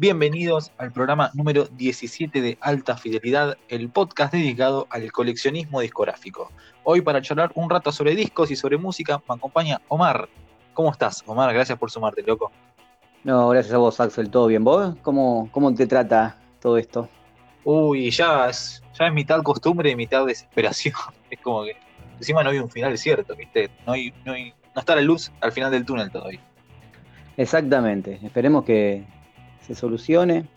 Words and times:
Bienvenidos 0.00 0.72
al 0.78 0.92
programa 0.92 1.30
número 1.34 1.66
17 1.66 2.40
de 2.40 2.56
Alta 2.62 2.96
Fidelidad, 2.96 3.58
el 3.68 3.90
podcast 3.90 4.32
dedicado 4.32 4.86
al 4.88 5.12
coleccionismo 5.12 5.82
discográfico. 5.82 6.50
Hoy 6.84 7.02
para 7.02 7.20
charlar 7.20 7.52
un 7.54 7.68
rato 7.68 7.92
sobre 7.92 8.16
discos 8.16 8.50
y 8.50 8.56
sobre 8.56 8.78
música 8.78 9.20
me 9.28 9.34
acompaña 9.34 9.82
Omar. 9.88 10.30
¿Cómo 10.72 10.90
estás, 10.90 11.22
Omar? 11.26 11.52
Gracias 11.52 11.78
por 11.78 11.90
sumarte, 11.90 12.22
loco. 12.22 12.50
No, 13.24 13.50
gracias 13.50 13.74
a 13.74 13.76
vos, 13.76 14.00
Axel. 14.00 14.30
¿Todo 14.30 14.46
bien? 14.46 14.64
¿Vos? 14.64 14.96
¿Cómo, 15.02 15.50
cómo 15.52 15.74
te 15.74 15.86
trata 15.86 16.38
todo 16.62 16.78
esto? 16.78 17.06
Uy, 17.64 18.10
ya 18.10 18.48
es, 18.48 18.82
ya 18.98 19.06
es 19.06 19.12
mitad 19.12 19.42
costumbre 19.42 19.90
y 19.90 19.96
mitad 19.96 20.24
desesperación. 20.24 20.94
Es 21.30 21.40
como 21.40 21.64
que 21.64 21.76
encima 22.16 22.42
no 22.42 22.48
hay 22.48 22.58
un 22.58 22.70
final 22.70 22.96
cierto, 22.96 23.36
¿viste? 23.36 23.68
No, 23.86 23.92
hay, 23.92 24.14
no, 24.24 24.32
hay, 24.32 24.54
no 24.74 24.80
está 24.80 24.96
la 24.96 25.02
luz 25.02 25.30
al 25.42 25.52
final 25.52 25.70
del 25.70 25.84
túnel 25.84 26.10
todavía. 26.10 26.40
Exactamente, 27.36 28.18
esperemos 28.22 28.64
que 28.64 29.04
se 29.74 29.80
solucione. 29.80 30.48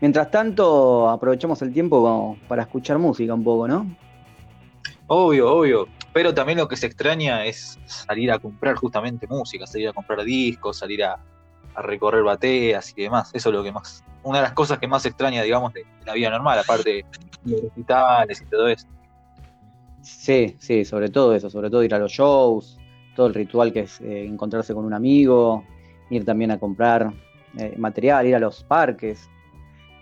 Mientras 0.00 0.30
tanto, 0.30 1.08
aprovechamos 1.10 1.60
el 1.60 1.72
tiempo 1.72 2.36
para 2.48 2.62
escuchar 2.62 2.98
música 2.98 3.34
un 3.34 3.44
poco, 3.44 3.68
¿no? 3.68 3.94
Obvio, 5.08 5.52
obvio. 5.52 5.88
Pero 6.12 6.32
también 6.32 6.58
lo 6.58 6.66
que 6.66 6.76
se 6.76 6.86
extraña 6.86 7.44
es 7.44 7.78
salir 7.84 8.32
a 8.32 8.38
comprar 8.38 8.76
justamente 8.76 9.26
música, 9.26 9.66
salir 9.66 9.88
a 9.88 9.92
comprar 9.92 10.24
discos, 10.24 10.78
salir 10.78 11.04
a, 11.04 11.18
recorrer 11.76 12.22
bateas 12.22 12.94
y 12.96 13.02
demás. 13.02 13.30
Eso 13.34 13.50
es 13.50 13.54
lo 13.54 13.62
que 13.62 13.70
más, 13.70 14.02
una 14.22 14.38
de 14.38 14.44
las 14.44 14.52
cosas 14.52 14.78
que 14.78 14.88
más 14.88 15.04
extraña, 15.04 15.42
digamos, 15.42 15.74
de, 15.74 15.84
la 16.06 16.14
vida 16.14 16.30
normal, 16.30 16.58
aparte 16.58 17.04
de 17.44 17.56
hospitales 17.66 18.40
y 18.40 18.46
todo 18.46 18.68
eso. 18.68 18.86
Sí, 20.00 20.56
sí, 20.58 20.86
sobre 20.86 21.10
todo 21.10 21.34
eso, 21.34 21.50
sobre 21.50 21.68
todo 21.68 21.84
ir 21.84 21.94
a 21.94 21.98
los 21.98 22.12
shows, 22.12 22.78
todo 23.14 23.26
el 23.26 23.34
ritual 23.34 23.74
que 23.74 23.80
es 23.80 24.00
eh, 24.00 24.24
encontrarse 24.24 24.72
con 24.72 24.86
un 24.86 24.94
amigo, 24.94 25.64
ir 26.08 26.24
también 26.24 26.50
a 26.50 26.58
comprar 26.58 27.12
eh, 27.58 27.74
material, 27.76 28.26
ir 28.26 28.36
a 28.36 28.38
los 28.38 28.62
parques. 28.64 29.28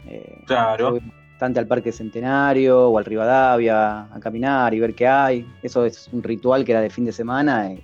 Eh, 0.06 0.42
claro. 0.46 0.98
Bastante 1.32 1.58
al 1.58 1.66
Parque 1.66 1.92
Centenario 1.92 2.88
o 2.88 2.98
al 2.98 3.04
Rivadavia 3.04 4.02
a 4.02 4.20
caminar 4.20 4.72
y 4.74 4.80
ver 4.80 4.94
qué 4.94 5.06
hay. 5.06 5.48
Eso 5.62 5.84
es 5.84 6.08
un 6.12 6.22
ritual 6.22 6.64
que 6.64 6.72
era 6.72 6.80
de 6.80 6.90
fin 6.90 7.04
de 7.04 7.12
semana 7.12 7.72
y, 7.72 7.82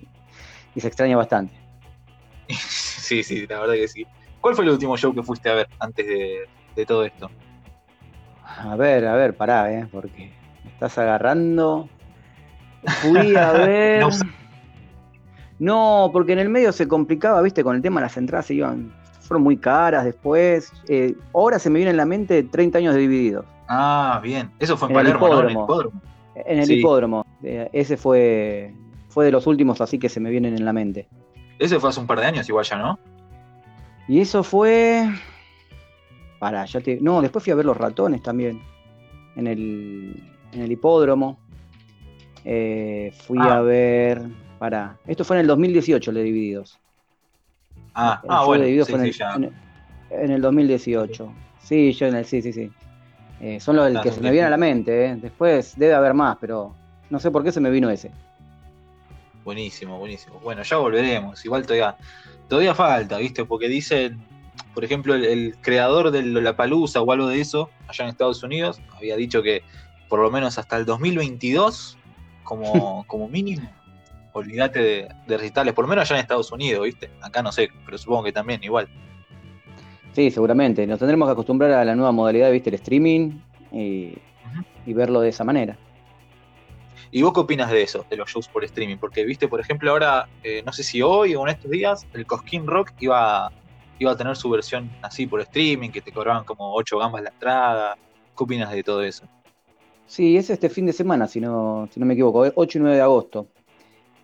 se 0.80 0.86
extraña 0.86 1.16
bastante. 1.16 1.52
sí, 2.48 3.22
sí, 3.22 3.46
la 3.46 3.60
verdad 3.60 3.74
que 3.74 3.88
sí. 3.88 4.06
¿Cuál 4.40 4.54
fue 4.54 4.64
el 4.64 4.70
último 4.70 4.96
show 4.96 5.14
que 5.14 5.22
fuiste 5.22 5.50
a 5.50 5.54
ver 5.54 5.68
antes 5.78 6.06
de, 6.06 6.86
todo 6.86 7.04
esto? 7.04 7.30
A 8.44 8.74
ver, 8.76 9.06
a 9.06 9.14
ver, 9.14 9.36
pará, 9.36 9.70
¿eh? 9.70 9.86
Porque 9.92 10.32
me 10.64 10.70
estás 10.70 10.96
agarrando. 10.96 11.88
Fui 13.02 13.36
a 13.36 13.52
ver. 13.52 14.04
No, 15.60 16.08
porque 16.10 16.32
en 16.32 16.38
el 16.38 16.48
medio 16.48 16.72
se 16.72 16.88
complicaba, 16.88 17.42
viste, 17.42 17.62
con 17.62 17.76
el 17.76 17.82
tema 17.82 18.00
de 18.00 18.06
las 18.06 18.16
entradas 18.16 18.46
se 18.46 18.54
iban, 18.54 18.94
fueron 19.30 19.44
muy 19.44 19.58
caras 19.58 20.04
después. 20.04 20.72
Eh, 20.88 21.14
ahora 21.32 21.60
se 21.60 21.70
me 21.70 21.78
viene 21.78 21.92
en 21.92 21.96
la 21.96 22.04
mente 22.04 22.42
30 22.42 22.78
años 22.78 22.94
de 22.94 23.00
divididos. 23.02 23.46
Ah, 23.68 24.18
bien. 24.20 24.50
Eso 24.58 24.76
fue 24.76 24.88
en, 24.88 24.94
Palermo, 24.94 25.28
¿no? 25.28 25.38
En 25.38 25.46
el 25.46 25.52
hipódromo. 25.52 26.00
En 26.34 26.58
el 26.58 26.70
hipódromo. 26.72 27.26
Eh, 27.44 27.70
ese 27.72 27.96
fue, 27.96 28.74
fue 29.08 29.26
de 29.26 29.30
los 29.30 29.46
últimos 29.46 29.80
así 29.80 30.00
que 30.00 30.08
se 30.08 30.18
me 30.18 30.30
vienen 30.30 30.56
en 30.56 30.64
la 30.64 30.72
mente. 30.72 31.08
Ese 31.60 31.78
fue 31.78 31.90
hace 31.90 32.00
un 32.00 32.08
par 32.08 32.18
de 32.18 32.26
años 32.26 32.48
igual 32.48 32.64
ya, 32.64 32.76
¿no? 32.76 32.98
Y 34.08 34.18
eso 34.18 34.42
fue... 34.42 35.08
Para, 36.40 36.64
ya 36.64 36.80
te... 36.80 36.98
No, 37.00 37.22
después 37.22 37.44
fui 37.44 37.52
a 37.52 37.56
ver 37.56 37.66
los 37.66 37.76
ratones 37.76 38.24
también. 38.24 38.60
En 39.36 39.46
el, 39.46 40.24
en 40.50 40.60
el 40.60 40.72
hipódromo. 40.72 41.38
Eh, 42.44 43.14
fui 43.28 43.38
ah. 43.40 43.58
a 43.58 43.60
ver 43.60 44.22
para 44.58 44.98
Esto 45.06 45.24
fue 45.24 45.36
en 45.36 45.42
el 45.42 45.46
2018, 45.46 46.10
el 46.10 46.16
de 46.16 46.22
Divididos. 46.24 46.80
Ah, 48.00 48.22
ah 48.28 48.44
bueno. 48.44 48.64
sí, 48.64 48.92
en, 48.92 49.00
el. 49.44 49.52
En, 50.10 50.30
el 50.30 50.40
2018. 50.40 51.32
Sí, 51.62 51.92
yo 51.92 52.06
en 52.06 52.14
el. 52.16 52.24
Sí, 52.24 52.40
sí, 52.40 52.52
sí. 52.52 52.70
Eh, 53.40 53.60
son 53.60 53.76
los 53.76 54.02
que 54.02 54.10
se 54.10 54.20
me 54.20 54.30
vienen 54.30 54.48
a 54.48 54.50
la 54.50 54.56
mente. 54.56 55.06
Eh. 55.06 55.16
Después 55.16 55.74
debe 55.76 55.94
haber 55.94 56.14
más, 56.14 56.38
pero 56.40 56.74
no 57.10 57.18
sé 57.18 57.30
por 57.30 57.44
qué 57.44 57.52
se 57.52 57.60
me 57.60 57.70
vino 57.70 57.90
ese. 57.90 58.10
Buenísimo, 59.44 59.98
buenísimo. 59.98 60.40
Bueno, 60.40 60.62
ya 60.62 60.76
volveremos. 60.76 61.44
Igual 61.44 61.64
todavía, 61.66 61.96
todavía 62.48 62.74
falta, 62.74 63.18
¿viste? 63.18 63.44
Porque 63.44 63.68
dicen, 63.68 64.18
por 64.74 64.84
ejemplo, 64.84 65.14
el, 65.14 65.56
creador 65.60 66.10
de 66.10 66.22
la 66.22 66.56
Palusa 66.56 67.00
o 67.00 67.12
algo 67.12 67.26
de 67.26 67.40
eso, 67.40 67.70
allá 67.88 68.04
en 68.04 68.10
Estados 68.10 68.42
Unidos, 68.42 68.80
había 68.96 69.16
dicho 69.16 69.42
que 69.42 69.62
por 70.08 70.20
lo 70.20 70.30
menos 70.30 70.58
hasta 70.58 70.76
el 70.76 70.84
2022, 70.84 71.98
como, 72.44 73.04
como 73.06 73.28
mínimo, 73.28 73.70
olvídate 74.32 75.08
de, 75.26 75.38
recitales, 75.38 75.74
por 75.74 75.84
lo 75.84 75.88
menos 75.88 76.02
allá 76.02 76.18
en 76.18 76.22
Estados 76.22 76.52
Unidos, 76.52 76.84
¿viste? 76.84 77.10
Acá 77.20 77.42
no 77.42 77.52
sé, 77.52 77.68
pero 77.84 77.98
supongo 77.98 78.24
que 78.24 78.32
también 78.32 78.62
igual. 78.62 78.88
Sí, 80.12 80.30
seguramente. 80.30 80.86
Nos 80.86 80.98
tendremos 80.98 81.28
que 81.28 81.32
acostumbrar 81.32 81.70
a 81.72 81.84
la 81.84 81.94
nueva 81.94 82.12
modalidad, 82.12 82.50
¿viste? 82.50 82.70
El 82.70 82.74
streaming 82.74 83.40
y, 83.72 84.14
verlo 84.86 85.20
de 85.20 85.28
esa 85.28 85.44
manera. 85.44 85.78
¿Y 87.12 87.22
vos 87.22 87.32
qué 87.32 87.40
opinas 87.40 87.70
de 87.70 87.82
eso, 87.82 88.04
de 88.08 88.16
los 88.16 88.28
shows 88.28 88.48
por 88.48 88.64
streaming? 88.64 88.96
Porque, 88.96 89.24
viste, 89.24 89.48
por 89.48 89.60
ejemplo, 89.60 89.90
ahora, 89.90 90.28
eh, 90.42 90.62
no 90.64 90.72
sé 90.72 90.82
si 90.82 91.02
hoy 91.02 91.34
o 91.34 91.42
en 91.42 91.50
estos 91.50 91.70
días, 91.70 92.06
el 92.12 92.26
Cosquín 92.26 92.66
Rock 92.66 92.92
iba, 93.00 93.50
iba 93.98 94.12
a 94.12 94.16
tener 94.16 94.36
su 94.36 94.50
versión 94.50 94.90
así 95.02 95.26
por 95.26 95.40
streaming, 95.40 95.90
que 95.90 96.00
te 96.00 96.12
cobraban 96.12 96.44
como 96.44 96.74
8 96.74 96.98
gambas 96.98 97.22
la 97.22 97.30
entrada. 97.30 97.96
¿Qué 98.36 98.44
opinas 98.44 98.70
de 98.72 98.82
todo 98.82 99.02
eso? 99.02 99.26
Sí, 100.10 100.36
es 100.36 100.50
este 100.50 100.68
fin 100.68 100.86
de 100.86 100.92
semana, 100.92 101.28
si 101.28 101.40
no, 101.40 101.88
si 101.92 102.00
no 102.00 102.06
me 102.06 102.14
equivoco, 102.14 102.44
8 102.56 102.78
y 102.78 102.80
9 102.80 102.96
de 102.96 103.02
agosto. 103.02 103.46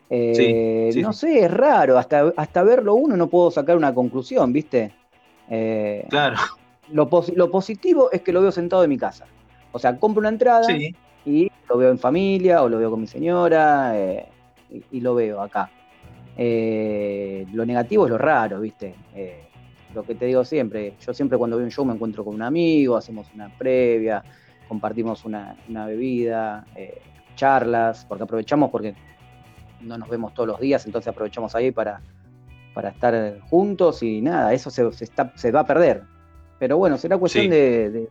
Eh, 0.08 0.92
no 1.02 1.12
sé, 1.12 1.44
es 1.44 1.50
raro, 1.50 1.98
hasta, 1.98 2.32
hasta 2.36 2.62
verlo 2.62 2.94
uno 2.94 3.16
no 3.16 3.28
puedo 3.28 3.50
sacar 3.50 3.76
una 3.76 3.94
conclusión, 3.94 4.52
¿viste? 4.52 4.92
Eh, 5.50 6.06
claro. 6.08 6.36
Lo, 6.90 7.08
positivo 7.08 8.10
es 8.12 8.22
que 8.22 8.32
lo 8.32 8.40
veo 8.40 8.52
sentado 8.52 8.84
en 8.84 8.90
mi 8.90 8.98
casa. 8.98 9.26
O 9.72 9.78
sea, 9.78 9.98
compro 9.98 10.20
una 10.20 10.28
entrada 10.28 10.66
y 11.24 11.50
lo 11.68 11.76
veo 11.76 11.90
en 11.90 11.98
familia 11.98 12.62
o 12.62 12.68
lo 12.68 12.78
veo 12.78 12.90
con 12.90 13.00
mi 13.00 13.08
señora 13.08 13.98
eh, 13.98 14.28
y, 14.92 15.00
lo 15.00 15.14
veo 15.16 15.42
acá. 15.42 15.70
lo 16.36 17.66
negativo 17.66 18.04
es 18.04 18.10
lo 18.10 18.18
raro, 18.18 18.60
¿viste? 18.60 18.94
lo 19.94 20.02
que 20.02 20.14
te 20.14 20.26
digo 20.26 20.44
siempre, 20.44 20.94
yo 21.00 21.14
siempre 21.14 21.38
cuando 21.38 21.56
veo 21.56 21.64
un 21.64 21.72
show 21.72 21.84
me 21.84 21.94
encuentro 21.94 22.22
con 22.22 22.34
un 22.34 22.42
amigo, 22.42 22.96
hacemos 22.96 23.26
una 23.34 23.48
previa, 23.48 24.22
compartimos 24.68 25.24
una, 25.24 25.56
una 25.68 25.86
bebida, 25.86 26.66
charlas, 27.34 28.04
porque 28.06 28.24
aprovechamos 28.24 28.70
porque 28.70 28.94
no 29.80 29.98
nos 29.98 30.08
vemos 30.08 30.34
todos 30.34 30.48
los 30.48 30.60
días, 30.60 30.84
entonces 30.86 31.08
aprovechamos 31.08 31.54
ahí 31.54 31.70
para, 31.70 32.00
para 32.74 32.90
estar 32.90 33.40
juntos 33.48 34.02
y 34.02 34.20
nada, 34.20 34.52
eso 34.52 34.70
se, 34.70 34.86
está, 35.00 35.32
se 35.36 35.50
va 35.50 35.60
a 35.60 35.66
perder. 35.66 36.02
Pero 36.58 36.78
bueno, 36.78 36.96
será 36.98 37.18
cuestión 37.18 37.50
de, 37.50 38.08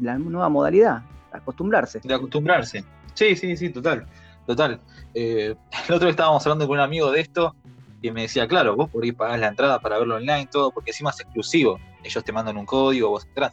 la 0.00 0.18
nueva 0.18 0.48
modalidad, 0.48 1.02
acostumbrarse. 1.32 2.00
De 2.02 2.14
acostumbrarse. 2.14 2.84
Sí, 3.14 3.36
sí, 3.36 3.56
sí, 3.56 3.70
total. 3.70 4.06
Total. 4.46 4.80
Eh, 5.14 5.54
el 5.88 5.94
otro 5.94 6.06
día 6.06 6.10
estábamos 6.10 6.44
hablando 6.46 6.66
con 6.66 6.76
un 6.76 6.84
amigo 6.84 7.10
de 7.10 7.20
esto 7.20 7.54
y 8.02 8.10
me 8.10 8.22
decía, 8.22 8.46
claro, 8.46 8.76
vos 8.76 8.90
por 8.90 9.04
ir 9.04 9.16
pagás 9.16 9.40
la 9.40 9.48
entrada 9.48 9.80
para 9.80 9.98
verlo 9.98 10.16
online, 10.16 10.46
todo, 10.50 10.70
porque 10.70 10.90
encima 10.90 11.10
es 11.10 11.20
exclusivo. 11.20 11.78
Ellos 12.02 12.22
te 12.22 12.32
mandan 12.32 12.56
un 12.56 12.66
código, 12.66 13.08
vos 13.08 13.24
entras. 13.24 13.52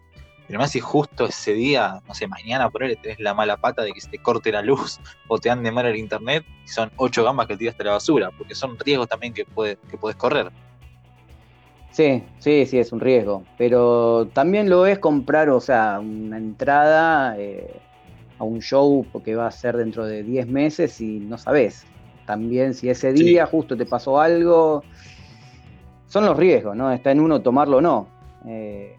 Pero 0.51 0.59
más 0.59 0.71
si 0.71 0.81
justo 0.81 1.27
ese 1.27 1.53
día, 1.53 2.01
no 2.05 2.13
sé, 2.13 2.27
mañana 2.27 2.69
por 2.69 2.83
él 2.83 2.97
tenés 3.01 3.21
la 3.21 3.33
mala 3.33 3.55
pata 3.55 3.83
de 3.83 3.93
que 3.93 4.01
se 4.01 4.09
te 4.09 4.17
corte 4.17 4.51
la 4.51 4.61
luz 4.61 4.99
o 5.29 5.37
te 5.37 5.49
ande 5.49 5.71
mal 5.71 5.85
el 5.85 5.95
internet, 5.95 6.43
y 6.65 6.67
son 6.67 6.91
ocho 6.97 7.23
gambas 7.23 7.47
que 7.47 7.55
tiraste 7.55 7.83
a 7.83 7.85
la 7.85 7.91
basura, 7.93 8.31
porque 8.37 8.53
son 8.53 8.77
riesgos 8.77 9.07
también 9.07 9.33
que, 9.33 9.45
puede, 9.45 9.77
que 9.89 9.97
puedes 9.97 10.17
correr. 10.17 10.51
Sí, 11.91 12.21
sí, 12.39 12.65
sí, 12.65 12.79
es 12.79 12.91
un 12.91 12.99
riesgo. 12.99 13.45
Pero 13.57 14.27
también 14.33 14.69
lo 14.69 14.85
es 14.85 14.99
comprar, 14.99 15.49
o 15.49 15.61
sea, 15.61 16.01
una 16.01 16.37
entrada 16.37 17.37
eh, 17.37 17.73
a 18.37 18.43
un 18.43 18.59
show 18.59 19.05
porque 19.09 19.35
va 19.35 19.47
a 19.47 19.51
ser 19.51 19.77
dentro 19.77 20.05
de 20.05 20.21
10 20.21 20.47
meses 20.47 20.99
y 20.99 21.19
no 21.19 21.37
sabes. 21.37 21.85
También 22.25 22.73
si 22.73 22.89
ese 22.89 23.13
día 23.13 23.45
justo 23.45 23.77
te 23.77 23.85
pasó 23.85 24.19
algo, 24.19 24.83
son 26.07 26.25
los 26.25 26.35
riesgos, 26.35 26.75
¿no? 26.75 26.91
Está 26.91 27.11
en 27.11 27.21
uno 27.21 27.41
tomarlo 27.41 27.77
o 27.77 27.81
no. 27.81 28.07
Eh, 28.45 28.97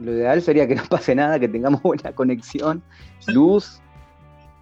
lo 0.00 0.12
ideal 0.12 0.42
sería 0.42 0.66
que 0.66 0.74
no 0.74 0.84
pase 0.84 1.14
nada, 1.14 1.38
que 1.38 1.48
tengamos 1.48 1.82
buena 1.82 2.12
conexión, 2.12 2.82
luz 3.26 3.80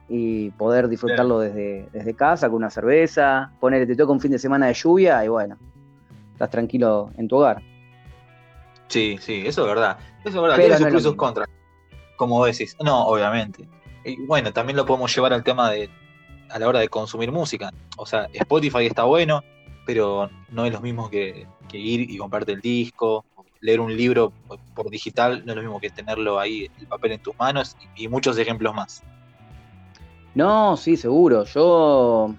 y 0.08 0.50
poder 0.50 0.88
disfrutarlo 0.88 1.40
desde, 1.40 1.88
desde 1.92 2.14
casa 2.14 2.48
con 2.48 2.56
una 2.56 2.70
cerveza. 2.70 3.52
Ponerle, 3.60 3.86
te 3.86 3.96
toca 3.96 4.12
un 4.12 4.20
fin 4.20 4.30
de 4.30 4.38
semana 4.38 4.66
de 4.66 4.74
lluvia 4.74 5.24
y 5.24 5.28
bueno, 5.28 5.56
estás 6.32 6.50
tranquilo 6.50 7.10
en 7.16 7.28
tu 7.28 7.36
hogar. 7.36 7.62
Sí, 8.88 9.16
sí, 9.20 9.42
eso 9.46 9.62
es 9.62 9.68
verdad. 9.68 9.98
Eso 10.24 10.36
es 10.36 10.42
verdad, 10.42 10.56
tiene 10.56 10.76
sus 10.76 10.86
pros 10.86 11.00
y 11.00 11.04
sus 11.04 11.14
contras. 11.14 11.48
Como 12.16 12.44
decís, 12.44 12.76
no, 12.82 13.06
obviamente. 13.06 13.66
Y 14.04 14.26
bueno, 14.26 14.52
también 14.52 14.76
lo 14.76 14.84
podemos 14.84 15.14
llevar 15.14 15.32
al 15.32 15.42
tema 15.42 15.70
de 15.70 15.88
a 16.50 16.58
la 16.58 16.68
hora 16.68 16.80
de 16.80 16.88
consumir 16.88 17.32
música. 17.32 17.72
O 17.96 18.04
sea, 18.04 18.28
Spotify 18.32 18.86
está 18.86 19.04
bueno, 19.04 19.42
pero 19.86 20.28
no 20.50 20.66
es 20.66 20.72
lo 20.72 20.80
mismo 20.82 21.08
que, 21.08 21.46
que 21.68 21.78
ir 21.78 22.10
y 22.10 22.18
comprarte 22.18 22.52
el 22.52 22.60
disco 22.60 23.24
leer 23.62 23.80
un 23.80 23.96
libro 23.96 24.32
por 24.74 24.90
digital 24.90 25.42
no 25.46 25.52
es 25.52 25.56
lo 25.56 25.62
mismo 25.62 25.80
que 25.80 25.88
tenerlo 25.88 26.38
ahí, 26.38 26.68
el 26.78 26.86
papel 26.88 27.12
en 27.12 27.20
tus 27.20 27.38
manos 27.38 27.76
y, 27.96 28.08
muchos 28.08 28.36
ejemplos 28.36 28.74
más. 28.74 29.02
No, 30.34 30.76
sí, 30.76 30.96
seguro. 30.96 31.44
Yo 31.44 32.34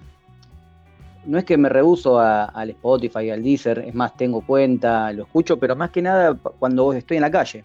no 1.24 1.38
es 1.38 1.44
que 1.44 1.56
me 1.56 1.70
rehuso 1.70 2.20
al 2.20 2.70
Spotify, 2.70 3.30
al 3.30 3.42
Deezer, 3.42 3.78
es 3.80 3.94
más, 3.94 4.16
tengo 4.16 4.42
cuenta, 4.42 5.12
lo 5.12 5.22
escucho, 5.24 5.58
pero 5.58 5.74
más 5.74 5.90
que 5.90 6.02
nada 6.02 6.34
cuando 6.34 6.92
estoy 6.92 7.16
en 7.16 7.22
la 7.22 7.30
calle, 7.30 7.64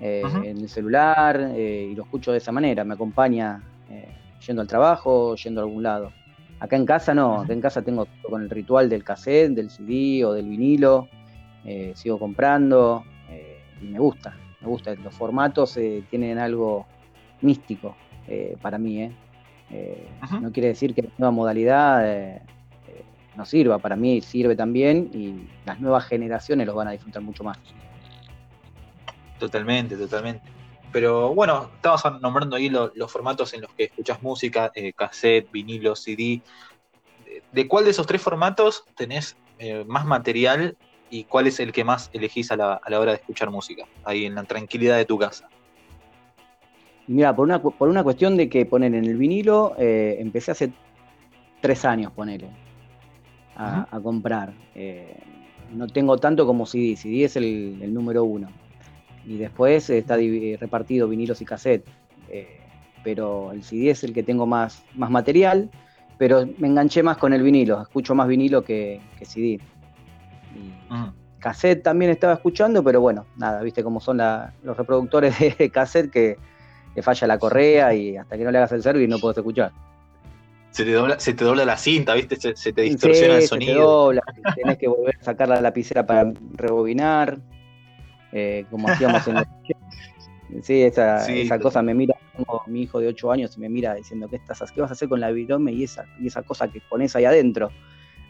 eh, 0.00 0.22
en 0.42 0.58
el 0.58 0.68
celular, 0.68 1.52
eh, 1.54 1.90
y 1.92 1.94
lo 1.94 2.04
escucho 2.04 2.32
de 2.32 2.38
esa 2.38 2.52
manera, 2.52 2.84
me 2.84 2.94
acompaña 2.94 3.62
eh, 3.90 4.08
yendo 4.46 4.62
al 4.62 4.68
trabajo, 4.68 5.36
yendo 5.36 5.60
a 5.60 5.64
algún 5.64 5.82
lado. 5.82 6.10
Acá 6.58 6.76
en 6.76 6.86
casa 6.86 7.12
no, 7.12 7.40
acá 7.40 7.52
en 7.52 7.60
casa 7.60 7.82
tengo 7.82 8.06
con 8.22 8.40
el 8.40 8.48
ritual 8.48 8.88
del 8.88 9.04
cassette, 9.04 9.52
del 9.52 9.68
CD 9.68 10.24
o 10.24 10.32
del 10.32 10.48
vinilo, 10.48 11.08
sigo 11.94 12.18
comprando 12.18 13.04
y 13.80 13.86
me 13.86 13.98
gusta, 13.98 14.36
me 14.60 14.68
gusta. 14.68 14.94
Los 14.94 15.14
formatos 15.14 15.78
tienen 16.10 16.38
algo 16.38 16.86
místico 17.40 17.96
para 18.60 18.78
mí, 18.78 19.10
No 20.40 20.52
quiere 20.52 20.68
decir 20.68 20.94
que 20.94 21.02
la 21.02 21.10
nueva 21.18 21.32
modalidad 21.32 22.40
no 23.36 23.44
sirva, 23.46 23.78
para 23.78 23.96
mí 23.96 24.20
sirve 24.20 24.56
también 24.56 25.10
y 25.12 25.48
las 25.64 25.80
nuevas 25.80 26.04
generaciones 26.06 26.66
los 26.66 26.76
van 26.76 26.88
a 26.88 26.92
disfrutar 26.92 27.22
mucho 27.22 27.44
más. 27.44 27.58
Totalmente, 29.38 29.96
totalmente. 29.96 30.42
Pero 30.92 31.34
bueno, 31.34 31.70
estabas 31.74 32.04
nombrando 32.20 32.56
ahí 32.56 32.68
los 32.68 33.10
formatos 33.10 33.54
en 33.54 33.62
los 33.62 33.72
que 33.72 33.84
escuchas 33.84 34.22
música, 34.22 34.70
eh, 34.74 34.92
cassette, 34.92 35.50
vinilo, 35.50 35.96
CD. 35.96 36.42
¿De 37.50 37.66
cuál 37.66 37.84
de 37.84 37.90
esos 37.90 38.06
tres 38.06 38.20
formatos 38.20 38.84
tenés 38.94 39.36
eh, 39.58 39.84
más 39.86 40.04
material 40.04 40.76
y 41.12 41.24
cuál 41.24 41.46
es 41.46 41.60
el 41.60 41.72
que 41.72 41.84
más 41.84 42.08
elegís 42.14 42.50
a 42.50 42.56
la, 42.56 42.80
hora 42.88 43.12
de 43.12 43.18
escuchar 43.18 43.50
música, 43.50 43.84
ahí 44.02 44.24
en 44.24 44.34
la 44.34 44.44
tranquilidad 44.44 44.96
de 44.96 45.04
tu 45.04 45.18
casa? 45.18 45.46
Mira, 47.06 47.36
por 47.36 47.44
una, 47.44 47.60
por 47.60 47.88
una 47.90 48.02
cuestión 48.02 48.38
de 48.38 48.48
que 48.48 48.64
poner 48.64 48.94
en 48.94 49.04
el 49.04 49.18
vinilo, 49.18 49.74
eh, 49.78 50.16
empecé 50.18 50.52
hace 50.52 50.72
tres 51.60 51.84
años, 51.84 52.12
ponele 52.12 52.48
a, 53.56 54.00
comprar. 54.02 54.54
Eh, 54.74 55.14
no 55.74 55.86
tengo 55.86 56.16
tanto 56.16 56.46
como 56.46 56.64
CD, 56.64 56.96
CD 56.96 57.24
es 57.24 57.36
el, 57.36 57.92
número 57.92 58.24
uno. 58.24 58.48
Y 59.26 59.36
después 59.36 59.90
está 59.90 60.16
repartido 60.16 61.08
vinilos 61.08 61.42
y 61.42 61.44
cassette. 61.44 61.86
Eh, 62.30 62.58
pero 63.04 63.52
el 63.52 63.62
CD 63.62 63.90
es 63.90 64.02
el 64.02 64.14
que 64.14 64.22
tengo 64.22 64.46
más, 64.46 64.82
más 64.94 65.10
material, 65.10 65.70
pero 66.16 66.48
me 66.56 66.68
enganché 66.68 67.02
más 67.02 67.18
con 67.18 67.34
el 67.34 67.42
vinilo, 67.42 67.82
escucho 67.82 68.14
más 68.14 68.28
vinilo 68.28 68.62
que, 68.62 69.00
CD. 69.22 69.60
Cassette 71.38 71.82
también 71.82 72.10
estaba 72.10 72.34
escuchando, 72.34 72.84
pero 72.84 73.00
bueno, 73.00 73.26
nada, 73.36 73.62
viste 73.62 73.82
cómo 73.82 74.00
son 74.00 74.18
los 74.62 74.76
reproductores 74.76 75.36
de 75.58 75.70
cassette 75.70 76.10
que 76.10 76.36
le 76.94 77.02
falla 77.02 77.26
la 77.26 77.38
correa 77.38 77.94
y 77.94 78.16
hasta 78.16 78.36
que 78.36 78.44
no 78.44 78.50
le 78.50 78.58
hagas 78.58 78.72
el 78.72 78.82
service 78.82 79.08
no 79.08 79.18
puedes 79.18 79.38
escuchar 79.38 79.72
se 80.72 80.84
te 80.84 80.92
dobla, 80.92 81.20
se 81.20 81.34
te 81.34 81.44
dobla 81.44 81.64
la 81.66 81.76
cinta, 81.76 82.14
¿viste? 82.14 82.36
Se, 82.56 82.72
te 82.72 82.82
distorsiona 82.82 83.36
el 83.36 83.42
sonido. 83.42 83.72
Se 83.72 83.78
te 83.78 83.80
dobla, 83.82 84.22
tenés 84.56 84.78
que 84.78 84.88
volver 84.88 85.16
a 85.20 85.22
sacar 85.22 85.48
la 85.48 85.60
lapicera 85.60 86.06
para 86.06 86.32
rebobinar, 86.54 87.38
eh, 88.32 88.64
como 88.70 88.88
hacíamos 88.88 89.26
en 89.28 89.36
Sí, 90.62 90.82
esa, 90.82 91.26
esa 91.32 91.58
cosa 91.58 91.80
me 91.82 91.94
mira, 91.94 92.14
tengo 92.36 92.62
mi 92.66 92.82
hijo 92.82 93.00
de 93.00 93.08
8 93.08 93.32
años 93.32 93.56
y 93.56 93.60
me 93.60 93.70
mira 93.70 93.94
diciendo, 93.94 94.28
¿qué, 94.28 94.36
estás, 94.36 94.70
qué 94.70 94.82
vas 94.82 94.90
a 94.90 94.92
hacer 94.92 95.08
con 95.08 95.18
la 95.18 95.30
virome 95.30 95.72
y 95.72 95.84
esa, 95.84 96.04
y 96.20 96.26
esa 96.26 96.42
cosa 96.42 96.68
que 96.68 96.82
pones 96.90 97.16
ahí 97.16 97.24
adentro? 97.24 97.70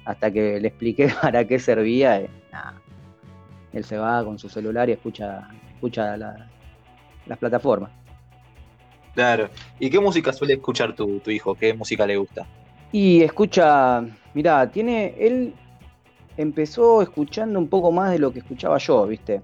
Hasta 0.05 0.31
que 0.31 0.61
le 0.61 0.69
expliqué 0.69 1.13
para 1.23 1.47
qué 1.47 1.59
servía, 1.59 2.21
eh, 2.21 2.31
él 3.73 3.85
se 3.85 3.97
va 3.97 4.25
con 4.25 4.39
su 4.39 4.49
celular 4.49 4.89
y 4.89 4.93
escucha, 4.93 5.49
escucha 5.75 6.17
las 6.17 7.39
plataformas. 7.39 7.91
Claro. 9.15 9.49
¿Y 9.79 9.91
qué 9.91 10.01
música 10.01 10.33
suele 10.33 10.55
escuchar 10.55 10.95
tu, 10.95 11.21
hijo? 11.27 11.55
¿Qué 11.55 11.75
música 11.75 12.07
le 12.07 12.17
gusta? 12.17 12.47
Y 12.93 13.23
escucha, 13.23 14.05
mirá, 14.35 14.71
tiene, 14.71 15.15
él 15.19 15.55
empezó 16.37 17.03
escuchando 17.03 17.59
un 17.59 17.69
poco 17.69 17.93
más 17.93 18.11
de 18.11 18.19
lo 18.19 18.33
que 18.33 18.41
escuchaba 18.41 18.79
yo, 18.79 19.07
¿viste? 19.07 19.43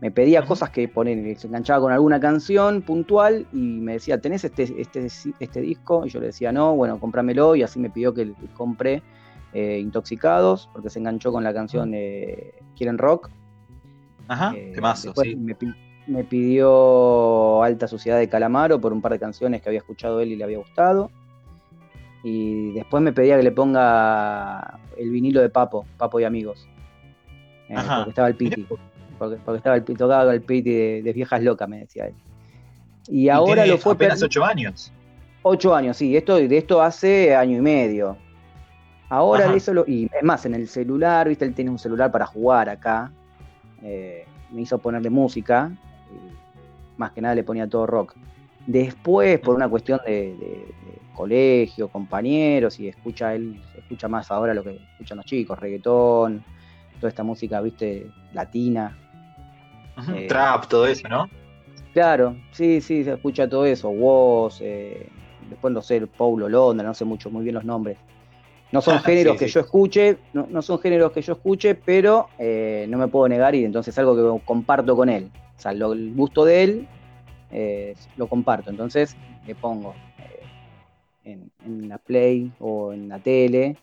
Me 0.00 0.10
pedía 0.10 0.44
cosas 0.44 0.70
que 0.70 0.88
poner, 0.88 1.38
se 1.38 1.46
enganchaba 1.46 1.80
con 1.80 1.92
alguna 1.92 2.18
canción 2.18 2.82
puntual 2.82 3.46
y 3.52 3.56
me 3.56 3.94
decía, 3.94 4.20
¿tenés 4.20 4.44
este, 4.44 4.64
este, 4.78 5.06
este 5.38 5.60
disco? 5.60 6.04
Y 6.04 6.10
yo 6.10 6.20
le 6.20 6.26
decía, 6.26 6.50
no, 6.50 6.74
bueno, 6.74 6.98
cómpramelo 6.98 7.54
y 7.54 7.62
así 7.62 7.78
me 7.78 7.88
pidió 7.88 8.12
que 8.12 8.32
compré 8.54 9.02
eh, 9.52 9.78
Intoxicados, 9.80 10.68
porque 10.72 10.90
se 10.90 10.98
enganchó 10.98 11.32
con 11.32 11.44
la 11.44 11.52
canción 11.52 11.92
eh, 11.94 12.54
Quieren 12.76 12.98
Rock. 12.98 13.30
Ajá, 14.28 14.54
eh, 14.56 14.72
temazo, 14.74 15.12
sí 15.16 15.36
me 16.06 16.24
pidió 16.24 17.62
Alta 17.62 17.86
Sociedad 17.86 18.18
de 18.18 18.28
Calamaro 18.28 18.80
por 18.80 18.92
un 18.92 19.00
par 19.00 19.12
de 19.12 19.18
canciones 19.18 19.62
que 19.62 19.68
había 19.68 19.78
escuchado 19.78 20.20
él 20.20 20.32
y 20.32 20.36
le 20.36 20.44
había 20.44 20.58
gustado. 20.58 21.10
Y 22.24 22.72
después 22.72 23.02
me 23.02 23.12
pedía 23.12 23.36
que 23.36 23.42
le 23.42 23.52
ponga 23.52 24.78
el 24.96 25.10
vinilo 25.10 25.40
de 25.40 25.48
Papo, 25.48 25.86
Papo 25.96 26.20
y 26.20 26.24
Amigos. 26.24 26.68
Eh, 27.68 27.74
porque 27.74 28.10
estaba 28.10 28.28
el 28.28 28.36
Piti. 28.36 28.66
Porque, 29.18 29.36
estaba 29.36 29.76
el 29.76 29.84
tocaba 29.84 30.32
el 30.32 30.42
Piti 30.42 30.70
de, 31.02 31.12
viejas 31.12 31.42
locas, 31.42 31.68
me 31.68 31.80
decía 31.80 32.06
él. 32.06 32.14
Y, 33.08 33.28
ahora 33.28 33.66
lo 33.66 33.78
fue. 33.78 33.94
apenas 33.94 34.22
ocho 34.22 34.44
años. 34.44 34.92
Ocho 35.42 35.74
años, 35.74 35.96
sí. 35.96 36.16
Esto, 36.16 36.36
de 36.36 36.56
esto 36.56 36.80
hace 36.80 37.34
año 37.34 37.58
y 37.58 37.60
medio. 37.60 38.16
Ahora 39.12 39.54
eso 39.54 39.74
lo. 39.74 39.84
Y 39.86 40.04
es 40.04 40.22
más, 40.22 40.46
en 40.46 40.54
el 40.54 40.68
celular, 40.68 41.28
viste, 41.28 41.44
él 41.44 41.54
tiene 41.54 41.70
un 41.70 41.78
celular 41.78 42.10
para 42.10 42.26
jugar 42.26 42.68
acá. 42.68 43.12
Eh, 43.82 44.24
me 44.50 44.62
hizo 44.62 44.78
ponerle 44.78 45.10
música 45.10 45.70
más 46.96 47.12
que 47.12 47.20
nada 47.20 47.34
le 47.34 47.44
ponía 47.44 47.68
todo 47.68 47.86
rock. 47.86 48.14
Después, 48.66 49.40
por 49.40 49.56
una 49.56 49.68
cuestión 49.68 50.00
de, 50.06 50.72
colegio, 51.14 51.88
compañeros, 51.88 52.78
y 52.80 52.88
escucha 52.88 53.34
él, 53.34 53.60
escucha 53.76 54.08
más 54.08 54.30
ahora 54.30 54.54
lo 54.54 54.62
que 54.62 54.80
escuchan 54.92 55.18
los 55.18 55.26
chicos, 55.26 55.58
reggaetón, 55.58 56.42
toda 56.98 57.08
esta 57.08 57.22
música, 57.22 57.60
viste, 57.60 58.06
latina. 58.32 58.96
Eh, 60.14 60.26
Trap, 60.28 60.68
todo 60.68 60.86
eso, 60.86 61.08
¿no? 61.08 61.28
Claro, 61.92 62.36
sí, 62.52 62.80
sí, 62.80 63.04
se 63.04 63.12
escucha 63.12 63.48
todo 63.48 63.66
eso, 63.66 63.90
Woz, 63.90 64.60
eh, 64.62 65.06
después 65.50 65.74
no 65.74 65.82
sé, 65.82 66.06
Paulo 66.06 66.48
Londra, 66.48 66.86
no 66.86 66.94
sé 66.94 67.04
mucho, 67.04 67.30
muy 67.30 67.42
bien 67.42 67.56
los 67.56 67.64
nombres. 67.64 67.98
No 68.72 68.80
son 68.80 68.98
géneros 69.04 69.36
que 69.36 69.46
yo 69.46 69.60
escuche, 69.60 70.18
no, 70.32 70.62
son 70.62 70.78
géneros 70.80 71.12
que 71.12 71.22
yo 71.22 71.34
escuche, 71.34 71.74
pero 71.74 72.28
eh, 72.38 72.86
no 72.88 72.98
me 72.98 73.08
puedo 73.08 73.28
negar 73.28 73.54
y 73.54 73.64
entonces 73.64 73.94
es 73.94 73.98
algo 73.98 74.16
que 74.16 74.44
comparto 74.44 74.96
con 74.96 75.08
él. 75.08 75.30
O 75.56 75.60
sea, 75.60 75.72
el 75.72 76.14
gusto 76.14 76.44
de 76.44 76.64
él 76.64 76.88
eh, 77.52 77.94
lo 78.16 78.26
comparto. 78.26 78.70
Entonces 78.70 79.16
le 79.46 79.54
pongo 79.54 79.94
eh, 81.24 81.38
en, 81.64 81.88
la 81.88 81.98
Play 81.98 82.50
o 82.58 82.92
en 82.92 83.08
la 83.08 83.18
tele, 83.18 83.76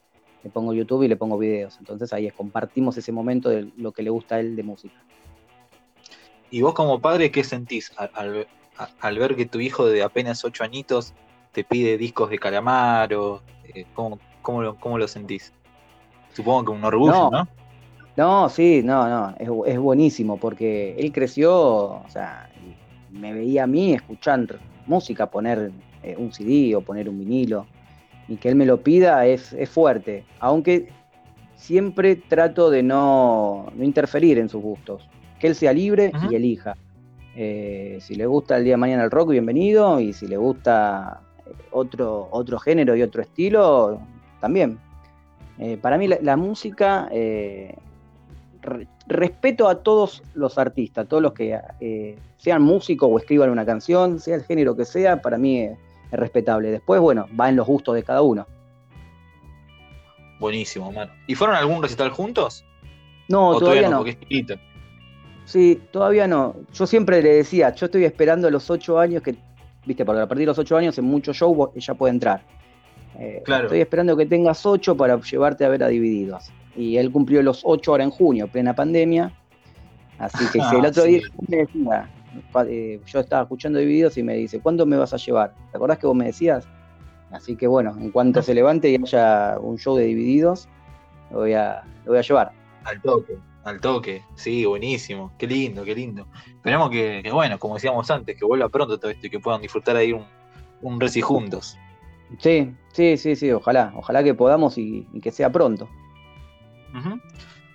le 0.43 0.49
pongo 0.49 0.73
YouTube 0.73 1.03
y 1.03 1.07
le 1.07 1.15
pongo 1.15 1.37
videos. 1.37 1.77
Entonces 1.79 2.11
ahí 2.11 2.25
es, 2.27 2.33
compartimos 2.33 2.97
ese 2.97 3.11
momento 3.11 3.49
de 3.49 3.69
lo 3.77 3.91
que 3.91 4.01
le 4.01 4.09
gusta 4.09 4.35
a 4.35 4.39
él 4.39 4.55
de 4.55 4.63
música. 4.63 4.95
¿Y 6.51 6.61
vos 6.61 6.73
como 6.73 6.99
padre 6.99 7.29
qué 7.29 7.43
sentís 7.43 7.91
al, 7.97 8.47
ver 9.19 9.35
que 9.35 9.45
tu 9.45 9.59
hijo 9.59 9.85
de 9.85 10.01
apenas 10.01 10.43
8 10.43 10.63
añitos 10.63 11.13
te 11.51 11.63
pide 11.63 11.97
discos 11.97 12.31
de 12.31 12.39
Calamaro? 12.39 13.43
¿cómo, 13.93 14.17
cómo, 14.41 14.61
lo, 14.61 14.75
¿Cómo 14.75 14.97
lo 14.97 15.07
sentís? 15.07 15.53
Supongo 16.33 16.65
que 16.65 16.71
un 16.71 16.83
orgullo, 16.83 17.29
¿no? 17.31 17.47
No, 18.19 18.49
sí, 18.49 18.81
no, 18.83 19.07
no, 19.07 19.63
es, 19.65 19.79
buenísimo 19.79 20.37
porque 20.37 20.93
él 20.97 21.13
creció, 21.13 21.55
o 21.55 22.05
sea, 22.09 22.49
me 23.11 23.33
veía 23.33 23.63
a 23.63 23.67
mí 23.67 23.93
escuchar 23.93 24.59
música, 24.87 25.27
poner 25.27 25.71
eh, 26.03 26.15
un 26.17 26.33
CD 26.33 26.75
o 26.75 26.81
poner 26.81 27.07
un 27.07 27.17
vinilo, 27.17 27.65
y 28.27 28.35
que 28.35 28.49
él 28.49 28.55
me 28.55 28.65
lo 28.65 28.81
pida 28.81 29.25
es, 29.25 29.55
fuerte, 29.69 30.25
aunque 30.39 30.89
siempre 31.55 32.17
trato 32.17 32.69
de 32.69 32.83
no, 32.83 33.71
interferir 33.79 34.37
en 34.37 34.49
sus 34.49 34.61
gustos, 34.61 35.07
que 35.39 35.47
él 35.47 35.55
sea 35.55 35.71
libre 35.71 36.11
y 36.29 36.35
elija. 36.35 36.75
Eh, 37.37 37.99
si 38.01 38.15
le 38.15 38.25
gusta 38.25 38.57
el 38.57 38.65
día 38.65 38.73
de 38.73 38.77
mañana 38.77 39.05
el 39.05 39.11
rock, 39.11 39.29
bienvenido, 39.29 39.99
y 40.01 40.11
si 40.11 40.27
le 40.27 40.35
gusta 40.35 41.21
otro, 41.71 42.27
otro 42.31 42.59
género 42.59 42.97
y 42.97 43.01
otro 43.01 43.21
estilo, 43.21 44.01
también. 44.39 44.79
para 45.81 45.97
mí 45.97 46.07
la, 46.07 46.37
música 46.37 47.09
respeto 49.09 49.67
a 49.67 49.75
todos 49.83 50.23
los 50.35 50.57
artistas, 50.57 51.07
todos 51.07 51.21
los 51.21 51.33
que 51.33 51.59
eh, 51.79 52.17
sean 52.37 52.61
músicos 52.61 53.09
o 53.11 53.17
escriban 53.17 53.49
una 53.49 53.65
canción, 53.65 54.19
sea 54.19 54.35
el 54.35 54.43
género 54.43 54.75
que 54.75 54.85
sea, 54.85 55.21
para 55.21 55.37
mí 55.37 55.61
es, 55.61 55.77
respetable. 56.11 56.71
Después, 56.71 56.99
bueno, 56.99 57.27
va 57.39 57.49
en 57.49 57.55
los 57.55 57.67
gustos 57.67 57.93
de 57.93 58.01
cada 58.01 58.23
uno. 58.23 58.47
Buenísimo, 60.39 60.91
mano. 60.91 61.11
¿Y 61.27 61.35
fueron 61.35 61.55
a 61.55 61.59
algún 61.59 61.83
recital 61.83 62.09
juntos? 62.09 62.65
No, 63.27 63.59
todavía, 63.59 63.89
no. 63.89 64.03
sí, 65.45 65.79
todavía 65.91 66.27
no. 66.27 66.55
Yo 66.73 66.87
siempre 66.87 67.21
le 67.21 67.33
decía, 67.33 67.75
yo 67.75 67.85
estoy 67.85 68.05
esperando 68.05 68.49
los 68.49 68.71
ocho 68.71 68.97
años 68.97 69.21
que, 69.21 69.35
viste, 69.85 70.03
porque 70.03 70.21
a 70.21 70.27
partir 70.27 70.43
de 70.43 70.47
los 70.47 70.57
ocho 70.57 70.77
años 70.77 70.97
en 70.97 71.05
muchos 71.05 71.37
shows 71.37 71.69
ella 71.75 71.93
puede 71.93 72.13
entrar. 72.13 72.41
Eh, 73.19 73.41
claro. 73.43 73.65
Estoy 73.65 73.81
esperando 73.81 74.15
que 74.15 74.25
tengas 74.25 74.65
ocho 74.65 74.95
para 74.95 75.19
llevarte 75.19 75.65
a 75.65 75.69
ver 75.69 75.83
a 75.83 75.89
Divididos 75.89 76.51
y 76.75 76.95
él 76.95 77.11
cumplió 77.11 77.43
los 77.43 77.61
ocho 77.65 77.91
horas 77.91 78.05
en 78.05 78.11
junio, 78.11 78.47
plena 78.47 78.73
pandemia. 78.73 79.33
Así 80.17 80.45
que 80.51 80.61
si 80.61 80.75
el 80.75 80.85
otro 80.85 81.03
día 81.03 81.21
me 81.47 81.57
decía, 81.57 82.09
eh, 82.67 83.01
yo 83.05 83.19
estaba 83.19 83.43
escuchando 83.43 83.79
videos 83.79 84.17
y 84.17 84.23
me 84.23 84.35
dice, 84.35 84.61
¿cuándo 84.61 84.85
me 84.85 84.95
vas 84.95 85.13
a 85.13 85.17
llevar? 85.17 85.53
¿Te 85.71 85.77
acordás 85.77 85.99
que 85.99 86.07
vos 86.07 86.15
me 86.15 86.25
decías? 86.25 86.67
Así 87.31 87.57
que 87.57 87.67
bueno, 87.67 87.93
en 87.99 88.11
cuanto 88.11 88.41
se 88.41 88.53
levante 88.53 88.89
y 88.89 88.95
haya 88.95 89.59
un 89.59 89.77
show 89.77 89.95
de 89.97 90.05
divididos, 90.05 90.69
lo 91.31 91.39
voy 91.39 91.53
a, 91.53 91.83
lo 92.05 92.13
voy 92.13 92.19
a 92.19 92.21
llevar. 92.21 92.51
Al 92.85 93.01
toque, 93.01 93.37
al 93.65 93.81
toque, 93.81 94.23
sí, 94.35 94.65
buenísimo, 94.65 95.33
qué 95.37 95.45
lindo, 95.45 95.83
qué 95.83 95.93
lindo. 95.93 96.27
Esperemos 96.47 96.89
que, 96.89 97.29
bueno, 97.31 97.59
como 97.59 97.75
decíamos 97.75 98.09
antes, 98.09 98.37
que 98.37 98.45
vuelva 98.45 98.69
pronto 98.69 98.97
todo 98.97 99.11
esto 99.11 99.27
y 99.27 99.29
que 99.29 99.39
puedan 99.39 99.61
disfrutar 99.61 99.97
ahí 99.97 100.13
un, 100.13 100.25
un 100.81 100.99
Reci 100.99 101.21
juntos. 101.21 101.77
Sí, 102.37 102.73
sí, 102.93 103.17
sí, 103.17 103.35
sí, 103.35 103.51
ojalá, 103.51 103.91
ojalá 103.95 104.23
que 104.23 104.33
podamos 104.33 104.77
y, 104.77 105.07
que 105.21 105.31
sea 105.31 105.51
pronto. 105.51 105.89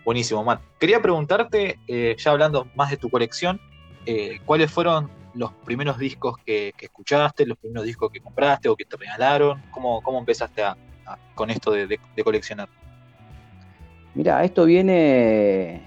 Buenísimo, 0.05 0.45
Matt. 0.45 0.63
Quería 0.79 1.01
preguntarte, 1.03 1.79
eh, 1.89 2.15
ya 2.19 2.31
hablando 2.31 2.69
más 2.75 2.91
de 2.91 2.97
tu 2.97 3.11
colección, 3.11 3.61
eh, 4.07 4.41
¿cuáles 4.45 4.71
fueron 4.71 5.11
los 5.35 5.53
primeros 5.53 5.99
discos 5.99 6.37
que, 6.45 6.73
escuchaste, 6.79 7.47
los 7.47 7.59
primeros 7.59 7.85
discos 7.85 8.11
que 8.13 8.21
compraste 8.21 8.69
o 8.69 8.77
que 8.77 8.85
te 8.85 8.97
regalaron? 8.97 9.63
¿Cómo, 9.71 10.01
cómo 10.03 10.19
empezaste 10.19 10.63
con 11.35 11.51
esto 11.51 11.73
de, 11.73 11.99
coleccionar? 12.23 12.69
Mira, 14.15 14.45
esto 14.45 14.65
viene, 14.65 15.83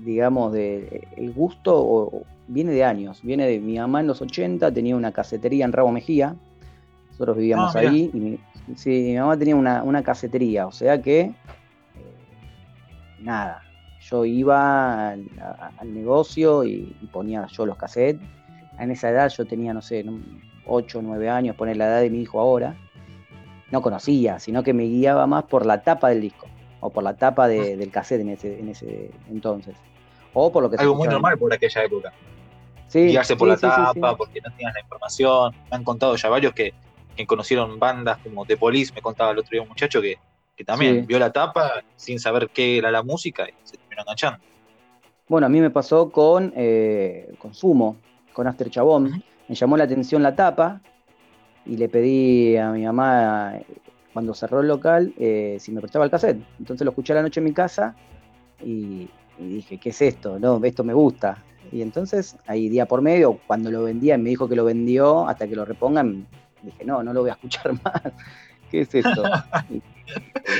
digamos, 0.00 0.52
de 0.52 1.06
el 1.16 1.32
gusto 1.32 2.24
viene 2.48 2.72
de 2.72 2.84
años. 2.84 3.20
Viene 3.22 3.46
de 3.46 3.60
mi 3.60 3.78
mamá 3.78 4.00
en 4.00 4.08
los 4.08 4.20
80, 4.20 4.72
tenía 4.72 4.96
una 4.96 5.12
casetería 5.12 5.64
en 5.64 5.72
Rabo 5.72 5.92
Mejía. 5.92 6.34
Nosotros 7.18 7.36
vivíamos 7.36 7.74
ah, 7.74 7.80
ahí. 7.80 8.10
Y 8.14 8.16
mi, 8.16 8.38
sí, 8.76 8.90
mi 8.90 9.16
mamá 9.16 9.36
tenía 9.36 9.56
una, 9.56 10.02
casetería, 10.04 10.68
o 10.68 10.72
sea 10.72 11.02
que 11.02 11.20
eh, 11.20 11.34
nada, 13.18 13.62
yo 14.00 14.24
iba 14.24 15.10
al, 15.10 15.26
negocio 15.84 16.62
y, 16.62 16.96
ponía 17.10 17.44
yo 17.48 17.66
los 17.66 17.76
cassettes. 17.76 18.22
En 18.78 18.92
esa 18.92 19.10
edad 19.10 19.28
yo 19.30 19.44
tenía, 19.44 19.74
no 19.74 19.82
sé, 19.82 20.04
8 20.66 20.98
o 20.98 21.02
9 21.02 21.28
años, 21.28 21.56
poner 21.56 21.76
la 21.76 21.86
edad 21.86 22.00
de 22.02 22.10
mi 22.10 22.20
hijo 22.20 22.38
ahora. 22.38 22.76
No 23.72 23.82
conocía, 23.82 24.38
sino 24.38 24.62
que 24.62 24.72
me 24.72 24.84
guiaba 24.84 25.26
más 25.26 25.44
por 25.44 25.66
la 25.66 25.82
tapa 25.82 26.10
del 26.10 26.20
disco 26.20 26.46
o 26.80 26.90
por 26.90 27.02
la 27.02 27.16
tapa 27.16 27.44
ah. 27.44 27.48
del 27.48 27.90
cassette 27.90 28.20
en 28.20 28.28
ese, 28.30 28.60
en 28.60 28.68
ese 28.68 29.10
entonces. 29.28 29.74
O 30.32 30.52
por 30.52 30.62
lo 30.62 30.70
que 30.70 30.76
Algo 30.76 30.94
muy 30.94 31.08
normal 31.08 31.36
por 31.36 31.52
aquella 31.52 31.82
época. 31.82 32.12
Sí, 32.86 33.08
Guiarse 33.08 33.34
por 33.36 33.48
la 33.48 33.56
tapa, 33.56 34.16
porque 34.16 34.40
no 34.40 34.50
tenían 34.52 34.72
la 34.72 34.80
información. 34.80 35.52
Me 35.70 35.76
han 35.76 35.84
contado 35.84 36.14
ya 36.14 36.28
varios 36.28 36.54
que, 36.54 36.72
que, 37.18 37.26
conocieron 37.26 37.78
bandas 37.78 38.18
como 38.18 38.46
The 38.46 38.56
Police, 38.56 38.92
me 38.94 39.02
contaba 39.02 39.32
el 39.32 39.38
otro 39.38 39.50
día 39.50 39.62
un 39.62 39.68
muchacho 39.68 40.00
que, 40.00 40.16
que 40.56 40.64
también 40.64 41.06
vio 41.06 41.18
la 41.18 41.32
tapa 41.32 41.82
sin 41.96 42.18
saber 42.18 42.48
qué 42.50 42.78
era 42.78 42.90
la 42.90 43.02
música 43.02 43.48
y 43.48 43.52
se 43.64 43.76
terminó 43.76 44.02
enganchando. 44.02 44.38
Bueno, 45.28 45.46
a 45.46 45.50
mí 45.50 45.60
me 45.60 45.70
pasó 45.70 46.10
con, 46.10 46.52
eh, 46.56 47.34
con 47.38 47.52
Sumo, 47.52 47.96
con 48.32 48.46
Aster 48.46 48.70
Chabón. 48.70 49.22
Me 49.46 49.54
llamó 49.54 49.76
la 49.76 49.84
atención 49.84 50.22
la 50.22 50.34
tapa 50.34 50.80
y 51.66 51.76
le 51.76 51.88
pedí 51.88 52.56
a 52.56 52.70
mi 52.70 52.84
mamá, 52.84 53.54
cuando 54.12 54.34
cerró 54.34 54.60
el 54.60 54.68
local, 54.68 55.12
eh, 55.18 55.58
si 55.60 55.70
me 55.70 55.80
prestaba 55.80 56.04
el 56.04 56.10
cassette. 56.10 56.40
Entonces 56.58 56.84
lo 56.84 56.90
escuché 56.90 57.12
a 57.12 57.16
la 57.16 57.22
noche 57.22 57.40
en 57.40 57.44
mi 57.44 57.52
casa 57.52 57.94
y, 58.64 59.08
dije, 59.38 59.78
¿qué 59.78 59.90
es 59.90 60.02
esto? 60.02 60.38
No, 60.38 60.60
esto 60.64 60.82
me 60.82 60.94
gusta. 60.94 61.44
Y 61.70 61.82
entonces, 61.82 62.36
ahí 62.46 62.68
día 62.68 62.86
por 62.86 63.02
medio, 63.02 63.38
cuando 63.46 63.70
lo 63.70 63.84
vendía, 63.84 64.16
me 64.16 64.30
dijo 64.30 64.48
que 64.48 64.56
lo 64.56 64.64
vendió, 64.64 65.28
hasta 65.28 65.46
que 65.46 65.54
lo 65.54 65.64
repongan, 65.64 66.26
dije, 66.62 66.84
no, 66.84 67.02
no 67.02 67.12
lo 67.12 67.20
voy 67.22 67.30
a 67.30 67.34
escuchar 67.34 67.72
más. 67.84 68.02
¿Qué 68.70 68.80
es 68.80 68.94
esto? 68.94 69.22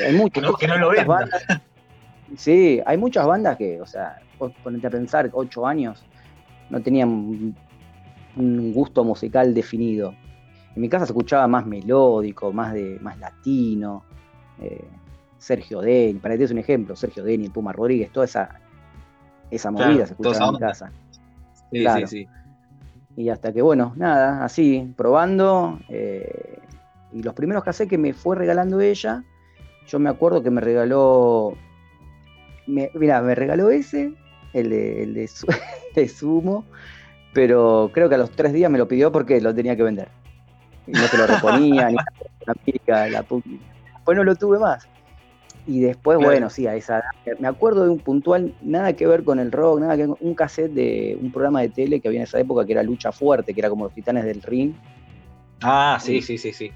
hay 0.06 0.16
muchas, 0.16 0.44
bandas. 1.06 1.46
Sí, 2.36 2.80
hay 2.84 2.96
muchas 2.96 3.26
bandas 3.26 3.56
que, 3.56 3.80
o 3.80 3.86
sea, 3.86 4.20
vos 4.38 4.52
ponete 4.62 4.86
a 4.86 4.90
pensar, 4.90 5.28
ocho 5.32 5.66
años, 5.66 6.04
no 6.70 6.80
tenían 6.80 7.54
un 8.36 8.72
gusto 8.72 9.04
musical 9.04 9.52
definido. 9.52 10.14
En 10.74 10.82
mi 10.82 10.88
casa 10.88 11.06
se 11.06 11.12
escuchaba 11.12 11.46
más 11.48 11.66
melódico, 11.66 12.52
más 12.52 12.72
de 12.72 12.98
más 13.00 13.18
latino. 13.18 14.04
Eh, 14.60 14.84
Sergio 15.38 15.80
Deni, 15.80 16.18
para 16.18 16.34
que 16.34 16.38
te 16.38 16.44
des 16.44 16.50
un 16.50 16.58
ejemplo, 16.58 16.96
Sergio 16.96 17.22
Deni, 17.24 17.48
Puma 17.48 17.72
Rodríguez, 17.72 18.10
toda 18.12 18.26
esa, 18.26 18.60
esa 19.50 19.70
movida 19.70 20.06
se 20.06 20.12
escuchaba 20.12 20.46
en 20.46 20.52
mi 20.52 20.58
casa. 20.58 20.92
Sí, 21.70 21.84
sí, 21.86 22.06
sí. 22.06 22.28
Y 23.18 23.30
hasta 23.30 23.52
que, 23.52 23.62
bueno, 23.62 23.94
nada, 23.96 24.44
así, 24.44 24.94
probando. 24.96 25.80
Eh, 25.88 26.60
y 27.12 27.24
los 27.24 27.34
primeros 27.34 27.64
cassettes 27.64 27.90
que 27.90 27.98
me 27.98 28.12
fue 28.12 28.36
regalando 28.36 28.80
ella, 28.80 29.24
yo 29.88 29.98
me 29.98 30.08
acuerdo 30.08 30.40
que 30.40 30.52
me 30.52 30.60
regaló. 30.60 31.54
mira, 32.68 33.20
me 33.20 33.34
regaló 33.34 33.70
ese, 33.70 34.12
el 34.52 34.70
de, 34.70 35.02
el 35.02 35.14
de, 35.96 36.08
Sumo, 36.08 36.64
pero 37.34 37.90
creo 37.92 38.08
que 38.08 38.14
a 38.14 38.18
los 38.18 38.30
tres 38.30 38.52
días 38.52 38.70
me 38.70 38.78
lo 38.78 38.86
pidió 38.86 39.10
porque 39.10 39.40
lo 39.40 39.52
tenía 39.52 39.74
que 39.74 39.82
vender. 39.82 40.10
Y 40.86 40.92
no 40.92 41.00
se 41.00 41.18
lo 41.18 41.26
reponía, 41.26 41.88
ni 41.88 41.96
la 42.86 43.08
la 43.08 43.22
Después 43.22 44.16
no 44.16 44.22
lo 44.22 44.36
tuve 44.36 44.60
más. 44.60 44.86
Y 45.68 45.80
después, 45.80 46.18
bueno, 46.18 46.48
sí, 46.48 46.66
a 46.66 46.74
esa 46.74 47.04
me 47.38 47.46
acuerdo 47.46 47.84
de 47.84 47.90
un 47.90 47.98
puntual, 47.98 48.54
nada 48.62 48.94
que 48.94 49.06
ver 49.06 49.22
con 49.22 49.38
el 49.38 49.52
rock, 49.52 49.80
nada 49.80 49.96
que 49.96 50.06
ver, 50.06 50.16
un 50.18 50.34
cassette 50.34 50.72
de 50.72 51.16
un 51.20 51.30
programa 51.30 51.60
de 51.60 51.68
tele 51.68 52.00
que 52.00 52.08
había 52.08 52.20
en 52.20 52.24
esa 52.24 52.40
época 52.40 52.64
que 52.64 52.72
era 52.72 52.82
Lucha 52.82 53.12
Fuerte, 53.12 53.52
que 53.52 53.60
era 53.60 53.68
como 53.68 53.84
los 53.84 53.94
titanes 53.94 54.24
del 54.24 54.42
ring. 54.42 54.72
Ah, 55.60 55.98
sí, 56.00 56.22
sí, 56.22 56.38
sí, 56.38 56.52
sí 56.52 56.72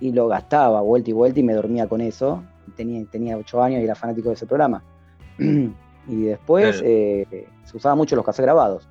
y 0.00 0.12
lo 0.12 0.28
gastaba 0.28 0.80
vuelta 0.80 1.10
y 1.10 1.12
vuelta 1.12 1.40
y 1.40 1.42
me 1.42 1.54
dormía 1.54 1.86
con 1.86 2.00
eso. 2.00 2.42
Tenía, 2.76 3.04
tenía 3.10 3.36
8 3.36 3.62
años 3.62 3.80
y 3.80 3.84
era 3.84 3.94
fanático 3.94 4.28
de 4.28 4.34
ese 4.34 4.46
programa. 4.46 4.82
y 5.38 6.22
después 6.22 6.82
eh, 6.84 7.46
se 7.64 7.76
usaba 7.76 7.94
mucho 7.94 8.16
los 8.16 8.24
cassettes 8.24 8.46
grabados. 8.46 8.88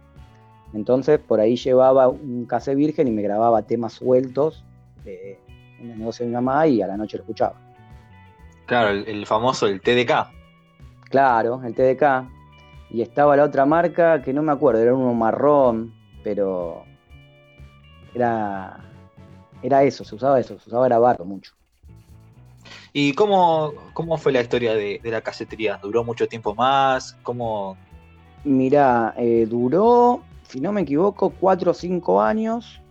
Entonces 0.74 1.20
por 1.20 1.40
ahí 1.40 1.56
llevaba 1.56 2.10
un 2.10 2.46
cassette 2.46 2.76
virgen 2.76 3.08
y 3.08 3.12
me 3.12 3.22
grababa 3.22 3.62
temas 3.62 3.94
sueltos 3.94 4.66
en 5.06 5.92
el 5.92 6.00
negocio 6.00 6.26
de 6.26 6.30
mi 6.30 6.36
mamá 6.36 6.68
y 6.68 6.82
a 6.82 6.88
la 6.88 6.98
noche 6.98 7.18
lo 7.18 7.24
escuchaba. 7.24 7.56
Claro, 8.68 8.90
el, 8.90 9.26
famoso, 9.26 9.66
el 9.66 9.82
TDK. 9.82 10.30
Claro, 11.10 11.62
el 11.64 11.74
TDK. 11.74 12.30
Y 12.92 13.02
estaba 13.02 13.36
la 13.36 13.46
otra 13.46 13.66
marca 13.66 14.22
que 14.22 14.34
no 14.34 14.44
me 14.44 14.52
acuerdo, 14.52 14.82
era 14.82 14.94
uno 14.94 15.14
marrón, 15.14 15.94
pero 16.24 16.84
era 18.14 18.88
era 19.62 19.84
eso, 19.84 20.04
se 20.04 20.16
usaba 20.16 20.40
eso, 20.40 20.60
se 20.60 20.70
usaba 20.70 20.86
grabarlo 20.86 21.26
mucho. 21.26 21.54
¿Y 22.94 23.14
cómo, 23.14 23.74
cómo 23.94 24.18
fue 24.18 24.32
la 24.32 24.42
historia 24.42 24.74
de, 24.74 25.00
la 25.04 25.22
casetería? 25.22 25.80
¿Duró 25.82 26.04
mucho 26.04 26.28
tiempo 26.28 26.56
más? 26.56 27.18
¿Cómo? 27.24 27.78
Mirá, 28.44 29.14
eh, 29.18 29.46
duró, 29.48 30.24
si 30.48 30.60
no 30.60 30.72
me 30.72 30.82
equivoco, 30.82 31.30
cuatro 31.30 31.72
o 31.72 31.74
cinco 31.74 32.22
años 32.22 32.82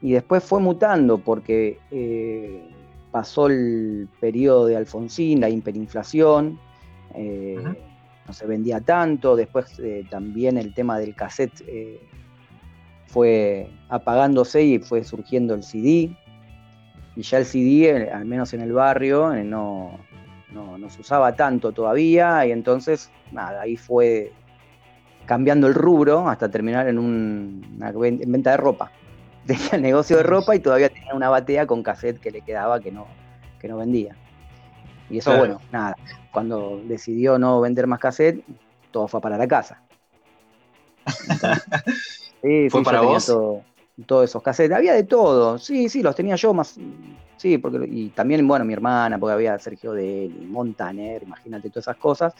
y 0.00 0.12
después 0.12 0.42
fue 0.42 0.60
mutando 0.60 1.18
porque 1.18 1.78
eh, 1.90 2.66
pasó 3.10 3.46
el 3.46 4.08
periodo 4.20 4.66
de 4.66 4.76
Alfonsín, 4.76 5.40
la 5.40 5.48
hiperinflación, 5.48 6.58
eh, 7.14 7.58
no 8.26 8.32
se 8.32 8.46
vendía 8.46 8.80
tanto, 8.80 9.34
después 9.36 9.80
también 10.10 10.56
el 10.56 10.72
tema 10.74 10.98
del 10.98 11.14
cassette 11.14 11.64
fue 13.10 13.68
apagándose 13.88 14.62
y 14.62 14.78
fue 14.78 15.04
surgiendo 15.04 15.54
el 15.54 15.62
CD. 15.62 16.16
Y 17.16 17.22
ya 17.22 17.38
el 17.38 17.44
CD, 17.44 17.90
eh, 17.90 18.10
al 18.10 18.24
menos 18.24 18.54
en 18.54 18.60
el 18.60 18.72
barrio, 18.72 19.34
eh, 19.34 19.42
no, 19.42 19.98
no, 20.52 20.90
se 20.90 21.00
usaba 21.00 21.34
tanto 21.34 21.72
todavía. 21.72 22.46
Y 22.46 22.52
entonces, 22.52 23.10
nada, 23.32 23.62
ahí 23.62 23.76
fue 23.76 24.32
cambiando 25.26 25.66
el 25.66 25.74
rubro 25.74 26.28
hasta 26.28 26.48
terminar 26.48 26.88
en 26.88 26.98
una 26.98 27.92
venta 27.92 28.52
de 28.52 28.56
ropa. 28.56 28.92
Tenía 29.50 29.70
el 29.72 29.82
negocio 29.82 30.16
de 30.16 30.22
ropa 30.22 30.54
y 30.54 30.60
todavía 30.60 30.88
tenía 30.88 31.14
una 31.14 31.28
batea 31.28 31.66
con 31.66 31.82
cassette 31.82 32.20
que 32.20 32.30
le 32.30 32.42
quedaba 32.42 32.78
que 32.80 32.92
no, 32.92 33.06
que 33.58 33.68
no 33.68 33.78
vendía. 33.78 34.16
Y 35.08 35.18
eso, 35.18 35.36
bueno, 35.36 35.60
nada. 35.72 35.96
Cuando 36.32 36.80
decidió 36.84 37.38
no 37.38 37.60
vender 37.60 37.86
más 37.88 37.98
cassette, 37.98 38.44
todo 38.92 39.08
fue 39.08 39.20
para 39.20 39.36
la 39.36 39.48
casa. 39.48 39.82
Sí, 42.42 42.70
¿Fue 42.70 42.82
para 42.82 43.02
vos? 43.02 43.30
todos 44.06 44.30
esos 44.30 44.42
cassettes. 44.42 44.74
Había 44.74 44.94
de 44.94 45.04
todo, 45.04 45.58
sí, 45.58 45.90
sí, 45.90 46.02
los 46.02 46.16
tenía 46.16 46.36
yo 46.36 46.54
más. 46.54 46.78
Sí, 47.36 47.58
porque, 47.58 47.86
y 47.86 48.08
también, 48.08 48.46
bueno, 48.48 48.64
mi 48.64 48.72
hermana, 48.72 49.18
porque 49.18 49.34
había 49.34 49.58
Sergio 49.58 49.92
de 49.92 50.30
Montaner, 50.46 51.22
imagínate 51.22 51.68
todas 51.68 51.84
esas 51.84 51.96
cosas. 51.96 52.34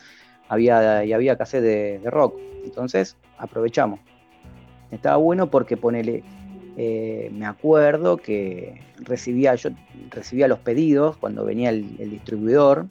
Había, 0.49 1.05
y 1.05 1.13
había 1.13 1.37
cassette 1.37 1.63
de, 1.63 2.11
rock. 2.11 2.39
Entonces, 2.65 3.17
aprovechamos. 3.39 4.01
Estaba 4.91 5.17
bueno 5.17 5.51
porque 5.51 5.77
ponele. 5.77 6.25
Eh, 6.83 7.31
me 7.35 7.45
acuerdo 7.45 8.17
que 8.17 8.81
recibía, 8.97 9.55
yo 9.55 9.71
recibía 10.09 10.49
los 10.49 10.61
pedidos 10.61 11.19
cuando 11.19 11.45
venía 11.45 11.69
el 11.69 12.11
distribuidor 12.11 12.87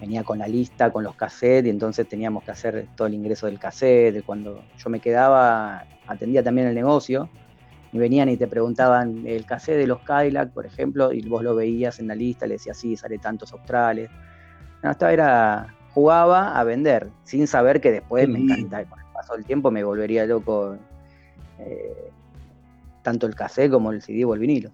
venía 0.00 0.24
con 0.24 0.38
la 0.38 0.48
lista, 0.48 0.90
con 0.90 1.04
los 1.04 1.14
cassettes, 1.14 1.66
y 1.66 1.70
entonces 1.70 2.08
teníamos 2.08 2.44
que 2.44 2.50
hacer 2.50 2.86
todo 2.96 3.08
el 3.08 3.14
ingreso 3.14 3.46
del 3.46 3.58
cassette. 3.58 4.24
Cuando 4.24 4.62
yo 4.78 4.90
me 4.90 5.00
quedaba, 5.00 5.84
atendía 6.06 6.42
también 6.42 6.68
el 6.68 6.74
negocio, 6.74 7.28
y 7.92 7.98
venían 7.98 8.28
y 8.28 8.36
te 8.36 8.46
preguntaban 8.46 9.26
el 9.26 9.46
cassette 9.46 9.78
de 9.78 9.86
los 9.86 10.00
Cadillac, 10.00 10.50
por 10.50 10.66
ejemplo, 10.66 11.12
y 11.12 11.22
vos 11.22 11.42
lo 11.42 11.54
veías 11.54 11.98
en 11.98 12.08
la 12.08 12.14
lista, 12.14 12.46
le 12.46 12.54
decías, 12.54 12.76
sí, 12.76 12.96
sale 12.96 13.18
tantos 13.18 13.52
australes. 13.52 14.10
No, 14.82 14.90
esta 14.90 15.12
era, 15.12 15.74
jugaba 15.92 16.58
a 16.58 16.64
vender, 16.64 17.08
sin 17.24 17.46
saber 17.46 17.80
que 17.80 17.90
después 17.90 18.28
me 18.28 18.38
encantaba, 18.40 18.84
con 18.84 19.00
el 19.00 19.06
paso 19.14 19.34
del 19.34 19.44
tiempo 19.44 19.70
me 19.70 19.82
volvería 19.82 20.26
loco 20.26 20.76
eh, 21.58 22.10
tanto 23.06 23.28
el 23.28 23.36
cassette 23.36 23.70
como 23.70 23.92
el 23.92 24.02
CD 24.02 24.24
o 24.24 24.34
el 24.34 24.40
vinilo. 24.40 24.72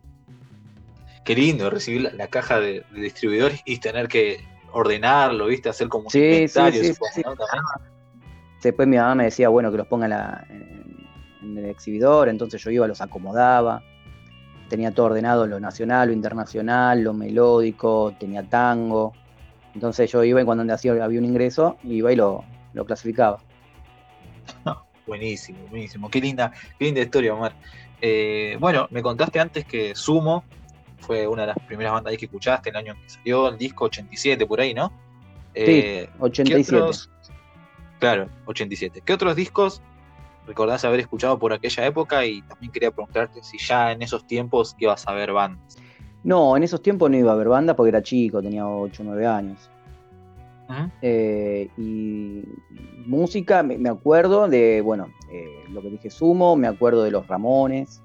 qué 1.22 1.34
lindo 1.34 1.68
recibir 1.68 2.10
la, 2.14 2.28
caja 2.28 2.60
de, 2.60 2.82
distribuidores 2.94 3.60
y 3.66 3.76
tener 3.76 4.08
que 4.08 4.40
ordenarlo, 4.72 5.48
¿viste? 5.48 5.68
Hacer 5.68 5.88
como 5.88 6.04
un 6.04 6.10
sí, 6.10 6.18
inventario, 6.18 6.82
sí, 6.82 6.94
sí, 7.12 7.22
Después 8.62 8.88
mi 8.88 8.96
mamá 8.96 9.14
me 9.16 9.24
decía, 9.24 9.50
bueno, 9.50 9.70
que 9.70 9.76
los 9.76 9.86
ponga 9.86 10.06
en, 10.48 11.06
en, 11.42 11.58
el 11.58 11.66
exhibidor, 11.66 12.30
entonces 12.30 12.62
yo 12.62 12.70
iba, 12.70 12.86
los 12.86 13.02
acomodaba. 13.02 13.82
Tenía 14.70 14.92
todo 14.92 15.06
ordenado, 15.06 15.46
lo 15.46 15.60
nacional, 15.60 16.08
lo 16.08 16.14
internacional, 16.14 17.02
lo 17.02 17.12
melódico, 17.12 18.14
tenía 18.18 18.44
tango. 18.44 19.12
Entonces 19.74 20.10
yo 20.10 20.24
iba 20.24 20.40
y 20.40 20.44
cuando 20.46 20.72
hacía, 20.72 20.92
había 21.04 21.18
un 21.18 21.26
ingreso, 21.26 21.76
iba 21.84 22.10
y 22.10 22.16
lo, 22.16 22.44
lo 22.72 22.86
clasificaba. 22.86 23.40
buenísimo, 25.06 25.58
buenísimo. 25.68 26.08
Qué 26.08 26.20
linda, 26.22 26.50
qué 26.78 26.86
linda 26.86 27.02
historia, 27.02 27.34
Omar. 27.34 27.52
Eh, 28.04 28.56
bueno, 28.58 28.88
me 28.90 29.00
contaste 29.00 29.38
antes 29.38 29.64
que 29.64 29.94
Sumo 29.94 30.42
fue 30.98 31.26
una 31.28 31.42
de 31.42 31.48
las 31.48 31.58
primeras 31.66 31.92
bandas 31.92 32.16
que 32.16 32.24
escuchaste 32.24 32.70
el 32.70 32.76
año 32.76 32.92
en 32.94 33.00
que 33.00 33.08
salió 33.08 33.48
el 33.48 33.56
disco 33.56 33.84
87, 33.84 34.44
por 34.44 34.60
ahí, 34.60 34.74
¿no? 34.74 34.92
Eh, 35.54 36.08
sí, 36.10 36.16
87. 36.18 36.90
claro, 38.00 38.28
87. 38.46 39.02
¿Qué 39.04 39.12
otros 39.12 39.36
discos 39.36 39.80
recordás 40.48 40.84
haber 40.84 40.98
escuchado 40.98 41.38
por 41.38 41.52
aquella 41.52 41.86
época? 41.86 42.26
Y 42.26 42.42
también 42.42 42.72
quería 42.72 42.90
preguntarte 42.90 43.40
si 43.44 43.56
ya 43.58 43.92
en 43.92 44.02
esos 44.02 44.26
tiempos 44.26 44.74
ibas 44.78 45.06
a 45.06 45.12
ver 45.12 45.32
bandas. 45.32 45.76
No, 46.24 46.56
en 46.56 46.64
esos 46.64 46.82
tiempos 46.82 47.08
no 47.08 47.16
iba 47.16 47.32
a 47.32 47.36
ver 47.36 47.48
bandas 47.48 47.76
porque 47.76 47.90
era 47.90 48.02
chico, 48.02 48.42
tenía 48.42 48.66
8 48.66 49.02
o 49.02 49.06
9 49.06 49.26
años. 49.26 49.70
Eh, 51.00 51.68
y 51.76 52.44
música, 53.06 53.62
me, 53.62 53.88
acuerdo 53.88 54.48
de, 54.48 54.80
bueno, 54.80 55.08
eh, 55.30 55.64
lo 55.70 55.82
que 55.82 55.90
dije 55.90 56.10
Sumo, 56.10 56.56
me 56.56 56.68
acuerdo 56.68 57.02
de 57.02 57.10
los 57.10 57.26
Ramones, 57.26 58.00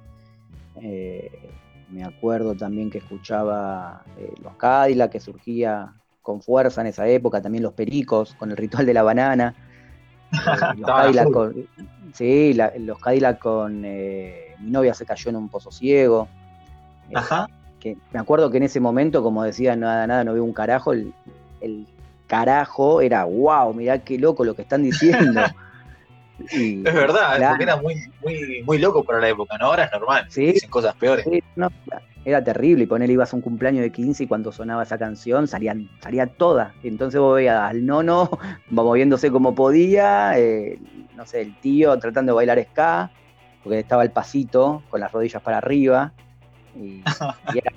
eh, 0.82 1.50
me 1.90 2.04
acuerdo 2.04 2.56
también 2.56 2.90
que 2.90 2.98
escuchaba 2.98 4.04
los 4.42 4.56
Cadillac, 4.56 5.12
que 5.12 5.20
surgía 5.20 5.94
con 6.22 6.42
fuerza 6.42 6.82
en 6.82 6.88
esa 6.88 7.08
época, 7.08 7.42
también 7.42 7.64
los 7.64 7.74
Pericos, 7.74 8.36
con 8.36 8.52
el 8.52 8.58
ritual 8.58 8.86
de 8.86 8.94
la 8.94 9.04
banana. 9.04 9.56
los 10.78 10.86
Cadillac 10.86 11.32
con, 11.32 11.68
sí, 12.14 12.54
los 12.80 13.00
Cadillac 13.00 13.40
con 13.40 13.82
Mi 13.82 14.70
novia 14.70 14.94
se 14.94 15.06
cayó 15.06 15.30
en 15.30 15.38
un 15.38 15.50
pozo 15.50 15.72
ciego. 15.72 16.28
Ajá. 17.14 17.48
Que 17.80 17.96
me 18.12 18.20
acuerdo 18.20 18.50
que 18.50 18.58
en 18.58 18.64
ese 18.64 18.82
momento, 18.82 19.24
como 19.24 19.44
decía, 19.44 19.76
nada, 19.78 20.06
nada, 20.08 20.26
no 20.26 20.34
veo 20.34 20.44
un 20.44 20.52
carajo, 20.52 20.92
el 20.92 21.14
carajo, 22.28 23.02
era 23.02 23.24
wow, 23.24 23.74
mirá 23.74 24.00
qué 24.00 24.20
loco 24.20 24.44
lo 24.44 24.56
que 24.56 24.62
están 24.62 24.84
diciendo. 24.84 25.42
es 26.40 26.84
verdad, 26.84 27.50
porque 27.50 27.64
era 27.64 27.78
muy, 27.78 27.96
muy, 28.24 28.64
muy 28.64 28.78
loco 28.78 29.04
para 29.04 29.20
la 29.20 29.30
época, 29.30 29.58
¿no? 29.58 29.68
Ahora 29.68 29.86
es 29.86 29.92
normal, 29.92 30.26
¿Sí? 30.30 30.54
dicen 30.54 30.70
cosas 30.70 30.96
peores. 30.96 31.26
era 32.26 32.44
terrible, 32.44 32.84
y 32.84 32.88
poner 32.88 33.10
ibas 33.10 33.34
a 33.34 33.36
un 33.36 33.42
cumpleaños 33.42 33.82
de 33.82 33.92
15 33.92 34.24
y 34.24 34.28
cuando 34.28 34.52
sonaba 34.52 34.84
esa 34.84 34.98
canción 34.98 35.48
salían, 35.48 35.90
salía 36.02 36.28
toda. 36.28 36.74
Entonces 36.84 37.20
vos 37.20 37.36
veías 37.36 37.60
al 37.60 37.86
nono 37.86 38.30
moviéndose 38.70 39.32
como 39.32 39.56
podía, 39.56 40.38
eh, 40.38 40.80
no 41.16 41.26
sé, 41.26 41.42
el 41.42 41.56
tío 41.60 41.98
tratando 41.98 42.34
de 42.34 42.36
bailar 42.36 42.64
ska, 42.72 43.12
porque 43.64 43.80
estaba 43.80 44.04
el 44.04 44.12
pasito 44.12 44.84
con 44.90 45.00
las 45.00 45.12
rodillas 45.12 45.42
para 45.42 45.58
arriba. 45.58 46.14
Y, 46.76 47.02
era 47.56 47.72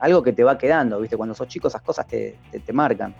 algo, 0.00 0.22
que 0.22 0.32
te 0.32 0.42
va 0.42 0.56
quedando, 0.56 0.98
¿viste? 0.98 1.16
Cuando 1.16 1.34
sos 1.34 1.48
chico 1.48 1.68
esas 1.68 1.82
cosas 1.82 2.06
te, 2.06 2.38
te 2.64 2.72
marcan 2.72 3.14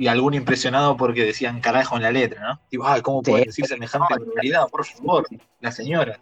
y 0.00 0.08
algún 0.08 0.32
impresionado 0.32 0.96
porque 0.96 1.26
decían 1.26 1.60
carajo 1.60 1.96
en 1.96 2.02
la 2.02 2.10
letra, 2.10 2.40
¿no? 2.40 2.60
Tipo, 2.70 2.86
ay, 2.86 3.02
¿cómo 3.02 3.22
puede 3.22 3.44
decir 3.44 3.66
semejante 3.66 4.14
realidad? 4.34 4.66
Por 4.70 4.86
favor, 4.86 5.26
la 5.60 5.70
señora. 5.70 6.18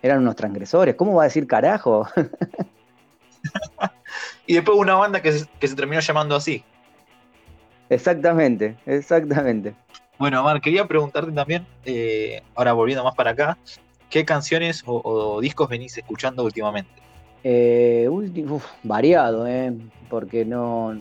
Eran, 0.00 0.20
unos 0.20 0.34
transgresores, 0.34 0.94
¿cómo 0.94 1.14
va 1.14 1.24
a 1.24 1.26
decir 1.26 1.46
carajo? 1.46 2.08
y 4.46 4.54
después 4.54 4.78
una 4.78 4.94
banda 4.94 5.20
que 5.20 5.32
se, 5.32 5.76
terminó 5.76 6.00
llamando 6.00 6.34
así. 6.34 6.64
Exactamente, 7.90 8.78
exactamente. 8.86 9.74
Bueno, 10.18 10.40
Omar, 10.40 10.62
quería 10.62 10.86
preguntarte 10.86 11.32
también, 11.32 11.66
eh, 11.84 12.42
ahora 12.54 12.72
volviendo 12.72 13.04
más 13.04 13.14
para 13.14 13.32
acá, 13.32 13.58
¿qué 14.08 14.24
canciones 14.24 14.82
o, 14.86 15.42
discos 15.42 15.68
venís 15.68 15.98
escuchando 15.98 16.42
últimamente? 16.42 16.90
Eh, 17.44 18.08
variado, 18.82 19.46
¿eh? 19.46 19.72
porque 20.08 20.44
no, 20.44 20.98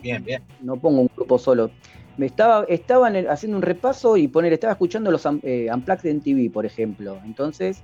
no 0.62 0.78
pongo 0.78 1.02
un 1.02 1.10
grupo 1.16 1.38
solo. 1.38 1.72
Me 2.18 2.26
estaba, 2.26 2.66
estaba 2.66 3.08
haciendo 3.30 3.58
un 3.58 3.64
repaso 3.64 4.18
y 4.18 4.28
poner, 4.28 4.54
estaba 4.54 4.74
escuchando 4.74 5.12
los 5.12 5.26
eh, 5.44 5.68
Unplugged 5.74 6.10
en 6.10 6.22
TV, 6.22 6.50
por 6.50 6.66
ejemplo. 6.66 7.20
Entonces, 7.26 7.84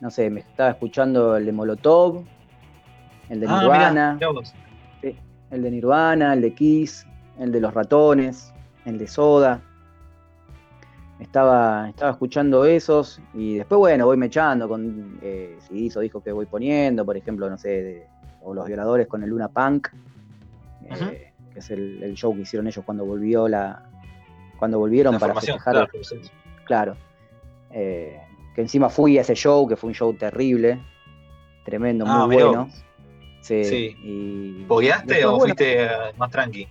no 0.00 0.10
sé, 0.10 0.30
me 0.30 0.40
estaba 0.40 0.70
escuchando 0.70 1.36
el 1.36 1.46
de 1.46 1.52
Molotov, 1.52 2.24
el 3.28 3.40
de 3.40 3.46
ah, 3.48 3.60
Nirvana, 3.60 4.18
el 5.50 5.62
de 5.62 5.70
Nirvana, 5.70 6.34
el 6.34 6.40
de 6.40 6.54
Kiss, 6.54 7.06
el 7.38 7.52
de 7.52 7.60
los 7.60 7.72
ratones, 7.72 8.52
el 8.84 8.98
de 8.98 9.06
Soda. 9.06 9.62
Estaba, 11.20 11.88
estaba 11.88 12.12
escuchando 12.12 12.64
esos 12.64 13.20
y 13.34 13.56
después, 13.56 13.78
bueno, 13.78 14.06
voy 14.06 14.16
mechando 14.16 14.68
con 14.68 15.18
eh, 15.20 15.58
CDs 15.60 15.96
o 15.96 16.00
discos 16.00 16.22
que 16.22 16.30
voy 16.30 16.46
poniendo, 16.46 17.04
por 17.04 17.16
ejemplo, 17.16 17.50
no 17.50 17.58
sé, 17.58 18.06
o 18.42 18.54
los 18.54 18.66
violadores 18.66 19.08
con 19.08 19.22
el 19.24 19.30
Luna 19.30 19.48
Punk, 19.48 19.88
eh, 20.84 21.32
que 21.52 21.58
es 21.58 21.70
el, 21.70 22.14
show 22.14 22.34
que 22.34 22.42
hicieron 22.42 22.68
ellos 22.68 22.84
cuando 22.84 23.04
volvió 23.04 23.48
la 23.48 23.82
cuando 24.58 24.78
volvieron 24.78 25.18
para 25.18 25.34
festejar. 25.34 25.88
Claro. 26.64 26.96
Eh, 27.70 28.20
que 28.54 28.60
encima 28.60 28.88
fui 28.88 29.18
a 29.18 29.22
ese 29.22 29.34
show, 29.34 29.68
que 29.68 29.76
fue 29.76 29.88
un 29.88 29.94
show 29.94 30.12
terrible, 30.14 30.80
tremendo, 31.64 32.04
ah, 32.08 32.26
muy 32.26 32.36
bueno. 32.36 32.68
Sí. 33.40 33.64
sí. 33.64 34.66
o 34.68 35.40
fuiste 35.40 35.88
más 36.16 36.30
tranqui? 36.30 36.68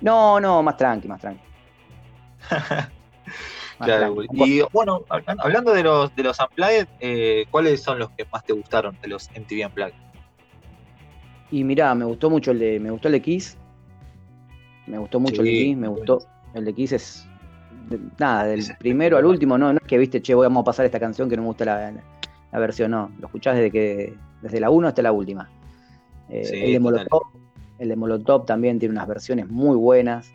No, 0.00 0.40
no, 0.40 0.62
más 0.62 0.76
tranqui, 0.76 1.08
más 1.08 1.20
tranqui. 1.20 1.42
claro, 3.80 4.16
y 4.32 4.62
bueno, 4.72 5.02
hablando 5.08 5.72
de 5.72 5.82
los 5.82 6.14
de 6.14 6.22
los 6.22 6.38
Unplugged, 6.38 6.86
eh, 7.00 7.44
¿cuáles 7.50 7.82
son 7.82 7.98
los 7.98 8.10
que 8.10 8.26
más 8.32 8.44
te 8.44 8.52
gustaron 8.52 8.96
de 9.00 9.08
los 9.08 9.30
MTV 9.30 9.66
Unplugged? 9.66 10.10
Y 11.50 11.64
mirá, 11.64 11.94
me 11.94 12.04
gustó 12.04 12.30
mucho 12.30 12.52
el 12.52 12.58
de. 12.58 12.78
Me 12.78 12.90
gustó 12.90 13.08
el 13.08 13.12
de 13.12 13.22
Kiss. 13.22 13.56
Me 14.86 14.98
gustó 14.98 15.20
mucho 15.20 15.40
el 15.42 15.46
de 15.46 15.52
Kiss, 15.52 15.76
me 15.76 15.88
gustó. 15.88 16.20
El 16.54 16.64
de 16.64 16.72
Kiss 16.72 16.92
es. 16.92 17.28
nada, 18.18 18.44
del 18.44 18.64
primero 18.78 19.16
al 19.16 19.26
último, 19.26 19.58
no, 19.58 19.72
no 19.72 19.78
es 19.80 19.86
que 19.86 19.98
viste, 19.98 20.22
che, 20.22 20.34
vamos 20.34 20.62
a 20.62 20.64
pasar 20.64 20.86
esta 20.86 21.00
canción 21.00 21.28
que 21.28 21.36
no 21.36 21.42
me 21.42 21.48
gusta 21.48 21.64
la, 21.64 21.92
versión, 22.52 22.92
no. 22.92 23.10
Lo 23.18 23.26
escuchás 23.26 23.56
desde 23.56 23.70
que. 23.70 24.14
desde 24.42 24.60
la 24.60 24.70
1 24.70 24.88
hasta 24.88 25.02
la 25.02 25.12
última. 25.12 25.48
Eh, 26.28 26.66
el 26.66 26.72
de 26.72 26.80
Molotov. 26.80 27.22
El 27.78 27.88
de 27.88 27.96
Molotov 27.96 28.44
también 28.44 28.78
tiene 28.78 28.92
unas 28.92 29.08
versiones 29.08 29.48
muy 29.48 29.76
buenas. 29.76 30.32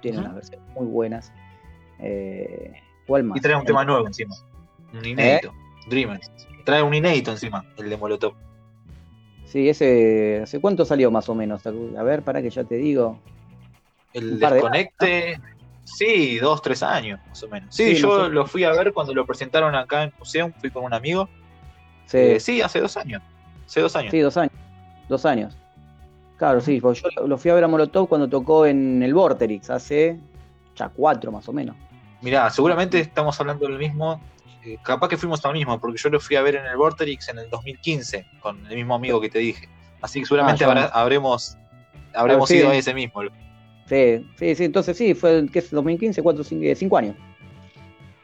Tiene 0.00 0.18
unas 0.18 0.34
versiones 0.34 0.66
muy 0.74 0.86
buenas. 0.86 1.32
Eh, 1.98 2.72
¿Cuál 3.06 3.24
más? 3.24 3.38
Y 3.38 3.40
trae 3.40 3.56
un 3.56 3.64
tema 3.64 3.84
nuevo 3.84 4.06
encima. 4.06 4.34
Un 4.92 5.04
inédito. 5.04 5.52
¿Eh? 5.90 6.20
Trae 6.64 6.82
un 6.82 6.94
inédito 6.94 7.30
encima, 7.30 7.64
el 7.76 7.90
de 7.90 7.96
Molotov. 7.96 8.34
Sí, 9.44 9.68
ese. 9.68 10.40
¿Hace 10.42 10.60
cuánto 10.60 10.84
salió 10.84 11.10
más 11.10 11.28
o 11.28 11.34
menos? 11.34 11.62
A 11.66 12.02
ver, 12.02 12.22
para 12.22 12.42
que 12.42 12.50
ya 12.50 12.64
te 12.64 12.76
digo. 12.76 13.18
El 14.12 14.38
desconecte. 14.38 15.40
sí, 15.84 16.38
dos, 16.38 16.62
tres 16.62 16.82
años, 16.82 17.20
más 17.28 17.42
o 17.42 17.48
menos. 17.48 17.74
Sí, 17.74 17.94
yo 17.94 18.28
lo 18.28 18.46
fui 18.46 18.64
a 18.64 18.70
ver 18.70 18.92
cuando 18.92 19.12
lo 19.12 19.26
presentaron 19.26 19.74
acá 19.74 20.04
en 20.04 20.12
Museo, 20.18 20.52
fui 20.60 20.70
con 20.70 20.84
un 20.84 20.94
amigo. 20.94 21.28
Sí, 22.06 22.18
eh, 22.18 22.40
sí 22.40 22.62
hace 22.62 22.80
dos 22.80 22.96
años. 22.96 23.22
Hace 23.66 23.80
dos 23.80 23.94
años. 23.96 24.10
Sí, 24.10 24.20
dos 24.20 24.36
años. 24.36 24.52
Dos 25.08 25.26
años. 25.26 25.56
Claro, 26.36 26.60
sí, 26.60 26.80
yo 26.80 27.26
lo 27.26 27.38
fui 27.38 27.50
a 27.50 27.54
ver 27.54 27.64
a 27.64 27.68
Molotov 27.68 28.08
cuando 28.08 28.28
tocó 28.28 28.66
en 28.66 29.02
el 29.02 29.14
Vorterix, 29.14 29.70
hace 29.70 30.18
ya 30.74 30.88
cuatro 30.88 31.32
más 31.32 31.48
o 31.48 31.52
menos. 31.52 31.76
Mirá, 32.20 32.48
seguramente 32.50 33.00
estamos 33.00 33.38
hablando 33.40 33.66
del 33.66 33.78
mismo 33.78 34.20
eh, 34.64 34.78
capaz 34.82 35.08
que 35.08 35.18
fuimos 35.18 35.44
al 35.44 35.52
mismo, 35.52 35.78
porque 35.78 35.98
yo 35.98 36.08
lo 36.08 36.18
fui 36.18 36.36
a 36.36 36.42
ver 36.42 36.56
en 36.56 36.64
el 36.64 36.76
Vorterix 36.76 37.28
en 37.28 37.38
el 37.38 37.50
2015, 37.50 38.26
con 38.40 38.66
el 38.66 38.76
mismo 38.76 38.94
amigo 38.94 39.20
que 39.20 39.28
te 39.28 39.38
dije. 39.38 39.68
Así 40.00 40.20
que 40.20 40.26
seguramente 40.26 40.64
ah, 40.64 40.90
habremos, 40.94 41.58
habremos 42.14 42.50
ido 42.50 42.70
a 42.70 42.74
ese 42.74 42.94
mismo. 42.94 43.22
Sí, 43.86 44.26
sí, 44.38 44.54
sí, 44.54 44.64
entonces 44.64 44.96
sí, 44.96 45.14
fue 45.14 45.46
¿qué 45.52 45.58
es 45.58 45.70
2015, 45.70 46.22
4, 46.22 46.44
5 46.44 46.96
años. 46.96 47.16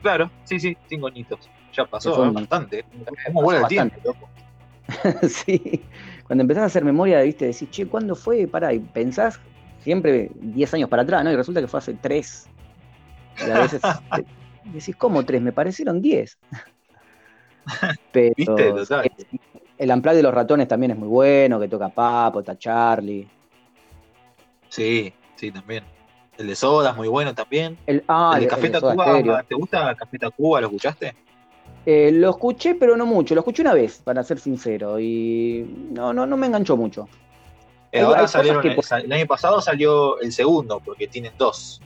Claro, 0.00 0.30
sí, 0.44 0.58
sí, 0.58 0.76
cinco 0.88 1.08
añitos. 1.08 1.50
Ya 1.74 1.84
pasó 1.84 2.32
bastante. 2.32 2.86
¿Cómo 3.26 3.42
vuelve 3.42 3.60
el 3.62 3.68
tiempo, 3.68 3.96
loco? 4.02 4.28
sí, 5.28 5.82
cuando 6.26 6.42
empezás 6.42 6.62
a 6.62 6.66
hacer 6.66 6.84
memoria, 6.84 7.20
viste, 7.20 7.46
decís, 7.46 7.70
che, 7.70 7.86
¿cuándo 7.86 8.16
fue? 8.16 8.46
Pará, 8.46 8.72
y 8.72 8.78
pensás 8.78 9.38
siempre 9.80 10.30
10 10.34 10.74
años 10.74 10.88
para 10.88 11.02
atrás, 11.02 11.24
¿no? 11.24 11.32
Y 11.32 11.36
resulta 11.36 11.60
que 11.60 11.68
fue 11.68 11.78
hace 11.78 11.94
3. 11.94 12.48
Y 13.46 13.50
a 13.50 13.60
veces 13.60 13.80
decís, 14.64 14.96
¿cómo 14.96 15.24
tres? 15.24 15.40
Me 15.42 15.52
parecieron 15.52 16.00
diez. 16.00 16.38
Pero 18.12 18.34
el 19.78 19.90
Amplag 19.90 20.14
de 20.14 20.22
los 20.22 20.34
ratones 20.34 20.68
también 20.68 20.92
es 20.92 20.98
muy 20.98 21.08
bueno, 21.08 21.58
que 21.58 21.68
toca 21.68 21.88
Papo, 21.88 22.40
está 22.40 22.58
Charlie. 22.58 23.26
Sí, 24.68 25.12
sí, 25.36 25.50
también. 25.50 25.84
El 26.36 26.46
de 26.46 26.54
Soda 26.54 26.90
es 26.90 26.96
muy 26.96 27.08
bueno 27.08 27.34
también. 27.34 27.78
El, 27.86 28.04
ah, 28.08 28.32
el 28.34 28.42
de 28.42 28.46
Café 28.46 28.70
Tacuba, 28.70 29.42
¿te 29.42 29.54
gusta 29.54 29.94
Café 29.94 30.18
Tacuba? 30.18 30.60
¿Lo 30.60 30.66
escuchaste? 30.66 31.14
Eh, 31.86 32.10
lo 32.12 32.30
escuché, 32.30 32.74
pero 32.74 32.96
no 32.96 33.06
mucho. 33.06 33.34
Lo 33.34 33.40
escuché 33.40 33.62
una 33.62 33.72
vez, 33.72 34.02
para 34.04 34.22
ser 34.22 34.38
sincero, 34.38 35.00
y 35.00 35.88
no, 35.92 36.12
no, 36.12 36.26
no 36.26 36.36
me 36.36 36.46
enganchó 36.46 36.76
mucho. 36.76 37.08
Eh, 37.92 38.00
ahora 38.00 38.28
salieron, 38.28 38.64
el, 38.64 39.12
año 39.12 39.26
pasado 39.26 39.60
salió 39.60 40.20
el 40.20 40.32
segundo, 40.32 40.80
porque 40.80 41.08
tienen 41.08 41.32
dos. 41.36 41.80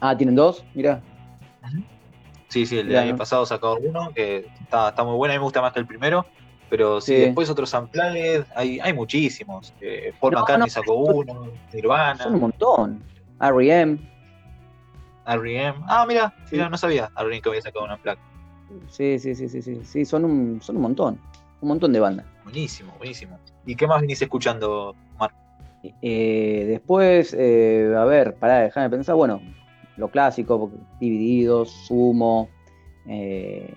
Ah, 0.00 0.16
¿tienen 0.16 0.34
dos? 0.34 0.64
Mira. 0.74 1.00
Sí, 2.48 2.66
sí, 2.66 2.78
el 2.78 2.96
año 2.96 3.16
pasado 3.16 3.44
sacó 3.44 3.76
uno, 3.76 4.12
que 4.14 4.46
está, 4.60 4.90
está 4.90 5.02
muy 5.02 5.16
bueno, 5.16 5.32
a 5.32 5.36
mí 5.36 5.38
me 5.38 5.44
gusta 5.44 5.60
más 5.60 5.72
que 5.72 5.80
el 5.80 5.86
primero. 5.86 6.26
Pero 6.68 7.00
sí, 7.00 7.14
después 7.14 7.48
otros 7.48 7.72
Unplugged, 7.74 8.44
hay, 8.54 8.80
hay 8.80 8.92
muchísimos. 8.92 9.72
Eh, 9.80 10.12
Paul 10.20 10.34
McCartney 10.34 10.68
sacó 10.68 10.94
uno, 10.94 11.48
Nirvana. 11.72 12.24
Son 12.24 12.34
un 12.34 12.40
montón. 12.40 13.02
R.E.M. 13.40 13.98
R.E.M. 15.26 15.78
Ah, 15.86 16.04
mira, 16.06 16.34
mira, 16.50 16.68
no 16.68 16.76
sabía 16.76 17.10
R.E.M. 17.16 17.40
que 17.40 17.48
había 17.48 17.62
sacado 17.62 17.84
una 17.84 17.96
placa. 17.96 18.20
Sí, 18.88 19.18
sí, 19.18 19.34
sí, 19.34 19.48
sí, 19.48 19.62
sí, 19.62 19.80
sí, 19.84 20.04
son 20.04 20.24
un, 20.24 20.60
son 20.60 20.76
un 20.76 20.82
montón. 20.82 21.20
Un 21.60 21.68
montón 21.68 21.92
de 21.92 22.00
bandas. 22.00 22.26
Buenísimo, 22.42 22.92
buenísimo. 22.98 23.38
¿Y 23.64 23.76
qué 23.76 23.86
más 23.86 24.00
viniste 24.00 24.24
escuchando, 24.24 24.94
Mark? 25.18 25.34
Eh, 26.02 26.64
después, 26.68 27.34
eh, 27.38 27.92
a 27.96 28.04
ver, 28.04 28.34
para 28.34 28.60
dejarme 28.60 28.90
pensar, 28.90 29.14
bueno, 29.14 29.40
lo 29.96 30.08
clásico, 30.08 30.70
Divididos, 31.00 31.70
Sumo, 31.70 32.48
eh, 33.06 33.72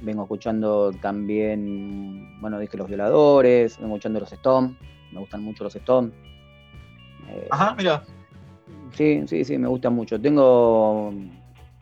vengo 0.00 0.22
escuchando 0.22 0.92
también, 0.92 2.40
bueno, 2.40 2.58
dije 2.58 2.76
Los 2.76 2.88
Violadores, 2.88 3.78
vengo 3.78 3.94
escuchando 3.94 4.20
los 4.20 4.32
Stones, 4.32 4.76
me 5.12 5.20
gustan 5.20 5.42
mucho 5.42 5.64
los 5.64 5.74
Stones. 5.76 6.12
Eh, 7.28 7.46
Ajá, 7.50 7.74
mira. 7.76 8.02
Sí, 8.92 9.22
sí, 9.26 9.44
sí, 9.44 9.56
me 9.58 9.68
gusta 9.68 9.90
mucho. 9.90 10.20
Tengo, 10.20 11.12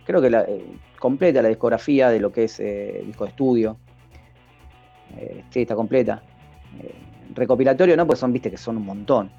creo 0.04 0.20
que 0.20 0.30
la, 0.30 0.42
eh, 0.42 0.64
completa 0.98 1.42
la 1.42 1.48
discografía 1.48 2.10
de 2.10 2.20
lo 2.20 2.30
que 2.30 2.44
es 2.44 2.60
eh, 2.60 3.02
disco 3.06 3.24
de 3.24 3.30
estudio. 3.30 3.78
sí, 5.50 5.62
está 5.62 5.74
completa. 5.74 6.22
recopilatorio, 7.34 7.96
¿no? 7.96 8.06
Pues 8.06 8.18
son, 8.18 8.32
viste, 8.32 8.50
que 8.50 8.56
son 8.58 8.76
un 8.76 8.84
montón. 8.84 9.30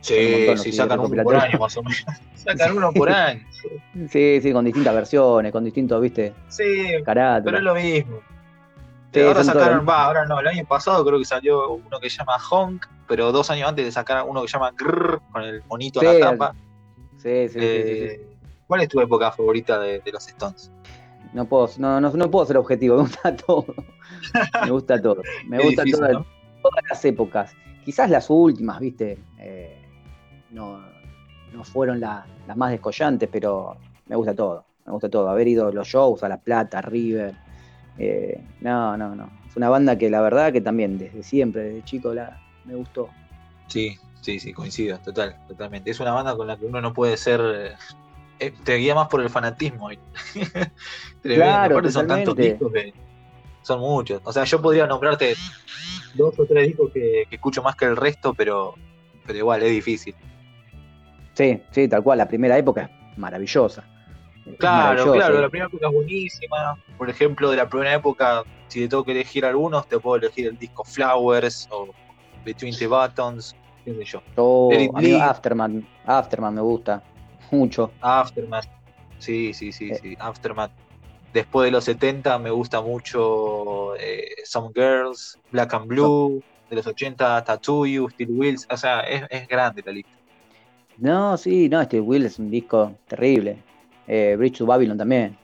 Sí, 0.00 0.46
sí, 0.56 0.72
sacan 0.72 1.00
uno 1.00 1.22
por 1.22 1.36
año 1.36 1.58
más 1.58 1.76
o 1.76 1.82
menos. 1.82 2.04
sacan 2.34 2.76
uno 2.76 2.92
por 2.92 3.10
año. 3.10 3.44
Sí, 4.10 4.40
sí, 4.40 4.52
con 4.52 4.64
distintas 4.64 4.94
versiones, 4.94 5.50
con 5.50 5.64
distintos, 5.64 6.00
viste, 6.00 6.32
sí, 6.48 7.02
Pero 7.04 7.56
es 7.56 7.62
lo 7.62 7.74
mismo. 7.74 8.20
ahora 9.26 9.42
sacaron, 9.42 9.88
va, 9.88 10.04
ahora 10.04 10.24
no, 10.24 10.38
el 10.38 10.46
año 10.46 10.64
pasado 10.66 11.04
creo 11.04 11.18
que 11.18 11.24
salió 11.24 11.72
uno 11.72 11.98
que 11.98 12.08
se 12.08 12.18
llama 12.18 12.36
Honk, 12.50 12.86
pero 13.08 13.32
dos 13.32 13.50
años 13.50 13.68
antes 13.68 13.84
de 13.84 13.90
sacar 13.90 14.24
uno 14.24 14.42
que 14.42 14.48
se 14.48 14.52
llama 14.52 14.70
Grrr, 14.76 15.20
con 15.32 15.42
el 15.42 15.64
monito 15.64 16.00
en 16.00 16.20
la 16.20 16.30
tapa. 16.30 16.54
Sí, 17.16 17.48
sí, 17.48 17.58
eh, 17.60 18.20
sí, 18.20 18.36
¿Cuál 18.66 18.82
es 18.82 18.88
tu 18.88 19.00
época 19.00 19.32
favorita 19.32 19.78
de, 19.80 20.02
los 20.12 20.26
Stones? 20.28 20.70
No 21.32 21.44
puedo, 21.46 21.68
no, 21.78 22.00
no, 22.00 22.30
puedo 22.30 22.46
ser 22.46 22.56
objetivo, 22.56 22.96
me 22.98 23.02
gusta 23.02 23.36
todo. 23.36 23.66
me 24.62 24.70
gusta 24.70 25.02
todo. 25.02 25.22
Me 25.46 25.58
gusta 25.62 25.84
todas 25.92 26.84
las 26.88 27.04
épocas. 27.04 27.54
Quizás 27.84 28.10
las 28.10 28.28
últimas, 28.30 28.80
viste. 28.80 29.18
Eh, 29.38 29.75
no, 30.56 30.80
no 31.52 31.62
fueron 31.62 32.00
las 32.00 32.24
más 32.56 32.70
descollantes, 32.70 33.28
pero 33.30 33.76
me 34.06 34.16
gusta 34.16 34.34
todo, 34.34 34.64
me 34.86 34.92
gusta 34.92 35.08
todo. 35.08 35.28
Haber 35.28 35.46
ido 35.46 35.68
a 35.68 35.72
los 35.72 35.86
shows, 35.86 36.22
a 36.24 36.28
La 36.28 36.38
Plata, 36.38 36.78
a 36.78 36.82
River. 36.82 37.34
Eh, 37.98 38.42
no, 38.62 38.96
no, 38.96 39.14
no. 39.14 39.30
Es 39.48 39.56
una 39.56 39.68
banda 39.68 39.96
que 39.96 40.10
la 40.10 40.20
verdad 40.22 40.52
que 40.52 40.60
también 40.60 40.98
desde 40.98 41.22
siempre, 41.22 41.62
desde 41.62 41.84
chico, 41.84 42.14
la, 42.14 42.40
me 42.64 42.74
gustó. 42.74 43.10
Sí, 43.68 43.96
sí, 44.22 44.40
sí, 44.40 44.52
coincido, 44.52 44.98
total, 44.98 45.36
totalmente. 45.46 45.90
Es 45.90 46.00
una 46.00 46.12
banda 46.12 46.34
con 46.36 46.46
la 46.46 46.56
que 46.56 46.64
uno 46.64 46.80
no 46.80 46.92
puede 46.92 47.16
ser. 47.16 47.76
Eh, 48.38 48.52
te 48.64 48.76
guía 48.76 48.94
más 48.94 49.08
por 49.08 49.20
el 49.20 49.30
fanatismo. 49.30 49.90
claro, 51.22 51.90
son 51.90 52.06
tantos 52.06 52.36
discos 52.36 52.72
que 52.72 52.94
son 53.62 53.80
muchos. 53.80 54.22
O 54.24 54.32
sea, 54.32 54.44
yo 54.44 54.62
podría 54.62 54.86
nombrarte 54.86 55.34
dos 56.14 56.38
o 56.38 56.46
tres 56.46 56.68
discos 56.68 56.90
que, 56.92 57.24
que 57.28 57.36
escucho 57.36 57.62
más 57.62 57.76
que 57.76 57.84
el 57.84 57.96
resto, 57.96 58.32
pero, 58.32 58.74
pero 59.26 59.38
igual 59.38 59.62
es 59.62 59.70
difícil. 59.70 60.14
Sí, 61.36 61.62
sí, 61.70 61.86
tal 61.86 62.02
cual. 62.02 62.18
La 62.18 62.26
primera 62.26 62.56
época 62.56 62.90
es 63.12 63.18
maravillosa. 63.18 63.84
Claro, 64.58 65.12
claro, 65.12 65.40
la 65.40 65.48
primera 65.50 65.66
época 65.66 65.88
es 65.88 65.92
buenísima. 65.92 66.76
Por 66.96 67.10
ejemplo, 67.10 67.50
de 67.50 67.58
la 67.58 67.68
primera 67.68 67.94
época, 67.94 68.42
si 68.68 68.80
te 68.80 68.88
tengo 68.88 69.04
que 69.04 69.12
elegir 69.12 69.44
algunos, 69.44 69.86
te 69.86 69.98
puedo 69.98 70.16
elegir 70.16 70.46
el 70.46 70.56
disco 70.56 70.82
Flowers 70.84 71.68
o 71.70 71.88
Between 72.44 72.74
the 72.76 72.86
Buttons, 72.86 73.54
qué 73.84 73.92
sé 73.92 74.04
yo. 74.04 74.22
Oh, 74.36 74.72
Aftermath, 75.20 75.72
Aftermath 76.06 76.54
me 76.54 76.60
gusta 76.62 77.02
mucho. 77.50 77.92
Aftermath, 78.00 78.68
sí, 79.18 79.52
sí, 79.52 79.72
sí, 79.72 79.90
eh. 79.90 79.98
sí, 80.00 80.16
Aftermath. 80.18 80.70
Después 81.34 81.66
de 81.66 81.72
los 81.72 81.84
70 81.84 82.38
me 82.38 82.50
gusta 82.50 82.80
mucho 82.80 83.94
eh, 83.96 84.36
Some 84.44 84.70
Girls, 84.74 85.38
Black 85.50 85.74
and 85.74 85.86
Blue, 85.86 86.42
de 86.70 86.76
los 86.76 86.86
80 86.86 87.44
Tattoo 87.44 87.84
You, 87.84 88.08
Steel 88.08 88.30
Wheels, 88.30 88.66
o 88.70 88.76
sea, 88.76 89.00
es, 89.00 89.24
es 89.28 89.46
grande 89.46 89.82
la 89.84 89.92
lista. 89.92 90.15
No, 90.98 91.36
sí, 91.36 91.68
no, 91.68 91.80
este 91.80 92.00
Will 92.00 92.26
es 92.26 92.38
un 92.38 92.50
disco 92.50 92.94
terrible. 93.06 93.62
Eh, 94.06 94.34
Bridge 94.38 94.58
to 94.58 94.66
Babylon 94.66 94.96
también. 94.96 95.36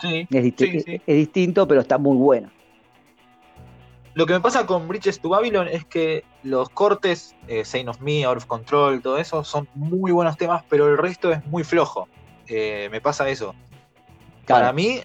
Sí 0.00 0.26
es, 0.30 1.06
distinto, 1.06 1.68
pero 1.68 1.80
está 1.80 1.98
muy 1.98 2.16
bueno. 2.16 2.50
Lo 4.14 4.26
que 4.26 4.34
me 4.34 4.40
pasa 4.40 4.66
con 4.66 4.88
Bridges 4.88 5.20
to 5.20 5.30
Babylon 5.30 5.68
es 5.68 5.84
que 5.86 6.24
los 6.42 6.68
cortes, 6.68 7.34
eh, 7.48 7.64
Saint 7.64 7.88
of 7.88 8.00
Me, 8.00 8.24
Out 8.24 8.38
of 8.38 8.46
Control, 8.46 9.00
todo 9.00 9.16
eso, 9.16 9.42
son 9.42 9.68
muy 9.74 10.12
buenos 10.12 10.36
temas, 10.36 10.64
pero 10.68 10.88
el 10.88 10.98
resto 10.98 11.32
es 11.32 11.44
muy 11.46 11.64
flojo. 11.64 12.08
Eh, 12.46 12.88
me 12.90 13.00
pasa 13.00 13.28
eso. 13.28 13.54
Para 14.46 14.72
mí, 14.72 15.00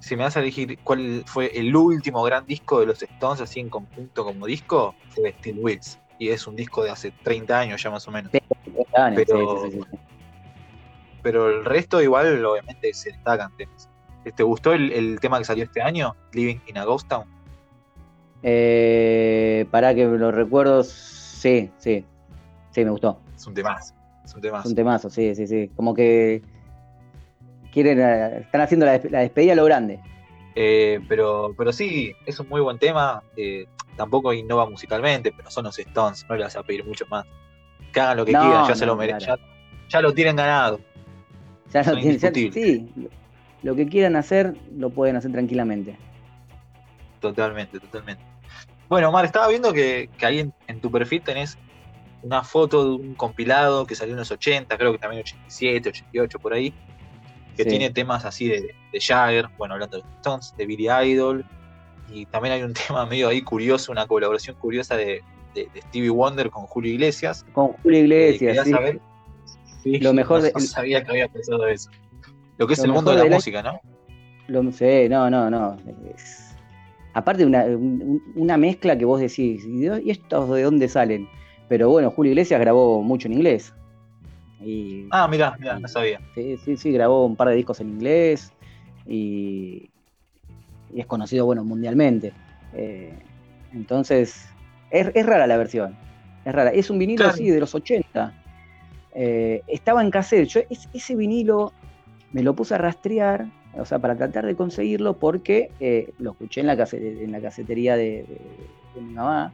si, 0.00 0.16
me 0.16 0.24
vas 0.24 0.36
a 0.36 0.40
elegir 0.40 0.78
cuál 0.82 1.22
fue 1.24 1.56
el 1.56 1.74
último 1.74 2.22
gran 2.24 2.44
disco 2.44 2.80
de 2.80 2.86
los 2.86 3.02
Stones, 3.02 3.40
así 3.40 3.60
en 3.60 3.70
conjunto 3.70 4.24
como 4.24 4.44
disco, 4.44 4.94
fue 5.10 5.32
Steel 5.38 5.58
Wheels. 5.60 5.98
Y 6.18 6.28
es 6.28 6.46
un 6.46 6.56
disco 6.56 6.84
de 6.84 6.90
hace 6.90 7.10
30 7.10 7.58
años 7.58 7.82
ya 7.82 7.90
más 7.90 8.06
o 8.06 8.10
menos 8.10 8.32
pero, 11.22 11.50
el 11.50 11.64
resto 11.64 12.02
igual 12.02 12.44
obviamente 12.44 12.92
se 12.94 13.10
destacan 13.10 13.56
temas. 13.56 13.88
¿Te 14.36 14.42
gustó 14.42 14.72
el, 14.72 15.18
tema 15.20 15.38
que 15.38 15.44
salió 15.44 15.64
este 15.64 15.82
año, 15.82 16.14
Living 16.32 16.58
in 16.66 16.78
a 16.78 16.84
Ghost 16.84 17.08
Town? 17.08 17.24
Eh, 18.42 19.66
para 19.70 19.94
que 19.94 20.04
lo 20.04 20.30
recuerdo, 20.30 20.84
sí, 20.84 21.70
sí, 21.78 22.04
sí, 22.70 22.84
me 22.84 22.90
gustó. 22.90 23.20
Es 23.34 23.46
un 23.46 23.54
temazo, 23.54 23.94
es 24.24 24.34
un 24.34 24.40
temazo. 24.40 24.62
Es 24.62 24.70
un 24.70 24.76
temazo, 24.76 25.10
sí, 25.10 25.34
sí, 25.34 25.46
sí. 25.46 25.70
Como 25.74 25.94
que 25.94 26.42
quieren, 27.72 28.00
eh, 28.00 28.38
están 28.40 28.60
haciendo 28.60 28.86
la, 28.86 28.98
despedida 28.98 29.52
a 29.52 29.56
lo 29.56 29.64
grande. 29.64 30.00
Eh, 30.54 31.00
pero, 31.08 31.54
pero 31.56 31.72
sí, 31.72 32.12
es 32.26 32.38
un 32.38 32.48
muy 32.48 32.60
buen 32.60 32.78
tema. 32.78 33.22
Eh, 33.36 33.66
tampoco 33.96 34.32
innova 34.32 34.68
musicalmente, 34.68 35.32
pero 35.32 35.50
son 35.50 35.64
los 35.64 35.78
Stones, 35.78 36.24
no 36.28 36.36
le 36.36 36.44
vas 36.44 36.56
a 36.56 36.62
pedir 36.62 36.84
mucho 36.84 37.06
más 37.08 37.24
que 37.92 38.00
hagan 38.00 38.16
lo 38.16 38.24
que 38.24 38.32
quieran, 38.32 38.68
ya 38.68 38.74
se 38.74 38.86
lo 38.86 38.96
merecen, 38.96 39.36
ya, 39.88 40.00
lo 40.00 40.12
tienen 40.12 40.36
ganado. 40.36 40.80
Ya 41.72 41.82
lo 41.82 41.96
tienen, 41.96 42.52
sí, 42.52 42.90
lo 43.62 43.74
que 43.74 43.86
quieran 43.86 44.16
hacer, 44.16 44.54
lo 44.76 44.90
pueden 44.90 45.16
hacer 45.16 45.32
tranquilamente. 45.32 45.96
Totalmente, 47.20 47.78
totalmente. 47.78 48.22
Bueno, 48.88 49.08
Omar, 49.08 49.24
estaba 49.24 49.48
viendo 49.48 49.72
que, 49.72 50.10
ahí 50.22 50.52
en, 50.66 50.80
tu 50.80 50.90
perfil 50.90 51.22
tenés 51.22 51.56
una 52.22 52.42
foto 52.42 52.84
de 52.84 52.90
un 52.96 53.14
compilado 53.14 53.86
que 53.86 53.94
salió 53.94 54.12
en 54.12 54.18
los 54.18 54.30
80, 54.30 54.76
creo 54.76 54.92
que 54.92 54.98
también 54.98 55.22
87, 55.22 55.88
88, 55.88 56.38
por 56.38 56.52
ahí, 56.52 56.74
que 57.56 57.64
tiene 57.64 57.90
temas 57.90 58.24
así 58.24 58.48
de, 58.48 58.74
de 58.92 59.00
Jagger, 59.00 59.48
bueno, 59.56 59.74
hablando 59.74 59.98
de 59.98 60.04
Stones, 60.16 60.54
de 60.56 60.66
Billy 60.66 60.88
Idol, 60.90 61.44
y 62.10 62.26
también 62.26 62.54
hay 62.54 62.62
un 62.62 62.74
tema 62.88 63.06
medio 63.06 63.28
ahí 63.28 63.42
curioso, 63.42 63.92
una 63.92 64.06
colaboración 64.06 64.56
curiosa 64.56 64.96
de, 64.96 65.22
de, 65.54 65.68
Stevie 65.88 66.10
Wonder 66.10 66.50
con 66.50 66.64
Julio 66.66 66.92
Iglesias. 66.92 67.44
Con 67.52 67.68
Julio 67.82 68.00
Iglesias, 68.00 68.68
sí. 69.82 69.98
lo 69.98 70.12
mejor 70.12 70.42
de, 70.42 70.52
no 70.52 70.60
sabía 70.60 71.02
que 71.02 71.10
había 71.10 71.28
pensado 71.28 71.66
eso. 71.66 71.90
Lo 72.58 72.66
que 72.66 72.74
es 72.74 72.84
el 72.84 72.92
mundo 72.92 73.10
de 73.14 73.28
la, 73.28 73.34
música, 73.36 73.62
¿no? 73.62 73.80
Lo, 74.48 74.70
sé, 74.72 75.08
no, 75.08 75.30
no, 75.30 75.50
no. 75.50 75.76
aparte 77.14 77.44
una, 77.44 77.64
una 78.36 78.56
mezcla 78.56 78.96
que 78.96 79.04
vos 79.04 79.20
decís, 79.20 79.64
¿y 79.66 80.10
estos 80.10 80.50
de 80.50 80.62
dónde 80.62 80.88
salen? 80.88 81.28
Pero 81.68 81.88
bueno, 81.88 82.10
Julio 82.10 82.32
Iglesias 82.32 82.60
grabó 82.60 83.02
mucho 83.02 83.28
en 83.28 83.34
inglés. 83.34 83.74
Y, 84.60 85.06
ah, 85.10 85.26
mirá, 85.26 85.56
mirá, 85.58 85.78
no 85.80 85.88
sabía. 85.88 86.20
Sí, 86.34 86.56
sí, 86.58 86.76
sí, 86.76 86.92
grabó 86.92 87.26
un 87.26 87.34
par 87.34 87.48
de 87.48 87.56
discos 87.56 87.80
en 87.80 87.88
inglés 87.88 88.52
y, 89.06 89.90
y 90.92 91.00
es 91.00 91.06
conocido, 91.06 91.46
bueno, 91.46 91.64
mundialmente. 91.64 92.32
Eh, 92.74 93.12
entonces, 93.72 94.48
es, 94.92 95.26
rara 95.26 95.46
la 95.46 95.56
versión. 95.56 95.96
Es 96.44 96.52
rara. 96.52 96.70
Es 96.70 96.90
un 96.90 96.98
vinilo 96.98 97.26
así 97.26 97.48
de 97.50 97.58
los 97.58 97.74
80. 97.74 98.32
Eh, 99.14 99.62
estaba 99.66 100.02
en 100.02 100.10
cassette. 100.10 100.46
Yo 100.48 100.60
ese 100.70 101.16
vinilo 101.16 101.72
me 102.32 102.42
lo 102.42 102.54
puse 102.54 102.74
a 102.74 102.78
rastrear, 102.78 103.46
o 103.76 103.84
sea, 103.84 103.98
para 103.98 104.16
tratar 104.16 104.46
de 104.46 104.54
conseguirlo, 104.54 105.18
porque 105.18 105.70
eh, 105.80 106.12
lo 106.18 106.32
escuché 106.32 106.60
en 106.60 106.66
la, 106.66 106.88
en 106.92 107.32
la 107.32 107.40
casetería 107.40 107.96
de, 107.96 108.26
mi 108.94 109.14
mamá 109.14 109.52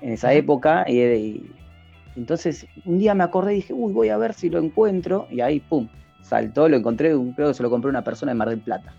en 0.00 0.12
esa 0.12 0.32
época. 0.34 0.84
Y, 0.88 1.50
entonces 2.14 2.66
un 2.84 2.98
día 2.98 3.14
me 3.14 3.24
acordé 3.24 3.54
y 3.54 3.56
dije, 3.56 3.72
uy, 3.72 3.92
voy 3.92 4.10
a 4.10 4.18
ver 4.18 4.34
si 4.34 4.50
lo 4.50 4.58
encuentro. 4.58 5.26
Y 5.30 5.40
ahí, 5.40 5.60
pum, 5.60 5.88
saltó, 6.22 6.68
lo 6.68 6.76
encontré. 6.76 7.10
Creo 7.34 7.48
que 7.48 7.54
se 7.54 7.62
lo 7.62 7.70
compré 7.70 7.88
una 7.88 8.04
persona 8.04 8.32
de 8.32 8.38
Mar 8.38 8.50
del 8.50 8.60
Plata. 8.60 8.94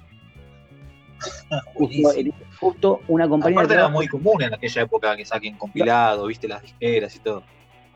justo, 2.59 3.01
una 3.07 3.27
compañía. 3.27 3.59
Aparte 3.59 3.73
era 3.75 3.87
muy 3.89 4.07
común 4.07 4.41
en 4.41 4.53
aquella 4.53 4.81
época 4.81 5.15
que 5.15 5.25
saquen 5.25 5.57
compilados, 5.57 6.27
viste 6.27 6.47
las 6.47 6.61
disqueras 6.61 7.15
y 7.15 7.19
todo. 7.19 7.43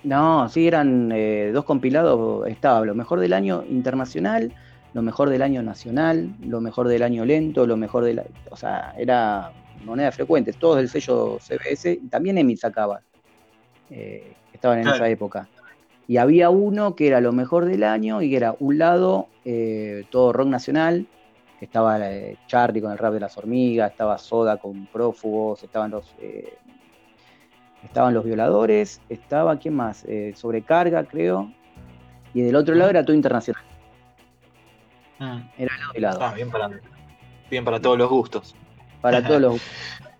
No, 0.03 0.47
sí, 0.49 0.67
eran 0.67 1.11
eh, 1.13 1.51
dos 1.53 1.65
compilados, 1.65 2.47
estaba 2.47 2.85
lo 2.85 2.95
mejor 2.95 3.19
del 3.19 3.33
año 3.33 3.63
internacional, 3.69 4.53
lo 4.93 5.01
mejor 5.01 5.29
del 5.29 5.41
año 5.41 5.61
nacional, 5.63 6.35
lo 6.41 6.61
mejor 6.61 6.87
del 6.87 7.03
año 7.03 7.25
lento, 7.25 7.65
lo 7.67 7.77
mejor 7.77 8.03
de 8.03 8.13
la. 8.13 8.23
O 8.49 8.55
sea, 8.55 8.93
era 8.97 9.51
moneda 9.83 10.11
frecuente, 10.11 10.53
todos 10.53 10.77
del 10.77 10.89
sello 10.89 11.39
CBS, 11.39 11.99
también 12.09 12.37
Emi 12.37 12.57
sacaba, 12.57 13.01
eh, 13.89 14.33
estaban 14.53 14.79
en 14.79 14.87
esa 14.87 15.09
época. 15.09 15.47
Y 16.07 16.17
había 16.17 16.49
uno 16.49 16.95
que 16.95 17.07
era 17.07 17.19
lo 17.19 17.33
mejor 17.33 17.65
del 17.65 17.83
año 17.83 18.21
y 18.21 18.29
que 18.29 18.37
era 18.37 18.55
un 18.59 18.77
lado 18.77 19.27
eh, 19.43 20.05
todo 20.09 20.31
rock 20.31 20.47
nacional, 20.47 21.07
estaba 21.61 21.99
eh, 21.99 22.37
Charlie 22.47 22.81
con 22.81 22.91
el 22.91 22.97
rap 22.97 23.13
de 23.13 23.19
las 23.19 23.37
hormigas, 23.37 23.91
estaba 23.91 24.17
Soda 24.17 24.57
con 24.57 24.85
prófugos, 24.87 25.63
estaban 25.63 25.91
los 25.91 26.15
eh, 26.19 26.57
estaban 27.83 28.13
los 28.13 28.25
violadores, 28.25 29.01
estaba 29.09 29.57
quién 29.57 29.75
más, 29.75 30.05
sobrecarga 30.33 31.05
creo, 31.05 31.51
y 32.33 32.41
del 32.41 32.55
otro 32.55 32.75
lado 32.75 32.89
era 32.89 33.03
todo 33.03 33.15
internacional. 33.15 33.63
Mm. 35.19 35.39
Era 35.57 35.77
lado 35.77 35.91
y 35.95 35.99
lado. 35.99 36.19
Ah, 36.21 36.33
bien 36.33 36.49
para, 36.49 36.69
bien 37.49 37.65
para 37.65 37.79
todos 37.79 37.97
los 37.97 38.09
gustos. 38.09 38.55
Para 39.01 39.25
todos 39.25 39.41
los 39.41 39.51
gustos. 39.53 39.71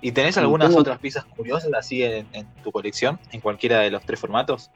¿Y 0.00 0.12
tenés 0.12 0.38
algunas 0.38 0.74
otras 0.76 0.98
piezas 0.98 1.24
curiosas 1.24 1.72
así 1.74 2.02
en, 2.04 2.26
tu 2.62 2.70
colección, 2.70 3.18
en 3.32 3.40
cualquiera 3.40 3.80
de 3.80 3.90
los 3.90 4.02
tres 4.04 4.20
formatos? 4.20 4.70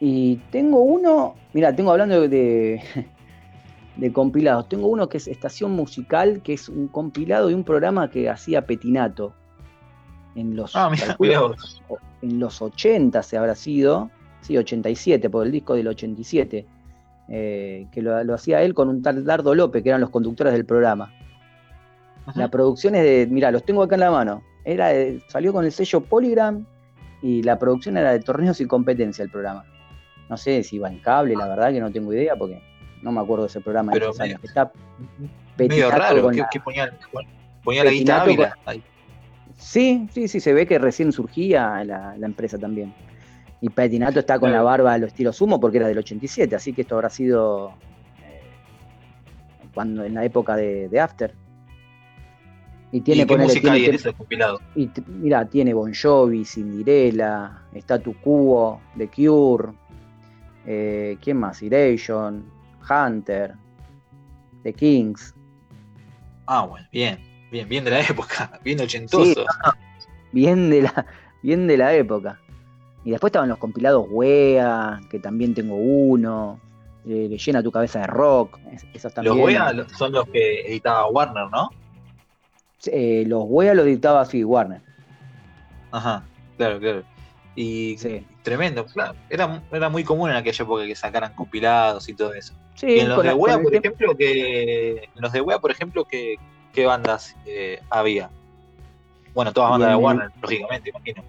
Y 0.00 0.36
tengo 0.50 0.80
uno, 0.80 1.36
mira, 1.52 1.74
tengo 1.76 1.92
hablando 1.92 2.26
de, 2.26 2.82
de 3.96 4.12
compilados, 4.12 4.68
tengo 4.68 4.88
uno 4.88 5.08
que 5.08 5.18
es 5.18 5.28
Estación 5.28 5.72
Musical, 5.72 6.40
que 6.42 6.54
es 6.54 6.68
un 6.68 6.88
compilado 6.88 7.48
de 7.48 7.54
un 7.54 7.64
programa 7.64 8.10
que 8.10 8.28
hacía 8.28 8.66
Petinato. 8.66 9.34
En 10.34 10.56
los, 10.56 10.74
ah, 10.74 10.90
en 12.22 12.40
los 12.40 12.62
80 12.62 13.22
se 13.22 13.36
habrá 13.36 13.54
sido, 13.54 14.10
sí, 14.40 14.56
87, 14.56 15.28
por 15.28 15.44
el 15.44 15.52
disco 15.52 15.74
del 15.74 15.88
87, 15.88 16.66
eh, 17.28 17.86
que 17.92 18.02
lo, 18.02 18.24
lo 18.24 18.34
hacía 18.34 18.62
él 18.62 18.72
con 18.72 18.88
un 18.88 19.02
tal 19.02 19.24
Dardo 19.24 19.54
López, 19.54 19.82
que 19.82 19.90
eran 19.90 20.00
los 20.00 20.10
conductores 20.10 20.54
del 20.54 20.64
programa. 20.64 21.12
La 22.34 22.48
producción 22.48 22.94
es 22.94 23.02
de, 23.02 23.26
mira, 23.30 23.50
los 23.50 23.64
tengo 23.64 23.82
acá 23.82 23.96
en 23.96 24.00
la 24.00 24.10
mano. 24.10 24.42
Era 24.64 24.90
salió 25.28 25.52
con 25.52 25.64
el 25.64 25.72
sello 25.72 26.00
Polygram 26.02 26.64
y 27.20 27.42
la 27.42 27.58
producción 27.58 27.96
era 27.96 28.12
de 28.12 28.20
torneos 28.20 28.60
y 28.60 28.66
competencia 28.66 29.24
el 29.24 29.30
programa. 29.30 29.64
No 30.30 30.36
sé 30.36 30.62
si 30.62 30.76
iba 30.76 30.88
en 30.88 30.98
cable, 31.00 31.34
la 31.34 31.48
verdad 31.48 31.72
que 31.72 31.80
no 31.80 31.90
tengo 31.90 32.12
idea 32.12 32.36
porque 32.36 32.62
no 33.02 33.12
me 33.12 33.20
acuerdo 33.20 33.44
de 33.44 33.48
ese 33.48 33.60
programa. 33.60 33.92
Pero 33.92 34.12
medio, 34.14 34.38
Está 34.42 34.72
medio 35.58 35.90
raro, 35.90 36.30
que, 36.50 36.60
ponía, 36.60 37.84
la 37.84 37.90
guitarra 37.90 38.56
ahí. 38.64 38.82
Sí, 39.56 40.08
sí, 40.12 40.28
sí, 40.28 40.40
se 40.40 40.52
ve 40.52 40.66
que 40.66 40.78
recién 40.78 41.12
surgía 41.12 41.84
la, 41.84 42.14
empresa 42.20 42.58
también. 42.58 42.94
Y 43.60 43.68
Petinato 43.68 44.18
está 44.18 44.38
con 44.38 44.50
la 44.50 44.62
barba 44.62 44.94
a 44.94 44.98
lo 44.98 45.06
estilo 45.06 45.32
sumo 45.32 45.60
porque 45.60 45.78
era 45.78 45.86
del 45.86 45.98
87, 45.98 46.56
así 46.56 46.72
que 46.72 46.82
esto 46.82 46.96
habrá 46.96 47.10
sido 47.10 47.74
eh, 48.24 48.40
cuando 49.72 50.04
en 50.04 50.14
la 50.14 50.24
época 50.24 50.56
de 50.56 50.98
After. 50.98 51.34
Y 52.94 53.00
tiene, 53.00 53.26
qué 53.26 53.38
música 53.38 53.72
hay 53.72 53.86
en 53.86 53.94
ese 53.94 54.12
compilado? 54.12 54.60
Y 54.76 54.90
mira, 55.06 55.46
tiene 55.46 55.72
Bon 55.72 55.92
Jovi, 55.94 56.44
Cinderella, 56.44 57.62
Statu 57.74 58.14
Quo, 58.20 58.82
The 58.98 59.08
Cure, 59.08 59.72
eh, 60.66 61.16
¿quién 61.22 61.38
más? 61.38 61.62
Iration, 61.62 62.44
Hunter, 62.88 63.54
The 64.62 64.72
Kings. 64.72 65.34
Ah, 66.46 66.66
bueno, 66.66 66.86
bien, 66.92 67.18
bien, 67.50 67.68
bien 67.68 67.84
de 67.84 67.90
la 67.90 68.00
época, 68.08 68.60
bien 68.64 68.80
ochentoso. 68.80 69.44
bien, 70.32 70.70
de 70.70 70.82
la, 70.82 71.06
bien 71.42 71.66
de 71.66 71.76
la 71.76 71.94
época. 71.94 72.38
Y 73.04 73.10
después 73.10 73.30
estaban 73.30 73.48
los 73.48 73.58
compilados 73.58 74.06
Wea, 74.10 75.00
que 75.10 75.18
también 75.18 75.54
tengo 75.54 75.74
uno, 75.74 76.60
eh, 77.04 77.28
que 77.28 77.38
llena 77.38 77.62
tu 77.62 77.72
cabeza 77.72 78.00
de 78.00 78.06
rock. 78.06 78.58
Esos 78.94 79.12
también. 79.12 79.36
Los 79.36 79.44
Wea 79.44 79.86
son 79.96 80.12
los 80.12 80.24
que 80.28 80.60
editaba 80.66 81.08
Warner, 81.08 81.48
¿no? 81.50 81.70
Eh, 82.86 83.24
los 83.26 83.44
Wea 83.46 83.74
los 83.74 83.86
dictaba 83.86 84.20
así 84.20 84.44
Warner. 84.44 84.80
Ajá, 85.90 86.24
claro, 86.56 86.78
claro. 86.78 87.02
Y 87.54 87.96
tremendo, 88.42 88.86
claro. 88.86 89.14
Era, 89.30 89.62
era 89.70 89.88
muy 89.88 90.04
común 90.04 90.30
en 90.30 90.36
aquella 90.36 90.64
época 90.64 90.86
que 90.86 90.94
sacaran 90.94 91.34
compilados 91.34 92.08
y 92.08 92.14
todo 92.14 92.34
eso. 92.34 92.54
y 92.82 93.00
en 93.00 93.08
los 93.08 93.22
de 93.22 93.32
Wea, 93.32 93.58
por 93.60 93.74
ejemplo, 93.74 94.16
que. 94.16 95.04
En 95.14 95.20
los 95.20 95.32
de 95.32 95.40
Wea, 95.40 95.58
por 95.58 95.70
ejemplo, 95.70 96.04
¿qué, 96.04 96.38
bandas 96.84 97.36
eh, 97.46 97.80
había? 97.90 98.30
Bueno, 99.34 99.52
todas 99.52 99.70
bandas 99.70 99.90
de 99.90 99.96
Warner, 99.96 100.30
lógicamente, 100.40 100.90
imagino. 100.90 101.22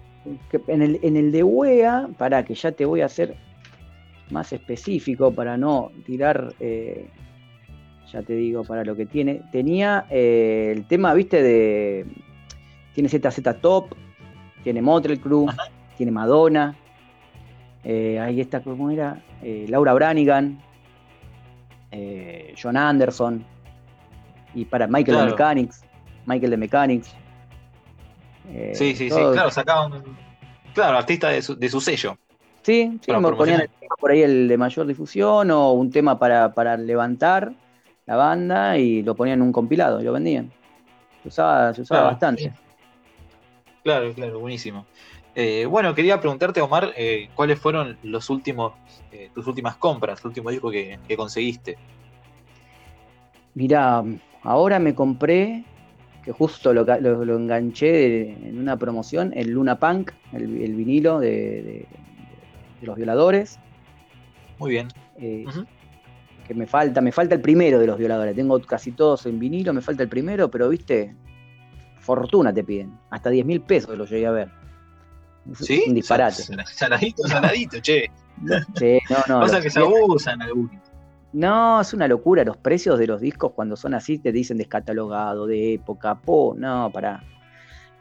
en, 0.68 0.82
el, 0.82 1.00
en 1.02 1.16
el 1.16 1.32
de 1.32 1.42
Wea, 1.42 2.08
para 2.18 2.44
que 2.44 2.54
ya 2.54 2.72
te 2.72 2.84
voy 2.84 3.00
a 3.00 3.06
hacer 3.06 3.36
más 4.30 4.52
específico 4.52 5.32
para 5.32 5.56
no 5.56 5.92
tirar 6.06 6.54
eh, 6.58 7.08
ya 8.14 8.22
te 8.22 8.34
digo 8.34 8.64
para 8.64 8.84
lo 8.84 8.94
que 8.94 9.06
tiene. 9.06 9.42
Tenía 9.50 10.06
eh, 10.08 10.72
el 10.74 10.86
tema, 10.86 11.12
viste, 11.14 11.42
de. 11.42 12.06
Tiene 12.94 13.08
ZZ 13.08 13.42
Top, 13.60 13.92
tiene 14.62 14.80
Motrel 14.80 15.20
Crew, 15.20 15.46
tiene 15.96 16.12
Madonna. 16.12 16.76
Eh, 17.84 18.18
ahí 18.18 18.40
está, 18.40 18.60
¿cómo 18.60 18.90
era? 18.90 19.22
Eh, 19.42 19.66
Laura 19.68 19.92
Branigan, 19.92 20.60
John 22.60 22.76
Anderson. 22.76 23.44
Y 24.54 24.64
para 24.64 24.86
Michael 24.86 25.18
de 25.18 25.24
Mechanics. 25.26 25.84
Michael 26.26 26.50
de 26.50 26.56
Mechanics. 26.56 27.14
sí, 28.72 28.94
sí, 28.94 29.10
sí, 29.10 29.20
claro, 29.32 29.50
sacaban. 29.50 30.02
Claro, 30.74 30.98
artista 30.98 31.28
de 31.28 31.42
su, 31.42 31.54
de 31.56 31.68
su 31.68 31.80
sello. 31.80 32.16
Sí, 32.62 32.98
sí, 33.04 33.12
me 33.12 33.32
ponían 33.32 33.68
por 34.00 34.10
ahí 34.10 34.22
el 34.22 34.48
de 34.48 34.56
mayor 34.56 34.86
difusión 34.86 35.50
o 35.50 35.72
un 35.72 35.90
tema 35.90 36.18
para, 36.18 36.54
para 36.54 36.76
levantar 36.76 37.52
la 38.06 38.16
banda 38.16 38.78
y 38.78 39.02
lo 39.02 39.14
ponían 39.14 39.40
en 39.40 39.42
un 39.42 39.52
compilado 39.52 40.00
y 40.00 40.04
lo 40.04 40.12
vendían. 40.12 40.50
Se 41.22 41.28
usaba, 41.28 41.74
se 41.74 41.82
usaba 41.82 42.04
bastante. 42.04 42.52
Claro, 43.82 44.12
claro, 44.14 44.40
buenísimo. 44.40 44.86
Eh, 45.34 45.66
bueno, 45.66 45.94
quería 45.94 46.20
preguntarte, 46.20 46.60
Omar, 46.60 46.92
eh, 46.96 47.28
¿cuáles 47.34 47.58
fueron 47.58 47.98
los 48.02 48.30
últimos, 48.30 48.72
eh, 49.10 49.30
tus 49.34 49.46
últimas 49.46 49.76
compras, 49.76 50.20
el 50.20 50.28
último 50.28 50.50
disco 50.50 50.70
que, 50.70 50.98
conseguiste? 51.16 51.76
Mirá, 53.54 54.04
ahora 54.42 54.78
me 54.78 54.94
compré, 54.94 55.64
que 56.24 56.32
justo 56.32 56.72
lo, 56.72 56.86
enganché 57.36 58.30
en 58.48 58.58
una 58.58 58.76
promoción, 58.76 59.32
el 59.34 59.50
Luna 59.50 59.78
Punk, 59.78 60.12
el, 60.32 60.74
vinilo 60.74 61.18
de, 61.18 61.86
los 62.82 62.96
violadores. 62.96 63.58
Muy 64.58 64.70
bien 64.70 64.88
que 66.46 66.54
me 66.54 66.66
falta, 66.66 67.00
me 67.00 67.10
falta 67.10 67.34
el 67.34 67.40
primero 67.40 67.78
de 67.78 67.86
los 67.86 67.98
violadores. 67.98 68.36
Tengo 68.36 68.60
casi 68.60 68.92
todos 68.92 69.26
en 69.26 69.38
vinilo, 69.38 69.72
me 69.72 69.80
falta 69.80 70.02
el 70.02 70.08
primero, 70.08 70.50
pero 70.50 70.68
viste, 70.68 71.14
fortuna 71.98 72.52
te 72.52 72.62
piden. 72.62 72.92
Hasta 73.10 73.30
10 73.30 73.46
mil 73.46 73.60
pesos 73.62 73.96
lo 73.96 74.04
llegué 74.04 74.26
a 74.26 74.30
ver. 74.30 74.63
¿Sí? 75.60 75.84
Un 75.86 75.94
disparate. 75.94 76.42
Saladito, 76.66 77.26
saladito, 77.28 77.80
che. 77.80 78.10
Sí, 78.76 78.98
no, 79.10 79.16
no. 79.28 79.40
Pasa 79.40 79.60
que 79.60 79.70
se 79.70 79.80
abusan 79.80 80.42
algunos. 80.42 80.74
No, 81.32 81.80
es 81.80 81.92
una 81.92 82.08
locura. 82.08 82.44
Los 82.44 82.56
precios 82.56 82.98
de 82.98 83.06
los 83.06 83.20
discos 83.20 83.52
cuando 83.52 83.76
son 83.76 83.94
así 83.94 84.18
te 84.18 84.32
dicen 84.32 84.56
descatalogado, 84.56 85.46
de 85.46 85.74
época, 85.74 86.14
po. 86.14 86.54
No, 86.56 86.90
para 86.92 87.22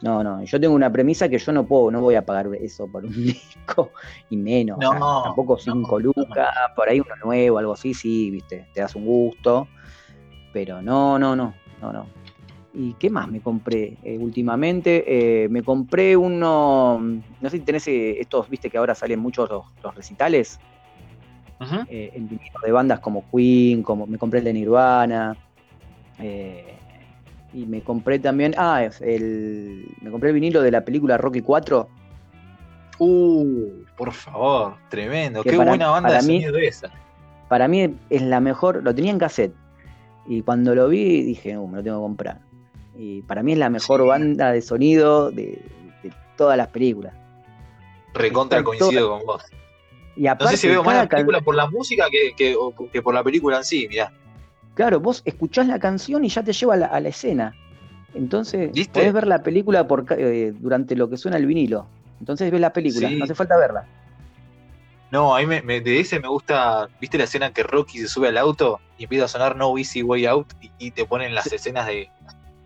no, 0.04 0.22
no, 0.22 0.44
yo 0.44 0.60
tengo 0.60 0.76
una 0.76 0.92
premisa 0.92 1.30
que 1.30 1.38
yo 1.38 1.54
no 1.54 1.66
puedo, 1.66 1.90
no 1.90 2.02
voy 2.02 2.16
a 2.16 2.26
pagar 2.26 2.50
eso 2.60 2.88
por 2.92 3.06
un 3.06 3.14
disco 3.24 3.92
y 4.30 4.36
menos. 4.36 4.78
No, 4.78 5.24
tampoco 5.24 5.58
cinco 5.58 5.98
lucas, 5.98 6.54
por 6.76 6.90
ahí 6.90 7.00
uno 7.00 7.16
nuevo, 7.24 7.58
algo 7.58 7.72
así, 7.72 7.94
sí, 7.94 8.30
viste, 8.30 8.68
te 8.74 8.82
das 8.82 8.96
un 8.96 9.06
gusto. 9.06 9.70
Pero 10.52 10.82
no, 10.82 11.18
no, 11.18 11.38
no, 11.38 11.54
no, 11.82 11.94
no. 11.94 12.06
¿Y 12.76 12.94
qué 12.94 13.10
más 13.10 13.30
me 13.30 13.40
compré 13.40 13.98
eh, 14.04 14.18
últimamente? 14.18 15.04
Eh, 15.44 15.48
me 15.50 15.62
compré 15.62 16.18
uno, 16.18 17.00
no 17.00 17.50
sé 17.50 17.58
si 17.58 17.64
tenés 17.64 17.88
eh, 17.88 18.20
estos, 18.20 18.50
viste 18.50 18.70
que 18.70 18.80
ahora 18.80 18.96
salen 18.96 19.20
muchos 19.20 19.48
los, 19.50 19.96
recitales. 19.96 20.60
en 21.88 22.28
de 22.28 22.72
bandas 22.72 23.00
como 23.00 23.30
Queen, 23.30 23.84
como 23.84 24.08
me 24.08 24.18
compré 24.18 24.40
el 24.40 24.46
de 24.46 24.54
Nirvana. 24.54 25.38
Eh, 26.20 26.74
y 27.54 27.66
me 27.66 27.82
compré 27.82 28.20
también. 28.20 28.56
Ah, 28.58 28.90
el, 29.02 29.86
me 30.02 30.10
compré 30.10 30.30
el 30.30 30.36
vinilo 30.36 30.62
de 30.62 30.72
la 30.72 30.84
película 30.84 31.18
Rocky 31.18 31.42
4. 31.42 31.88
Uh, 33.00 33.70
por 33.96 34.12
favor, 34.12 34.76
tremendo. 34.90 35.44
Qué 35.44 35.58
buena 35.58 35.90
banda 35.90 36.14
de 36.14 36.22
sonido 36.22 36.58
esa. 36.58 36.90
Para 37.50 37.68
mí 37.68 37.96
es 38.10 38.22
la 38.22 38.40
mejor. 38.40 38.84
Lo 38.84 38.96
tenía 38.96 39.12
en 39.12 39.20
cassette. 39.20 39.54
Y 40.26 40.42
cuando 40.42 40.74
lo 40.74 40.88
vi 40.88 41.22
dije, 41.22 41.58
uh, 41.58 41.68
me 41.68 41.78
lo 41.78 41.84
tengo 41.84 41.98
que 41.98 42.04
comprar. 42.04 42.53
Y 42.98 43.22
para 43.24 43.44
mí 43.44 43.54
es 43.54 43.58
la 43.58 43.70
mejor 43.70 44.06
banda 44.06 44.52
de 44.52 44.62
sonido 44.62 45.32
de, 45.32 45.62
todas 46.38 46.58
las 46.58 46.68
películas. 46.68 47.14
Recontra 48.14 48.64
coincido 48.64 49.10
con 49.10 49.26
vos. 49.26 49.44
Y 50.16 50.28
aparte, 50.28 50.46
no 50.46 50.52
sé 50.52 50.58
si 50.58 50.68
veo 50.68 50.84
más 50.84 50.96
la 50.96 51.10
película 51.10 51.42
por 51.42 51.56
la 51.56 51.68
música 51.68 52.06
que, 52.12 52.34
que, 52.92 53.02
por 53.02 53.14
la 53.14 53.24
película 53.24 53.58
en 53.58 53.64
sí, 53.64 53.88
mirá. 53.90 54.12
claro, 54.76 55.00
vos 55.00 55.24
escuchás 55.26 55.68
la 55.68 55.80
canción 55.80 56.24
y 56.24 56.30
ya 56.30 56.44
te 56.44 56.54
lleva 56.54 56.76
a 56.76 57.00
la, 57.00 57.10
escena. 57.10 57.56
Entonces, 58.14 58.70
podés 58.90 59.12
ver 59.12 59.26
la 59.26 59.42
película 59.42 59.88
por, 59.88 60.06
eh, 60.12 60.54
durante 60.60 60.96
lo 60.96 61.10
que 61.10 61.18
suena 61.18 61.38
el 61.38 61.48
vinilo. 61.48 61.88
Entonces 62.20 62.52
ves 62.52 62.62
la 62.62 62.72
película, 62.72 63.10
no 63.10 63.24
hace 63.24 63.34
falta 63.34 63.58
verla. 63.58 63.88
No, 65.14 65.36
a 65.36 65.42
mí 65.42 65.46
me, 65.46 65.82
de 65.82 66.00
ese 66.00 66.20
me 66.20 66.28
gusta, 66.28 66.90
¿viste 67.00 67.20
la 67.20 67.26
escena 67.26 67.54
que 67.54 67.62
Rocky 67.62 68.00
se 68.00 68.08
sube 68.08 68.30
al 68.30 68.38
auto 68.38 68.80
y 68.98 69.04
empieza 69.04 69.26
a 69.26 69.28
sonar 69.28 69.56
No 69.56 69.78
Easy 69.78 70.02
Way 70.02 70.26
Out 70.26 70.54
y, 70.80 70.90
te 70.90 71.06
ponen 71.06 71.36
las 71.36 71.54
escenas 71.54 71.86
de, 71.86 72.10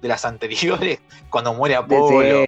las 0.01 0.25
anteriores 0.25 0.99
cuando 1.29 1.53
muere 1.53 1.75
Apolo? 1.75 2.45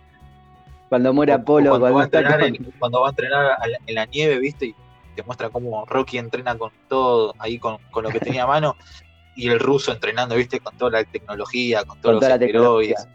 Cuando 0.90 1.14
muere 1.14 1.34
Apolo. 1.34 1.70
Cuando, 1.72 1.94
va 1.94 2.02
a 2.02 2.04
entrenar, 2.06 2.40
cuando, 2.80 3.02
va 3.02 3.08
a 3.08 3.10
entrenar 3.12 3.58
en 3.86 3.96
la 3.96 4.06
nieve, 4.06 4.40
¿viste? 4.40 4.68
Y 4.68 4.76
te 5.16 5.24
muestra 5.24 5.50
cómo 5.50 5.86
Rocky 5.86 6.18
entrena 6.18 6.58
con 6.58 6.72
todo, 6.88 7.36
ahí 7.40 7.60
con, 7.60 7.78
lo 8.02 8.10
que 8.10 8.20
tenía 8.20 8.44
a 8.44 8.48
mano, 8.48 8.76
y 9.36 9.50
el 9.50 9.60
ruso 9.60 9.92
entrenando, 9.92 10.36
¿viste? 10.36 10.60
Con 10.60 10.78
toda 10.78 10.92
la 10.92 11.04
tecnología, 11.04 11.84
con 11.84 12.00
todos 12.02 12.16
los 12.16 12.24
esteroides. 12.24 13.08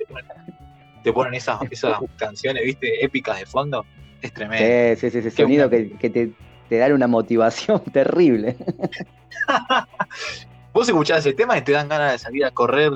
Te 1.03 1.12
ponen, 1.12 1.35
esas, 1.35 1.61
esas 1.70 1.99
canciones, 2.16 2.64
¿viste? 2.64 3.05
Épicas 3.05 3.38
de 3.38 3.47
fondo. 3.47 3.85
Es 4.23 4.33
tremendo. 4.33 4.99
Sí, 4.99 5.11
sí, 5.11 5.11
sí, 5.11 5.18
ese 5.18 5.31
sonido 5.31 5.68
que, 5.68 5.90
que 5.99 6.09
te, 6.09 6.33
te 6.68 6.79
dan 6.79 6.92
una 6.92 7.07
motivación 7.07 7.81
terrible. 7.92 8.57
Vos 10.74 10.88
escuchás 10.88 11.20
ese 11.20 11.32
tema 11.32 11.56
y 11.56 11.62
te 11.62 11.70
dan 11.70 11.88
ganas 11.88 12.12
de 12.12 12.18
salir 12.18 12.44
a 12.44 12.50
correr 12.50 12.92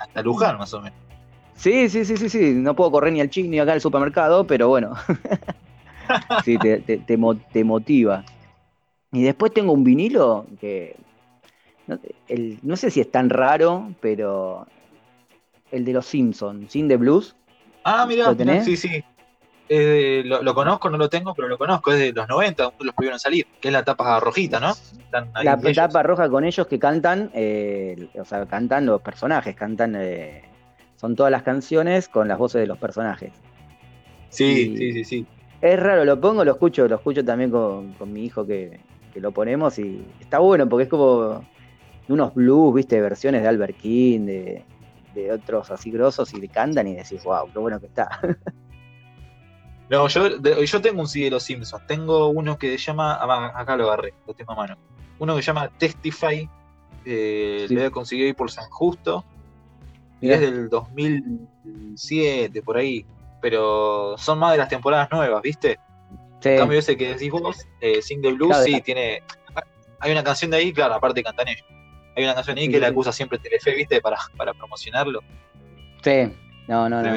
hasta 0.00 0.22
Luján, 0.22 0.56
más 0.56 0.72
o 0.72 0.80
menos. 0.80 0.98
Sí, 1.54 1.90
sí, 1.90 2.06
sí, 2.06 2.16
sí, 2.16 2.30
sí. 2.30 2.52
No 2.54 2.74
puedo 2.74 2.90
correr 2.90 3.12
ni 3.12 3.20
al 3.20 3.28
chino 3.28 3.50
ni 3.50 3.58
acá 3.58 3.74
al 3.74 3.82
supermercado, 3.82 4.46
pero 4.46 4.68
bueno. 4.68 4.94
sí, 6.44 6.56
te, 6.56 6.78
te, 6.78 7.64
motiva. 7.64 8.24
Y 9.12 9.22
después 9.22 9.52
tengo 9.52 9.74
un 9.74 9.84
vinilo 9.84 10.46
que. 10.58 10.96
No, 12.62 12.76
sé 12.76 12.90
si 12.90 13.02
es 13.02 13.10
tan 13.10 13.28
raro, 13.28 13.92
pero. 14.00 14.66
El 15.70 15.84
de 15.84 15.92
los 15.92 16.06
Simpsons, 16.06 16.72
Sin 16.72 16.88
de 16.88 16.96
Blues. 16.96 17.36
Ah, 17.84 18.06
mira, 18.08 18.34
sí, 18.64 18.78
sí 18.78 19.04
lo, 19.70 20.54
conozco, 20.54 20.90
no 20.90 20.98
lo 20.98 21.08
tengo, 21.08 21.32
pero 21.34 21.46
lo 21.46 21.56
conozco, 21.56 21.92
es 21.92 21.98
de 21.98 22.12
los 22.12 22.28
90, 22.28 22.72
los 22.80 22.94
pudieron 22.94 23.20
salir, 23.20 23.46
que 23.60 23.68
es 23.68 23.72
la 23.72 23.84
tapa 23.84 24.18
rojita, 24.18 24.58
¿no? 24.58 24.72
la 25.42 25.56
tapa 25.58 26.02
roja 26.02 26.28
con 26.28 26.44
ellos 26.44 26.66
que 26.66 26.78
cantan, 26.78 27.30
eh, 27.34 28.08
o 28.18 28.24
sea, 28.24 28.46
cantan 28.46 28.86
los 28.86 29.00
personajes, 29.00 29.54
cantan, 29.54 29.94
eh, 29.96 30.42
son 30.96 31.14
todas 31.14 31.30
las 31.30 31.44
canciones 31.44 32.08
con 32.08 32.26
las 32.26 32.38
voces 32.38 32.60
de 32.60 32.66
los 32.66 32.78
personajes. 32.78 33.32
Sí, 34.28 34.76
sí, 34.76 34.92
sí, 34.92 35.04
sí. 35.04 35.26
Es 35.60 35.78
raro, 35.78 36.04
lo 36.04 36.20
pongo, 36.20 36.44
lo 36.44 36.52
escucho, 36.52 36.88
lo 36.88 36.96
escucho 36.96 37.24
también 37.24 37.50
con, 37.50 37.94
mi 38.12 38.24
hijo 38.24 38.44
que, 38.44 38.80
lo 39.14 39.32
ponemos 39.32 39.78
y 39.78 40.04
está 40.20 40.38
bueno 40.38 40.68
porque 40.68 40.84
es 40.84 40.88
como 40.88 41.44
unos 42.08 42.34
blues, 42.34 42.74
viste, 42.74 43.00
versiones 43.00 43.42
de 43.42 43.48
Albert 43.48 43.76
King, 43.76 44.26
de, 44.26 44.64
de 45.14 45.32
otros 45.32 45.70
así 45.70 45.90
grosos 45.90 46.32
y 46.34 46.40
le 46.40 46.48
cantan 46.48 46.86
y 46.88 46.96
decís, 46.96 47.22
wow, 47.24 47.50
qué 47.52 47.58
bueno 47.58 47.78
que 47.78 47.86
está. 47.86 48.08
No, 49.90 50.06
yo, 50.06 50.40
yo 50.40 50.80
tengo 50.80 51.00
un 51.00 51.08
CD 51.08 51.24
de 51.24 51.30
los 51.32 51.42
Simpsons. 51.42 51.84
Tengo 51.88 52.28
uno 52.28 52.56
que 52.56 52.78
se 52.78 52.78
llama. 52.78 53.14
Ah, 53.14 53.52
acá 53.56 53.76
lo 53.76 53.88
agarré, 53.88 54.14
lo 54.24 54.32
tengo 54.34 54.52
a 54.52 54.54
mano. 54.54 54.78
Uno 55.18 55.34
que 55.34 55.42
se 55.42 55.46
llama 55.48 55.68
Testify. 55.68 56.48
Eh, 57.04 57.66
Lo 57.68 57.84
he 57.84 57.90
conseguido 57.90 58.32
por 58.36 58.52
San 58.52 58.70
Justo. 58.70 59.24
Y 60.20 60.30
es 60.30 60.40
del 60.40 60.68
2007, 60.68 62.62
por 62.62 62.76
ahí. 62.76 63.04
Pero 63.42 64.16
son 64.16 64.38
más 64.38 64.52
de 64.52 64.58
las 64.58 64.68
temporadas 64.68 65.10
nuevas, 65.10 65.42
¿viste? 65.42 65.80
Sí. 66.40 66.50
En 66.50 66.58
cambio, 66.58 66.78
ese 66.78 66.96
que 66.96 67.14
decís 67.14 67.30
vos, 67.30 67.66
eh, 67.80 68.00
Sing 68.00 68.22
the 68.22 68.32
Blues, 68.32 68.58
sí, 68.64 68.80
tiene. 68.82 69.24
Hay 69.98 70.12
una 70.12 70.22
canción 70.22 70.52
de 70.52 70.58
ahí, 70.58 70.72
claro, 70.72 70.94
aparte 70.94 71.22
cantan 71.22 71.48
ellos. 71.48 71.66
Hay 72.16 72.24
una 72.24 72.34
canción 72.34 72.56
ahí 72.58 72.68
que 72.68 72.78
la 72.78 72.88
acusa 72.88 73.10
siempre 73.12 73.38
Telefe, 73.38 73.74
¿viste? 73.74 74.00
Para, 74.00 74.18
para 74.36 74.54
promocionarlo. 74.54 75.20
Sí, 76.02 76.32
no, 76.68 76.88
no, 76.88 77.02
no 77.02 77.10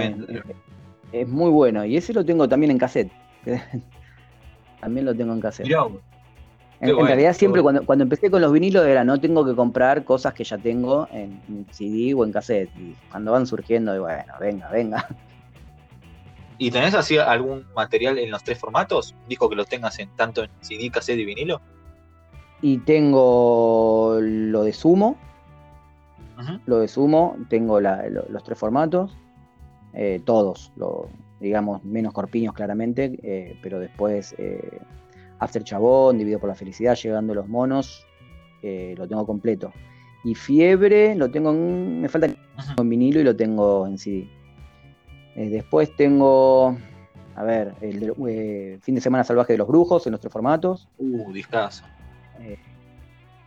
es 1.13 1.28
muy 1.28 1.52
bueno. 1.52 1.86
Y 1.86 1.95
ese 1.95 2.12
lo 2.12 2.26
tengo 2.26 2.49
también 2.49 2.71
en 2.71 2.80
cassette. 2.80 3.12
también 4.82 5.06
lo 5.06 5.15
tengo 5.15 5.32
en 5.34 5.39
cassette. 5.39 5.71
en, 6.82 7.06
realidad 7.06 7.34
siempre 7.34 7.62
cuando, 7.62 7.86
cuando 7.86 8.04
empecé 8.04 8.30
con 8.30 8.41
los 8.41 8.52
vinilos 8.52 8.86
era 8.86 9.04
no 9.04 9.19
tengo 9.19 9.45
que 9.45 9.56
comprar 9.56 10.04
cosas 10.04 10.34
que 10.34 10.43
ya 10.43 10.58
tengo 10.58 11.08
en, 11.12 11.65
CD 11.71 12.13
o 12.13 12.26
en 12.26 12.32
cassette. 12.32 12.69
Y 12.78 12.95
cuando 13.12 13.32
van 13.32 13.45
surgiendo, 13.45 13.97
bueno, 14.02 14.34
venga, 14.41 14.69
venga. 14.69 15.08
¿Y 16.58 16.71
tenés 16.71 16.93
así 16.93 17.17
algún 17.17 17.65
material 17.76 18.17
en 18.17 18.32
los 18.32 18.43
tres 18.43 18.60
formatos? 18.60 19.15
¿Dijo 19.28 19.49
que 19.49 19.56
lo 19.56 19.65
tengas 19.65 19.99
en 19.99 20.10
tanto 20.15 20.43
en 20.43 20.49
CD, 20.62 20.89
cassette 20.89 21.19
y 21.19 21.26
vinilo? 21.26 21.62
Y 22.62 22.78
tengo 22.80 24.17
lo 24.19 24.63
de 24.63 24.73
Sumo. 24.73 25.17
Lo 26.65 26.80
de 26.80 26.88
Sumo, 26.88 27.38
tengo 27.49 27.80
los 27.80 28.43
tres 28.43 28.58
formatos. 28.58 29.15
Eh, 29.93 30.21
todos, 30.25 30.71
lo, 30.75 31.08
digamos, 31.39 31.84
menos 31.84 32.13
Corpiños 32.13 32.53
claramente, 32.53 33.19
eh, 33.21 33.60
pero 33.62 33.79
después 33.79 34.34
eh, 34.38 34.79
After 35.39 35.63
Chabón, 35.63 36.17
Dividido 36.17 36.39
por 36.39 36.49
la 36.49 36.56
Felicidad, 36.56 36.95
Llegando 36.95 37.34
los 37.34 37.47
Monos, 37.47 38.06
lo 38.62 39.08
tengo 39.08 39.25
completo. 39.25 39.73
Y 40.23 40.36
Fiebre 40.36 41.15
lo 41.15 41.29
tengo 41.29 41.51
en, 41.51 41.99
me 41.99 42.08
falta 42.08 42.27
en 42.27 42.89
vinilo 42.89 43.19
y 43.19 43.23
lo 43.25 43.36
tengo 43.36 43.86
en 43.86 43.97
CD. 43.97 44.29
después 45.36 45.93
tengo, 45.97 46.77
a 47.36 47.43
ver, 47.43 47.73
el 47.82 48.79
Fin 48.82 48.95
de 48.95 49.01
Semana 49.01 49.25
Salvaje 49.25 49.51
de 49.51 49.58
los 49.58 49.67
Brujos 49.67 50.08
en 50.08 50.12
nuestros 50.12 50.32
formatos. 50.32 50.88
Uh, 50.97 51.34
discazo. 51.34 51.84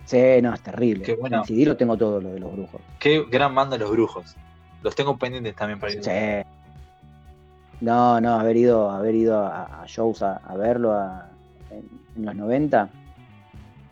sí, 0.05 0.19
no, 0.43 0.53
es 0.53 0.61
terrible. 0.61 1.17
En 1.19 1.45
CD 1.45 1.65
lo 1.65 1.79
tengo 1.79 1.97
todo 1.97 2.21
lo 2.21 2.35
de 2.35 2.41
los 2.41 2.53
brujos. 2.53 2.83
Qué 3.01 3.25
gran 3.31 3.55
banda 3.55 3.79
los 3.79 3.91
brujos. 3.91 4.37
Los 4.83 4.95
tengo 4.95 5.17
pendientes 5.17 5.55
también 5.55 5.81
para 5.81 5.93
ir. 5.93 6.03
Sí. 6.03 6.11
No, 7.81 8.21
no, 8.21 8.35
haber 8.39 8.57
ido, 8.57 8.91
haber 8.91 9.15
ido 9.15 9.39
a, 9.45 9.85
shows 9.87 10.23
a, 10.23 10.41
verlo 10.57 10.99
en, 11.71 12.25
los 12.25 12.35
90. 12.35 12.89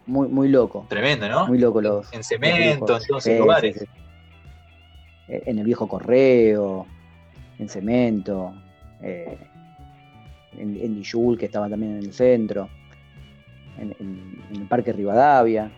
Muy, 0.07 0.29
muy 0.29 0.49
loco. 0.49 0.87
Tremendo, 0.88 1.29
¿no? 1.29 1.47
Muy 1.47 1.59
loco 1.59 1.81
los. 1.81 2.12
En 2.12 2.25
cemento, 2.25 2.62
en 2.62 2.81
todos 2.81 3.05
esos 3.05 3.38
lugares. 3.38 3.85
En 5.27 5.59
el 5.59 5.64
viejo 5.64 5.88
correo, 5.88 6.87
en 7.59 7.68
cemento, 7.68 8.55
eh, 9.03 9.38
en, 10.57 10.77
en 10.77 10.94
Dijul, 10.94 11.38
que 11.38 11.47
estaba 11.47 11.68
también 11.68 11.92
en 11.92 12.05
el 12.05 12.12
centro, 12.12 12.68
en, 13.79 14.44
el 14.53 14.66
Parque 14.68 14.92
Rivadavia. 14.92 15.70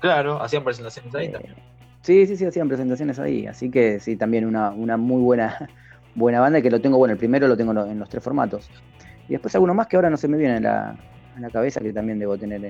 Claro, 0.00 0.42
hacían 0.42 0.64
presentaciones 0.64 1.14
ahí 1.14 1.26
eh, 1.26 1.30
también. 1.30 1.54
Sí, 2.04 2.26
sí, 2.26 2.36
sí, 2.36 2.44
hacían 2.44 2.68
presentaciones 2.68 3.18
ahí. 3.18 3.46
Así 3.46 3.70
que 3.70 3.98
sí, 3.98 4.16
también 4.16 4.44
una, 4.44 4.70
muy 4.98 5.22
buena, 5.22 5.70
buena 6.14 6.38
banda 6.38 6.60
que 6.60 6.70
lo 6.70 6.78
tengo, 6.78 6.98
bueno, 6.98 7.12
el 7.12 7.18
primero 7.18 7.48
lo 7.48 7.56
tengo 7.56 7.72
en 7.72 7.98
los 7.98 8.10
tres 8.10 8.22
formatos. 8.22 8.68
Y 9.26 9.32
después 9.32 9.54
alguno 9.54 9.72
más 9.72 9.86
que 9.86 9.96
ahora 9.96 10.10
no 10.10 10.18
se 10.18 10.28
me 10.28 10.36
viene 10.36 10.58
en 10.58 10.64
la, 10.64 10.98
cabeza 11.50 11.80
que 11.80 11.94
también 11.94 12.18
debo 12.18 12.36
tener 12.36 12.62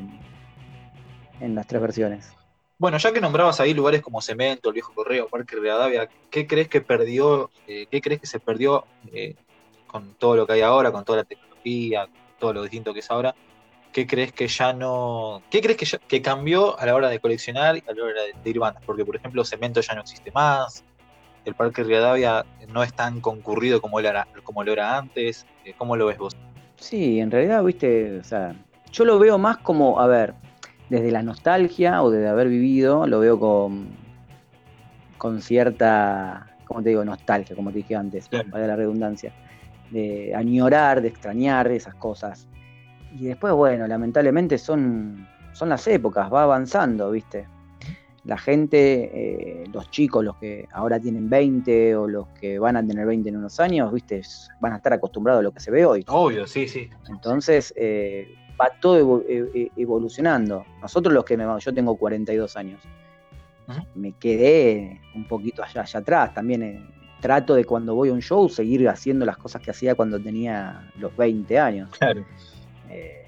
en, 1.41 1.55
las 1.55 1.67
tres 1.67 1.83
versiones. 1.83 2.33
Bueno, 2.79 2.97
ya 2.97 3.13
que 3.13 3.21
nombrabas 3.21 3.59
ahí 3.59 3.75
lugares 3.75 4.03
como 4.03 4.23
Cemento, 4.23 4.69
el 4.69 4.75
Viejo 4.75 4.95
Correo, 4.95 5.27
Parque 5.27 5.57
Rivadavia, 5.57 6.09
¿qué 6.31 6.47
crees 6.47 6.69
que 6.69 6.81
perdió, 6.81 7.51
eh, 7.67 7.87
qué 7.91 8.01
crees 8.01 8.21
que 8.21 8.29
se 8.29 8.39
perdió 8.39 8.85
eh, 9.13 9.35
con 9.89 10.15
todo 10.15 10.37
lo 10.37 10.47
que 10.47 10.53
hay 10.53 10.61
ahora, 10.61 10.93
con 10.93 11.05
toda 11.05 11.19
la 11.19 11.25
tecnología, 11.25 12.07
todo 12.39 12.53
lo 12.53 12.63
distinto 12.63 12.95
que 12.95 13.01
es 13.01 13.11
ahora? 13.11 13.35
¿Qué 13.95 14.07
crees 14.09 14.33
que 14.33 14.49
ya 14.49 14.73
no. 14.73 15.41
¿Qué 15.49 15.63
crees 15.63 15.79
que, 15.79 15.99
que 16.07 16.21
cambió 16.21 16.79
a 16.79 16.85
la 16.85 16.95
hora 16.95 17.09
de 17.09 17.21
coleccionar 17.21 17.77
y 17.77 17.85
a 17.89 17.95
la 17.95 18.03
hora 18.03 18.23
de, 18.43 18.51
ir 18.51 18.59
bandas? 18.59 18.83
Porque, 18.85 19.05
por 19.05 19.17
ejemplo, 19.17 19.45
Cemento 19.45 19.81
ya 19.81 19.95
no 19.95 20.03
existe 20.03 20.33
más, 20.33 20.85
el 21.45 21.55
Parque 21.55 21.85
Riadavia 21.85 22.45
no 22.69 22.83
es 22.83 22.93
tan 22.93 23.21
concurrido 23.21 23.81
como, 23.81 24.01
era, 24.01 24.27
como 24.43 24.65
lo 24.65 24.73
era 24.73 24.99
antes. 24.99 25.47
Eh, 25.65 25.75
¿Cómo 25.79 25.97
lo 25.97 26.07
ves 26.07 26.19
vos? 26.19 26.37
Sí, 26.77 27.21
en 27.21 27.31
realidad, 27.31 27.63
viste, 27.63 28.19
o 28.19 28.25
sea, 28.25 28.57
yo 28.91 29.05
lo 29.05 29.19
veo 29.19 29.39
más 29.39 29.59
como, 29.59 30.01
a 30.01 30.09
ver, 30.09 30.35
desde 30.91 31.13
la 31.13 31.23
nostalgia 31.23 32.03
o 32.03 32.11
desde 32.11 32.29
haber 32.29 32.49
vivido, 32.49 33.07
lo 33.07 33.21
veo 33.21 33.39
con, 33.39 33.87
con 35.19 35.41
cierta, 35.41 36.57
como 36.67 36.83
te 36.83 36.89
digo, 36.89 37.05
nostalgia, 37.05 37.55
como 37.55 37.71
te 37.71 37.79
dije 37.79 37.95
antes, 37.95 38.29
para 38.29 38.67
la 38.67 38.75
redundancia, 38.75 39.33
de 39.93 40.35
añorar, 40.35 41.01
de 41.01 41.09
extrañar 41.09 41.69
esas 41.69 41.95
cosas 41.95 42.49
y 43.15 43.27
después, 43.27 43.55
bueno, 43.55 43.87
lamentablemente 43.87 44.59
son, 44.59 45.27
son 45.53 45.69
las 45.69 45.87
épocas, 45.87 46.33
va 46.33 46.43
avanzando, 46.43 47.11
¿viste? 47.11 47.47
La 48.25 48.39
gente, 48.39 49.11
eh, 49.13 49.65
los 49.73 49.91
chicos, 49.91 50.25
los 50.25 50.37
que 50.37 50.67
ahora 50.73 50.99
tienen 50.99 51.29
20 51.29 51.95
o 51.97 52.09
los 52.09 52.27
que 52.41 52.59
van 52.59 52.77
a 52.77 52.85
tener 52.85 53.07
20 53.07 53.29
en 53.29 53.37
unos 53.37 53.61
años, 53.61 53.93
¿viste? 53.93 54.23
Van 54.61 54.73
a 54.73 54.77
estar 54.77 54.93
acostumbrados 54.95 55.41
a 55.41 55.43
lo 55.43 55.53
que 55.53 55.61
se 55.61 55.71
ve 55.71 55.85
hoy. 55.85 56.05
Obvio, 56.09 56.47
sí, 56.47 56.67
sí. 56.67 56.89
Entonces, 57.09 57.73
eh, 57.77 58.35
va 58.61 58.71
todo 58.81 59.23
e, 59.29 59.71
evolucionando. 59.77 60.65
Nosotros 60.81 61.15
los 61.15 61.25
que 61.25 61.37
me, 61.37 61.45
yo 61.61 61.75
tengo 61.75 61.97
42 61.97 62.57
años, 62.57 62.81
me 63.95 64.13
quedé 64.13 65.01
un 65.15 65.29
poquito 65.29 65.63
allá, 65.63 65.83
allá 65.83 66.01
atrás. 66.01 66.35
También 66.35 66.63
eh, 66.63 66.83
trato 67.21 67.55
de 67.55 67.65
cuando 67.65 67.95
voy 67.95 68.09
a 68.09 68.13
un 68.13 68.23
show 68.23 68.49
seguir 68.49 68.89
haciendo 68.89 69.25
las 69.25 69.37
cosas 69.37 69.63
que 69.63 69.71
hacía 69.71 69.95
cuando 69.95 70.19
tenía 70.19 70.91
los 70.99 71.17
20 71.17 71.59
años. 71.59 71.91
Claro. 71.99 72.25
Eh, 72.91 73.27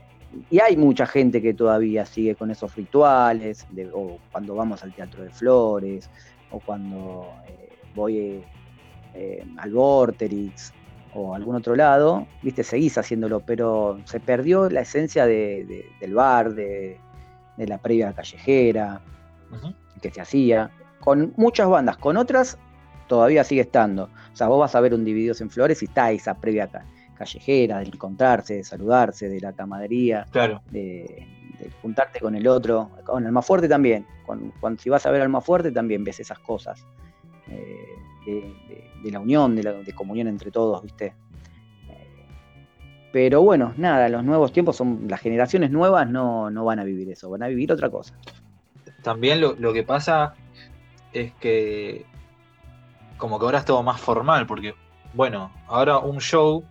y 0.51 0.61
hay 0.61 0.77
mucha 0.77 1.07
gente 1.07 1.41
que 1.41 1.55
todavía 1.55 2.05
sigue 2.05 2.35
con 2.35 2.51
esos 2.51 2.75
rituales, 2.75 3.67
o 3.93 4.19
cuando 4.33 4.55
vamos 4.55 4.83
al 4.83 4.93
Teatro 4.93 5.23
de 5.23 5.31
Flores, 5.31 6.11
o 6.51 6.61
cuando 6.61 7.33
eh, 7.49 7.71
voy 7.95 8.45
eh, 9.15 9.45
al 9.57 9.73
Vorterix, 9.73 10.73
o 11.15 11.35
algún 11.35 11.57
otro 11.57 11.75
lado, 11.75 12.27
viste, 12.43 12.63
seguís 12.63 12.99
haciéndolo, 12.99 13.41
pero 13.41 13.99
se 14.05 14.21
perdió 14.21 14.69
la 14.69 14.83
esencia 14.83 15.25
del 15.25 16.15
bar, 16.15 16.55
de, 16.55 16.99
la 17.57 17.79
previa 17.79 18.13
callejera, 18.13 19.01
que 20.03 20.11
se 20.11 20.21
hacía, 20.21 20.71
con 21.01 21.33
muchas 21.37 21.69
bandas, 21.69 21.97
con 21.97 22.19
otras 22.19 22.59
todavía 23.07 23.45
sigue 23.45 23.63
estando. 23.63 24.11
O 24.33 24.37
sea, 24.37 24.49
vos 24.49 24.61
vas 24.61 24.75
a 24.75 24.81
ver 24.81 24.93
un 24.95 25.05
Divididos 25.05 25.41
en 25.41 25.51
Flores 25.51 25.83
y 25.83 25.87
está 25.87 26.11
esa 26.11 26.35
previa 26.35 26.69
callejera, 27.17 27.79
de 27.79 27.87
encontrarse, 27.87 28.55
de 28.55 28.65
saludarse, 28.65 29.29
de 29.29 29.41
la 29.41 29.53
camadería, 29.53 30.27
claro. 30.31 30.63
de, 30.71 31.27
juntarte 31.83 32.21
con 32.21 32.35
el 32.35 32.47
otro, 32.47 32.91
con 33.05 33.25
el 33.27 33.33
más 33.33 33.45
fuerte 33.45 33.69
también. 33.69 34.07
Cuando, 34.25 34.53
si 34.79 34.91
vas 34.91 35.07
a 35.07 35.11
ver 35.11 35.23
al 35.23 35.29
más 35.29 35.45
fuerte 35.45 35.73
también 35.73 36.05
ves 36.05 36.21
esas 36.21 36.39
cosas. 36.39 36.87
Eh, 37.49 37.87
de, 39.03 39.11
la 39.11 39.21
unión, 39.21 39.55
de, 39.55 39.63
la, 39.63 39.73
de 39.73 39.93
comunión 39.93 40.27
entre 40.27 40.51
todos, 40.51 40.83
¿viste? 40.83 41.15
Pero 43.17 43.41
bueno, 43.41 43.73
nada, 43.79 44.11
los 44.11 44.23
nuevos 44.25 44.53
tiempos 44.53 44.77
son, 44.77 45.07
las 45.09 45.21
generaciones 45.21 45.71
nuevas 45.71 46.07
no, 46.07 46.51
van 46.53 46.79
a 46.79 46.85
vivir 46.85 47.09
eso, 47.11 47.31
van 47.31 47.43
a 47.43 47.49
vivir 47.49 47.73
otra 47.73 47.89
cosa. 47.89 48.15
También 49.03 49.41
lo, 49.41 49.73
que 49.73 49.83
pasa 49.83 50.35
es 51.15 51.33
que 51.41 52.05
como 53.17 53.39
que 53.39 53.47
ahora 53.47 53.61
es 53.61 53.65
todo 53.65 53.83
más 53.83 53.99
formal, 54.03 54.47
porque, 54.47 54.75
bueno, 55.15 55.51
ahora 55.67 55.97
un 55.97 56.21
show, 56.21 56.63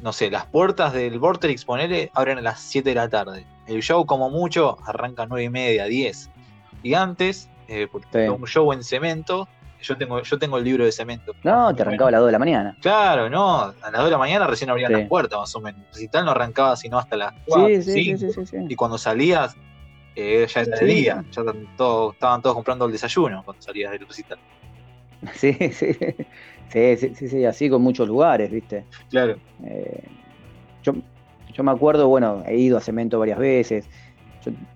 no 0.00 0.12
sé, 0.12 0.30
las 0.30 0.46
puertas 0.46 0.92
del 0.92 1.18
Vortex, 1.18 1.64
ponele, 1.64 2.10
abren 2.14 2.38
a 2.38 2.42
las 2.42 2.60
7 2.60 2.88
de 2.88 2.94
la 2.94 3.08
tarde. 3.08 3.46
El 3.66 3.82
show, 3.82 4.04
como 4.06 4.30
mucho, 4.30 4.78
arranca 4.86 5.24
a 5.24 5.26
9 5.26 5.44
y 5.44 5.50
media, 5.50 5.86
10. 5.86 6.30
Y 6.82 6.94
antes, 6.94 7.48
eh, 7.68 7.88
un 8.28 8.46
show 8.46 8.72
en 8.72 8.84
cemento, 8.84 9.48
yo 9.82 9.96
tengo, 9.96 10.22
yo 10.22 10.38
tengo 10.38 10.58
el 10.58 10.64
libro 10.64 10.84
de 10.84 10.92
cemento. 10.92 11.32
No, 11.42 11.74
te 11.74 11.82
arrancaba 11.82 12.08
a 12.08 12.12
las 12.12 12.20
2 12.20 12.28
de 12.28 12.32
la 12.32 12.38
mañana. 12.38 12.76
Claro, 12.80 13.30
no, 13.30 13.60
a 13.60 13.74
las 13.82 13.92
2 13.92 14.04
de 14.04 14.10
la 14.10 14.18
mañana 14.18 14.46
recién 14.46 14.70
abrían 14.70 14.92
las 14.92 15.08
puertas, 15.08 15.38
más 15.38 15.54
o 15.54 15.60
menos. 15.60 15.82
El 15.98 16.10
tal 16.10 16.24
no 16.24 16.32
arrancaba 16.32 16.76
sino 16.76 16.98
hasta 16.98 17.16
las 17.16 17.34
4, 17.46 17.82
sí, 17.82 18.16
sí, 18.16 18.30
sí, 18.46 18.56
Y 18.68 18.76
cuando 18.76 18.98
salías, 18.98 19.56
eh, 20.14 20.46
ya 20.52 20.60
era 20.62 20.76
de 20.76 20.86
día, 20.86 21.24
ya 21.30 21.42
todos, 21.76 22.14
estaban 22.14 22.42
todos 22.42 22.54
comprando 22.54 22.86
el 22.86 22.92
desayuno 22.92 23.42
cuando 23.44 23.62
salías 23.62 23.92
del 23.92 24.06
recital. 24.06 24.38
Sí, 25.34 25.54
sí, 25.72 25.96
sí, 26.68 26.96
sí, 27.14 27.28
sí, 27.28 27.44
así 27.44 27.70
con 27.70 27.82
muchos 27.82 28.08
lugares, 28.08 28.50
¿viste? 28.50 28.84
Claro. 29.10 29.36
Eh, 29.64 30.02
yo, 30.82 30.94
yo 31.52 31.64
me 31.64 31.72
acuerdo, 31.72 32.08
bueno, 32.08 32.42
he 32.46 32.56
ido 32.56 32.76
a 32.76 32.80
Cemento 32.80 33.18
varias 33.18 33.38
veces, 33.38 33.88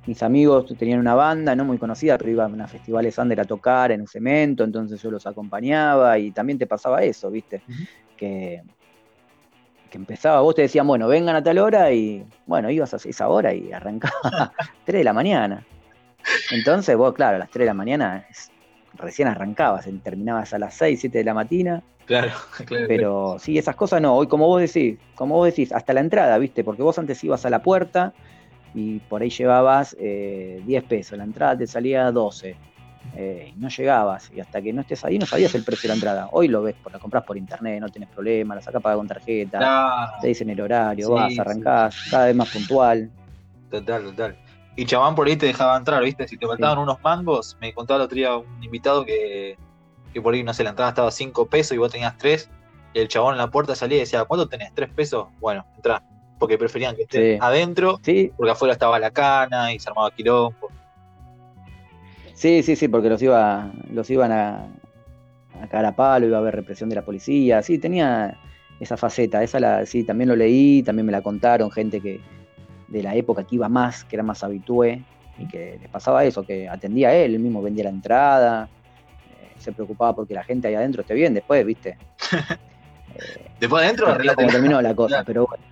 mis 0.07 0.23
amigos 0.23 0.67
tenían 0.77 0.99
una 0.99 1.15
banda 1.15 1.55
no 1.55 1.65
muy 1.65 1.79
conocida, 1.79 2.19
pero 2.19 2.31
iban 2.31 2.61
a 2.61 2.67
festivales 2.67 3.17
under 3.19 3.41
a 3.41 3.45
tocar 3.45 3.93
en 3.93 4.01
un 4.01 4.09
cemento, 4.09 4.65
entonces 4.65 5.01
yo 5.01 5.11
los 5.11 5.27
acompañaba 5.27 6.19
y 6.19 6.33
también 6.33 6.59
te 6.59 6.67
pasaba 6.67 7.03
eso, 7.03 7.31
¿viste? 7.31 7.63
que, 8.17 8.63
que 9.91 9.99
empezaba, 9.99 10.41
vos 10.41 10.55
te 10.55 10.63
decían, 10.63 10.87
bueno, 10.87 11.09
vengan 11.09 11.37
a 11.37 11.43
tal 11.43 11.59
hora 11.59 11.93
y 11.93 12.25
bueno, 12.47 12.71
ibas 12.71 12.93
a 12.93 12.97
esa 12.97 13.29
hora 13.29 13.55
y 13.55 13.73
arrancaba 13.73 14.15
a 14.25 14.53
3 14.85 15.01
de 15.01 15.05
la 15.05 15.13
mañana. 15.13 15.65
Entonces 16.51 16.97
vos, 16.97 17.15
claro, 17.15 17.37
a 17.37 17.39
las 17.41 17.51
3 17.51 17.63
de 17.63 17.67
la 17.67 17.75
mañana 17.75 18.27
recién 18.95 19.29
arrancabas, 19.29 19.89
terminabas 20.03 20.53
a 20.55 20.59
las 20.59 20.75
6, 20.75 21.01
7 21.01 21.19
de 21.19 21.25
la 21.25 21.35
mañana. 21.35 21.83
Claro, 22.07 22.33
claro. 22.67 22.87
Pero 22.89 23.37
sí, 23.39 23.57
esas 23.57 23.77
cosas 23.77 24.03
no. 24.03 24.17
Hoy, 24.17 24.27
como 24.27 24.49
vos 24.49 24.61
decís, 24.61 24.99
como 25.15 25.37
vos 25.37 25.47
decís, 25.47 25.71
hasta 25.71 25.93
la 25.93 26.01
entrada, 26.01 26.37
¿viste? 26.39 26.65
Porque 26.65 26.83
vos 26.83 26.99
antes 26.99 27.23
ibas 27.23 27.47
a 27.47 27.51
la 27.51 27.63
puerta 27.63 28.13
y 28.75 28.99
por 28.99 29.23
ahí 29.23 29.31
llevabas 29.31 29.97
10 29.97 30.01
eh, 30.03 30.85
pesos, 30.89 31.17
la 31.17 31.23
entrada 31.23 31.59
te 31.59 31.69
salía 31.69 32.11
12. 32.11 32.57
Eh, 33.17 33.55
no 33.57 33.69
llegabas 33.69 34.31
y 34.35 34.41
hasta 34.41 34.61
que 34.61 34.73
no 34.73 34.83
estés 34.83 35.05
ahí 35.05 35.19
no 35.19 35.27
sabías 35.27 35.55
el 35.55 35.65
precio 35.65 35.89
de 35.89 35.89
la 35.89 35.95
entrada. 35.95 36.29
Hoy 36.33 36.49
lo 36.49 36.63
ves, 36.63 36.75
la 36.93 36.99
compras 36.99 37.25
por 37.25 37.37
internet, 37.37 37.81
no 37.81 37.89
tienes 37.89 38.09
problema, 38.09 38.55
la 38.55 38.61
sacas 38.61 38.83
paga 38.83 38.97
con 38.97 39.09
tarjeta, 39.09 40.19
te 40.21 40.29
dicen 40.29 40.51
el 40.51 40.61
horario, 40.61 41.11
vas, 41.11 41.39
arrancás, 41.39 41.97
cada 42.11 42.27
vez 42.27 42.37
más 42.37 42.51
puntual. 42.51 43.11
Total, 43.71 44.03
total. 44.03 44.37
Y 44.77 44.87
chabán 44.87 45.15
por 45.15 45.27
ahí 45.27 45.37
te 45.37 45.47
dejaba 45.47 45.77
entrar, 45.77 46.03
¿viste? 46.03 46.27
Si 46.29 46.37
te 46.37 46.47
faltaban 46.47 46.79
unos 46.79 47.03
mangos, 47.03 47.57
me 47.61 47.75
contaba 47.75 47.99
el 47.99 48.05
otro 48.05 48.17
día 48.17 48.37
un 48.37 48.63
invitado 48.63 49.05
que, 49.05 49.59
que 50.13 50.23
por 50.23 50.35
ahí, 50.35 50.43
no 50.43 50.55
sé, 50.55 50.65
la 50.65 50.71
entrada 50.71 50.91
estaba 50.91 51.09
a 51.09 51.13
5 51.13 51.47
pesos 51.47 51.73
y 51.73 51.79
vos 51.79 51.91
tenías 51.91 52.17
3, 52.17 52.49
y 52.95 53.01
el 53.01 53.09
chabón 53.09 53.33
en 53.33 53.39
la 53.39 53.51
puerta 53.51 53.75
salía 53.75 53.99
y 53.99 54.01
decía, 54.01 54.25
¿cuánto 54.25 54.49
tenés? 54.49 54.73
¿3 54.75 54.95
pesos? 54.95 55.27
Bueno, 55.41 55.67
entrá 55.77 56.03
porque 56.41 56.57
preferían 56.59 56.97
que 56.97 57.03
esté 57.03 57.39
adentro, 57.41 58.01
porque 58.37 58.51
afuera 58.51 58.73
estaba 58.73 58.99
la 58.99 59.11
cana 59.11 59.73
y 59.73 59.79
se 59.79 59.91
armaba 59.91 60.11
quilombo. 60.11 60.71
Sí, 62.35 62.63
sí, 62.63 62.75
sí, 62.75 62.89
porque 62.89 63.11
los 63.11 63.21
iba, 63.21 63.71
los 63.93 64.09
iban 64.09 64.33
a, 64.33 64.67
a 65.63 65.69
cara 65.69 65.89
a 65.89 65.95
palo, 65.95 66.27
iba 66.27 66.39
a 66.39 66.41
haber 66.41 66.57
represión 66.57 66.89
de 66.89 66.97
la 66.97 67.05
policía, 67.05 67.63
sí, 67.63 67.79
tenía 67.79 68.39
esa 68.81 68.97
faceta, 68.97 69.43
esa 69.43 69.61
la, 69.61 69.85
sí, 69.85 70.03
también 70.03 70.29
lo 70.29 70.37
leí, 70.37 70.83
también 70.83 71.05
me 71.05 71.13
la 71.13 71.21
contaron, 71.21 71.71
gente 71.71 72.01
que 72.01 72.23
de 72.91 73.03
la 73.03 73.15
época 73.15 73.45
que 73.45 73.55
iba 73.55 73.69
más, 73.69 74.05
que 74.05 74.17
era 74.17 74.23
más 74.23 74.45
habitué, 74.45 75.03
y 75.39 75.49
que 75.49 75.79
les 75.81 75.89
pasaba 75.89 76.25
eso, 76.25 76.45
que 76.45 76.69
atendía 76.69 77.09
a 77.09 77.15
él, 77.15 77.35
él 77.35 77.41
mismo 77.41 77.63
vendía 77.63 77.85
la 77.85 77.91
entrada, 77.91 78.69
eh, 79.41 79.53
se 79.59 79.73
preocupaba 79.73 80.15
porque 80.15 80.35
la 80.35 80.45
gente 80.45 80.69
ahí 80.69 80.75
adentro 80.75 81.01
esté 81.01 81.15
bien, 81.15 81.33
después, 81.33 81.65
viste. 81.65 81.97
después 83.61 83.83
adentro, 83.83 84.07
como 84.35 84.49
terminó 84.49 84.83
la 84.83 84.95
cosa, 84.95 85.25
pero 85.25 85.47
bueno. 85.47 85.65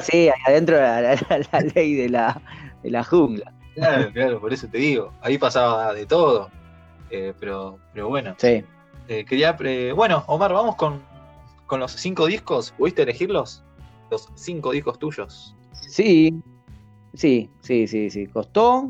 Sí, 0.00 0.28
ahí 0.28 0.40
adentro 0.46 0.76
la, 0.76 1.00
la, 1.02 1.60
ley 1.74 1.94
de 1.94 2.08
la, 2.08 2.40
de 2.82 2.90
la 2.90 3.04
jungla. 3.04 3.52
Claro, 3.74 4.12
claro, 4.12 4.40
por 4.40 4.52
eso 4.52 4.68
te 4.68 4.78
digo. 4.78 5.12
Ahí 5.20 5.36
pasaba 5.36 5.92
de 5.94 6.06
todo. 6.06 6.50
Eh, 7.10 7.34
pero, 7.38 7.78
pero 7.92 8.08
bueno. 8.08 8.34
Sí. 8.38 8.64
Eh, 9.08 9.24
quería. 9.24 9.56
bueno, 9.94 10.22
Omar, 10.28 10.52
vamos 10.52 10.76
con, 10.76 11.02
con 11.66 11.80
los 11.80 11.92
cinco 11.92 12.26
discos. 12.26 12.72
¿Pudiste 12.72 13.02
elegirlos? 13.02 13.64
Los 14.10 14.28
cinco 14.36 14.70
discos 14.72 14.98
tuyos. 14.98 15.56
Sí, 15.72 16.42
sí, 17.14 17.50
sí, 17.60 17.86
sí, 17.86 18.10
sí. 18.10 18.26
Costó. 18.26 18.88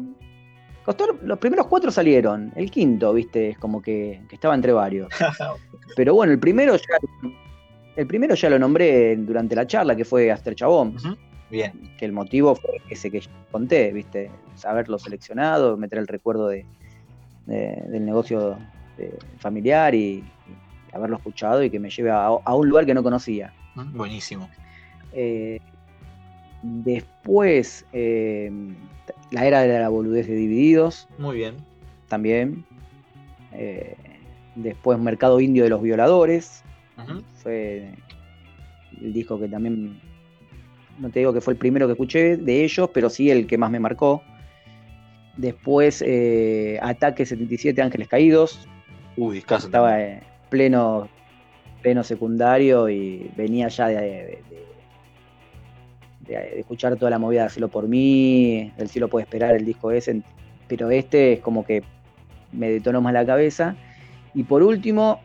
Costó. 0.84 1.06
Los 1.22 1.38
primeros 1.38 1.66
cuatro 1.66 1.90
salieron. 1.90 2.52
El 2.56 2.70
quinto, 2.70 3.12
viste, 3.12 3.50
es 3.50 3.58
como 3.58 3.80
que, 3.82 4.22
que 4.28 4.34
estaba 4.34 4.54
entre 4.54 4.72
varios. 4.72 5.08
pero 5.96 6.14
bueno, 6.14 6.32
el 6.32 6.38
primero 6.38 6.76
ya 6.76 6.98
el 7.96 8.06
primero 8.06 8.34
ya 8.34 8.48
lo 8.48 8.58
nombré 8.58 9.16
durante 9.16 9.54
la 9.54 9.66
charla, 9.66 9.94
que 9.96 10.04
fue 10.04 10.30
Aster 10.30 10.54
Chabón. 10.54 10.96
Bien. 11.50 11.72
Que 11.98 12.04
el 12.04 12.12
motivo 12.12 12.54
fue 12.54 12.80
ese 12.88 13.10
que 13.10 13.22
conté, 13.50 13.92
¿viste? 13.92 14.30
Saberlo 14.54 14.98
seleccionado, 14.98 15.76
meter 15.76 15.98
el 15.98 16.06
recuerdo 16.06 16.48
de, 16.48 16.64
del 17.46 18.04
negocio 18.06 18.56
familiar 19.38 19.94
y, 19.94 20.24
haberlo 20.92 21.16
escuchado 21.16 21.62
y 21.62 21.70
que 21.70 21.78
me 21.78 21.88
lleve 21.88 22.10
a, 22.10 22.30
un 22.30 22.68
lugar 22.68 22.86
que 22.86 22.94
no 22.94 23.02
conocía. 23.02 23.52
Buenísimo. 23.74 24.48
Eh, 25.12 25.60
después, 26.62 27.86
eh, 27.92 28.50
la 29.30 29.46
era 29.46 29.60
de 29.62 29.78
la 29.78 29.88
boludez 29.88 30.26
de 30.26 30.34
Divididos. 30.34 31.08
Muy 31.18 31.36
bien. 31.36 31.56
También. 32.08 32.64
Eh, 33.52 33.96
después, 34.54 34.98
Mercado 34.98 35.40
Indio 35.40 35.64
de 35.64 35.70
los 35.70 35.82
Violadores. 35.82 36.62
Fue 37.42 37.94
el 39.00 39.12
disco 39.12 39.40
que 39.40 39.48
también, 39.48 39.98
no 40.98 41.08
te 41.08 41.20
digo 41.20 41.32
que 41.32 41.40
fue 41.40 41.54
el 41.54 41.58
primero 41.58 41.86
que 41.86 41.92
escuché 41.92 42.36
de 42.36 42.64
ellos, 42.64 42.90
pero 42.92 43.08
sí 43.08 43.30
el 43.30 43.46
que 43.46 43.56
más 43.56 43.70
me 43.70 43.80
marcó. 43.80 44.22
Después 45.36 46.02
eh, 46.06 46.78
Ataque 46.82 47.24
77 47.24 47.80
Ángeles 47.80 48.08
Caídos. 48.08 48.68
Uy, 49.16 49.36
discaso. 49.36 49.66
Estaba 49.66 50.02
en 50.02 50.20
pleno, 50.50 51.08
pleno 51.80 52.04
secundario 52.04 52.90
y 52.90 53.30
venía 53.36 53.68
ya 53.68 53.88
de, 53.88 53.96
de, 53.96 54.42
escuchar 56.34 56.96
toda 56.96 57.10
la 57.10 57.18
movida 57.18 57.44
de 57.44 57.50
Cielo 57.50 57.68
por 57.68 57.88
mí, 57.88 58.72
El 58.76 58.88
cielo 58.88 59.08
puede 59.08 59.24
esperar, 59.24 59.54
el 59.54 59.64
disco 59.64 59.90
ese, 59.90 60.22
pero 60.68 60.90
este 60.90 61.34
es 61.34 61.40
como 61.40 61.64
que 61.64 61.82
me 62.52 62.70
detonó 62.70 63.00
más 63.00 63.12
la 63.12 63.26
cabeza. 63.26 63.76
Y 64.34 64.44
por 64.44 64.62
último, 64.62 65.20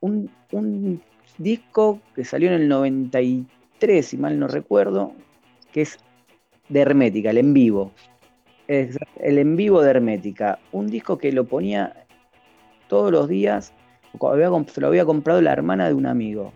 un, 0.00 0.30
un 0.50 1.00
disco 1.38 2.00
que 2.14 2.24
salió 2.24 2.48
en 2.48 2.54
el 2.62 2.68
93, 2.68 4.06
si 4.06 4.16
mal 4.16 4.38
no 4.38 4.48
recuerdo, 4.48 5.12
que 5.72 5.82
es 5.82 5.98
de 6.68 6.80
Hermética, 6.80 7.30
el 7.30 7.38
en 7.38 7.54
vivo. 7.54 7.92
El 8.68 9.38
en 9.38 9.56
vivo 9.56 9.82
de 9.82 9.90
Hermética. 9.90 10.58
Un 10.72 10.88
disco 10.88 11.18
que 11.18 11.32
lo 11.32 11.44
ponía 11.44 12.06
todos 12.88 13.10
los 13.10 13.28
días, 13.28 13.72
se 14.72 14.80
lo 14.80 14.86
había 14.86 15.04
comprado 15.04 15.40
la 15.40 15.52
hermana 15.52 15.88
de 15.88 15.94
un 15.94 16.06
amigo. 16.06 16.52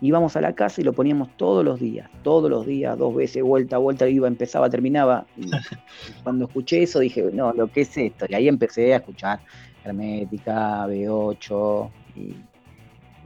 Íbamos 0.00 0.36
a 0.36 0.40
la 0.40 0.54
casa 0.54 0.80
y 0.80 0.84
lo 0.84 0.92
poníamos 0.92 1.28
todos 1.36 1.64
los 1.64 1.78
días, 1.78 2.08
todos 2.22 2.50
los 2.50 2.66
días, 2.66 2.96
dos 2.96 3.14
veces, 3.14 3.42
vuelta, 3.42 3.78
vuelta, 3.78 4.08
iba, 4.08 4.28
empezaba, 4.28 4.70
terminaba. 4.70 5.26
Y 5.36 5.50
cuando 6.22 6.46
escuché 6.46 6.82
eso 6.82 7.00
dije, 7.00 7.22
no, 7.32 7.52
lo 7.52 7.68
que 7.68 7.82
es 7.82 7.96
esto. 7.96 8.26
Y 8.28 8.34
ahí 8.34 8.48
empecé 8.48 8.94
a 8.94 8.96
escuchar 8.96 9.40
Hermética, 9.84 10.86
B8 10.86 11.90
y 12.16 12.34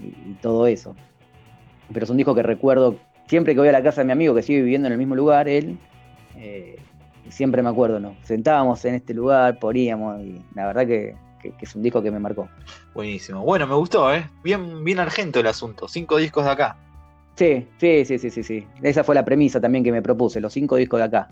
y, 0.01 0.35
todo 0.41 0.67
eso. 0.67 0.95
Pero 1.93 2.05
es 2.05 2.11
un 2.11 2.17
disco 2.17 2.35
que 2.35 2.43
recuerdo 2.43 2.97
siempre 3.27 3.55
que 3.55 3.61
voy 3.61 3.69
a 3.69 3.73
la 3.73 3.83
casa 3.83 4.01
de 4.01 4.07
mi 4.07 4.13
amigo 4.13 4.35
que 4.35 4.43
sigue 4.43 4.63
viviendo 4.63 4.87
en 4.87 4.93
el 4.93 4.99
mismo 4.99 5.15
lugar, 5.15 5.49
él, 5.49 5.79
eh, 6.37 6.77
siempre 7.29 7.63
me 7.63 7.71
acuerdo, 7.71 8.01
¿no? 8.01 8.17
Sentábamos 8.23 8.85
en 8.85 8.95
este 8.95 9.15
lugar, 9.15 9.59
poníamos, 9.59 10.21
y 10.21 10.43
la 10.55 10.67
verdad 10.67 10.87
que, 10.87 11.17
es 11.61 11.75
un 11.75 11.83
disco 11.83 12.03
que 12.03 12.11
me 12.11 12.19
marcó. 12.19 12.49
Buenísimo. 12.95 13.43
Bueno, 13.43 13.67
me 13.67 13.75
gustó, 13.75 14.13
¿eh? 14.15 14.29
Bien, 14.43 14.85
bien 14.85 14.99
argento 14.99 15.41
el 15.41 15.47
asunto. 15.47 15.89
Cinco 15.89 16.17
discos 16.17 16.45
de 16.45 16.51
acá. 16.51 16.77
Sí, 17.37 17.67
sí, 17.79 18.05
sí, 18.05 18.19
sí, 18.19 18.31
sí, 18.31 18.43
sí. 18.43 18.67
Esa 18.83 19.05
fue 19.05 19.15
la 19.15 19.25
premisa 19.25 19.61
también 19.61 19.83
que 19.83 19.93
me 19.93 20.03
propuse, 20.03 20.41
los 20.41 20.53
cinco 20.53 20.77
discos 20.77 20.99
de 20.99 21.05
acá. 21.05 21.29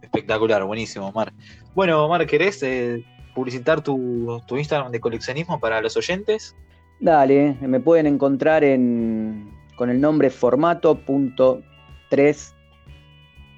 Espectacular, 0.00 0.64
buenísimo, 0.64 1.08
Omar. 1.08 1.32
Bueno, 1.74 2.04
Omar, 2.04 2.26
¿querés 2.26 2.62
eh, 2.62 3.04
publicitar 3.34 3.82
tu, 3.82 4.40
tu 4.46 4.56
Instagram 4.56 4.92
de 4.92 5.00
coleccionismo 5.00 5.60
para 5.60 5.82
los 5.82 5.96
oyentes? 5.96 6.54
Dale, 7.00 7.56
me 7.60 7.80
pueden 7.80 8.06
encontrar 8.06 8.64
en, 8.64 9.50
con 9.76 9.90
el 9.90 10.00
nombre 10.00 10.30
formato.3 10.30 12.54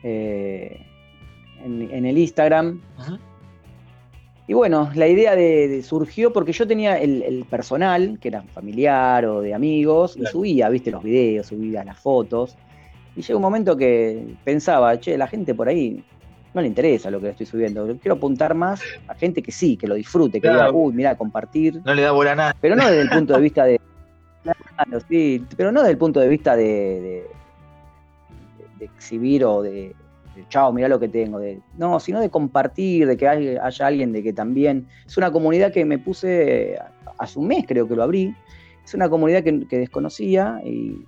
eh, 0.03 0.87
en, 1.65 2.05
el 2.05 2.19
Instagram. 2.19 2.83
Y 4.49 4.55
bueno, 4.55 4.91
la 4.95 5.07
idea 5.07 5.37
de, 5.37 5.83
surgió 5.83 6.33
porque 6.33 6.53
yo 6.53 6.67
tenía 6.67 6.99
el, 6.99 7.45
personal, 7.51 8.19
que 8.19 8.29
era 8.29 8.43
familiar 8.43 9.27
o 9.27 9.43
de 9.43 9.53
amigos, 9.53 10.17
y 10.17 10.25
subía, 10.25 10.71
viste, 10.71 10.91
los 10.91 11.03
videos, 11.03 11.49
subía 11.49 11.85
las 11.85 12.01
fotos. 12.01 12.57
Y 13.15 13.21
llegó 13.21 13.39
un 13.39 13.43
momento 13.43 13.77
que 13.77 14.37
pensaba, 14.45 14.99
che, 14.99 15.19
la 15.19 15.27
gente 15.27 15.55
por 15.55 15.69
ahí 15.69 16.03
no 16.55 16.63
le 16.63 16.67
interesa 16.67 17.11
lo 17.11 17.21
que 17.21 17.29
estoy 17.29 17.45
subiendo. 17.45 17.87
Quiero 18.01 18.15
apuntar 18.15 18.55
más 18.55 18.81
a 19.07 19.15
gente 19.15 19.43
que 19.43 19.53
sí, 19.53 19.77
que 19.77 19.87
lo 19.87 19.97
disfrute, 19.97 20.41
que 20.41 20.49
diga, 20.49 20.73
uy, 20.73 20.95
mira, 20.95 21.15
compartir. 21.15 21.83
No 21.85 21.95
le 21.95 22.01
da 22.01 22.13
bola 22.13 22.33
a 22.33 22.35
nada. 22.35 22.57
Pero 22.59 22.75
no 22.75 22.87
desde 22.87 23.03
el 23.03 23.11
punto 23.11 23.35
de 23.35 23.41
vista 23.41 23.65
de. 23.65 23.81
Claro, 24.45 25.01
sí, 25.09 25.45
pero 25.57 25.73
no 25.73 25.81
desde 25.81 25.91
el 25.91 25.99
punto 25.99 26.21
de 26.21 26.29
vista 26.29 26.55
de, 26.57 27.27
de, 28.79 28.85
exhibir 28.85 29.45
o 29.45 29.61
de, 29.61 29.95
chao, 30.49 30.73
mira 30.73 30.89
lo 30.89 31.01
que 31.01 31.09
tengo. 31.09 31.39
De, 31.39 31.61
no, 31.77 32.01
sino 32.01 32.21
de 32.21 32.31
compartir, 32.31 33.07
de 33.07 33.17
que 33.17 33.29
haya, 33.29 33.87
alguien 33.87 34.13
de 34.13 34.23
que 34.23 34.33
también. 34.33 34.87
Es 35.07 35.17
una 35.17 35.31
comunidad 35.31 35.73
que 35.73 35.85
me 35.85 35.99
puse 35.99 36.79
hace 37.19 37.39
un 37.39 37.49
mes, 37.49 37.65
creo 37.67 37.89
que 37.89 37.97
lo 37.97 38.03
abrí. 38.03 38.35
Es 38.85 38.95
una 38.95 39.09
comunidad 39.09 39.43
que, 39.43 39.53
desconocía 39.79 40.61
y 40.65 41.05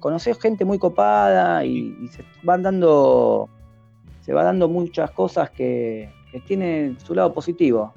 conocí 0.00 0.30
gente 0.40 0.64
muy 0.64 0.78
copada 0.78 1.64
y 1.64 1.94
se 2.10 2.24
van 2.42 2.62
dando 2.62 3.48
se 4.22 4.32
va 4.32 4.44
dando 4.44 4.68
muchas 4.68 5.10
cosas 5.10 5.50
que, 5.50 6.08
tienen 6.46 6.98
su 6.98 7.14
lado 7.14 7.34
positivo. 7.34 7.92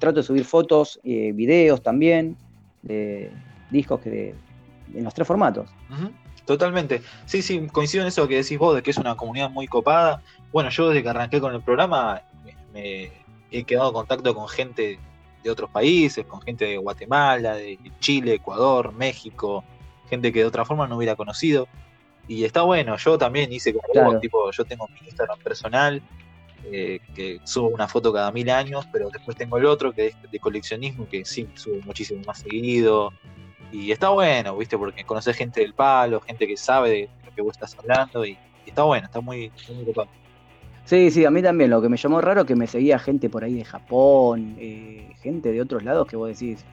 trato 0.00 0.16
de 0.16 0.22
subir 0.24 0.44
fotos, 0.44 0.98
y 1.04 1.30
videos 1.30 1.80
también, 1.80 2.36
de 2.82 3.30
discos 3.70 4.00
que 4.00 4.10
de, 4.10 4.34
en 4.92 5.04
los 5.04 5.14
tres 5.14 5.28
formatos. 5.28 5.70
Totalmente. 6.44 7.02
Sí, 7.26 7.42
sí, 7.42 7.66
coincido 7.72 8.02
en 8.02 8.08
eso 8.08 8.26
que 8.26 8.36
decís 8.36 8.58
vos, 8.58 8.74
de 8.74 8.82
que 8.82 8.90
es 8.90 8.98
una 8.98 9.16
comunidad 9.16 9.50
muy 9.50 9.66
copada. 9.66 10.22
Bueno, 10.52 10.70
yo 10.70 10.88
desde 10.88 11.02
que 11.02 11.08
arranqué 11.08 11.40
con 11.40 11.54
el 11.54 11.62
programa 11.62 12.22
me, 12.72 13.12
he 13.50 13.64
quedado 13.64 13.88
en 13.88 13.94
contacto 13.94 14.34
con 14.34 14.48
gente 14.48 14.98
de 15.42 15.50
otros 15.50 15.70
países, 15.70 16.26
con 16.26 16.40
gente 16.42 16.66
de 16.66 16.76
Guatemala, 16.76 17.54
de 17.54 17.78
Chile, 18.00 18.34
Ecuador, 18.34 18.92
México, 18.92 19.64
gente 20.08 20.32
que 20.32 20.40
de 20.40 20.44
otra 20.44 20.64
forma 20.64 20.86
no 20.86 20.96
hubiera 20.96 21.16
conocido. 21.16 21.68
Y 22.28 22.44
está 22.44 22.62
bueno, 22.62 22.96
yo 22.96 23.18
también 23.18 23.52
hice 23.52 23.74
como 23.74 24.18
tipo, 24.20 24.50
yo 24.52 24.64
tengo 24.64 24.86
mi 24.88 25.08
Instagram 25.08 25.38
personal, 25.40 26.02
eh, 26.70 27.00
que 27.14 27.40
subo 27.44 27.68
una 27.68 27.88
foto 27.88 28.12
cada 28.12 28.30
mil 28.30 28.50
años, 28.50 28.86
pero 28.92 29.08
después 29.10 29.36
tengo 29.36 29.56
el 29.56 29.66
otro 29.66 29.92
que 29.92 30.08
es 30.08 30.30
de 30.30 30.38
coleccionismo, 30.38 31.08
que 31.08 31.24
sí, 31.24 31.48
subo 31.54 31.80
muchísimo 31.84 32.22
más 32.26 32.38
seguido. 32.40 33.12
Y 33.72 33.92
está 33.92 34.10
bueno, 34.10 34.56
¿viste? 34.56 34.76
Porque 34.76 35.04
conoces 35.04 35.36
gente 35.36 35.60
del 35.60 35.74
palo, 35.74 36.20
gente 36.20 36.46
que 36.46 36.56
sabe 36.56 36.90
de 36.90 37.08
lo 37.24 37.34
que 37.34 37.42
vos 37.42 37.52
estás 37.52 37.76
hablando, 37.78 38.24
y, 38.24 38.36
está 38.66 38.82
bueno, 38.82 39.06
está 39.06 39.20
muy, 39.20 39.52
muy 39.68 39.94
Sí, 40.84 41.10
sí, 41.10 41.24
a 41.24 41.30
mí 41.30 41.42
también. 41.42 41.70
Lo 41.70 41.80
que 41.80 41.88
me 41.88 41.96
llamó 41.96 42.20
raro 42.20 42.40
es 42.40 42.46
que 42.46 42.56
me 42.56 42.66
seguía 42.66 42.98
gente 42.98 43.30
por 43.30 43.44
ahí 43.44 43.54
de 43.54 43.64
Japón, 43.64 44.56
eh, 44.58 45.12
gente 45.22 45.52
de 45.52 45.60
otros 45.60 45.84
lados 45.84 46.08
que 46.08 46.16
vos 46.16 46.28
decís, 46.28 46.64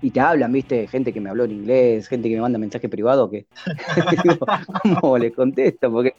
y 0.00 0.10
te 0.10 0.20
hablan, 0.20 0.52
viste, 0.52 0.86
gente 0.86 1.12
que 1.12 1.20
me 1.20 1.30
habló 1.30 1.44
en 1.44 1.52
inglés, 1.52 2.06
gente 2.06 2.28
que 2.28 2.36
me 2.36 2.42
manda 2.42 2.58
mensaje 2.58 2.88
privado 2.88 3.28
que 3.28 3.46
¿cómo 5.00 5.18
le 5.18 5.32
contesto? 5.32 5.90
Porque 5.90 6.14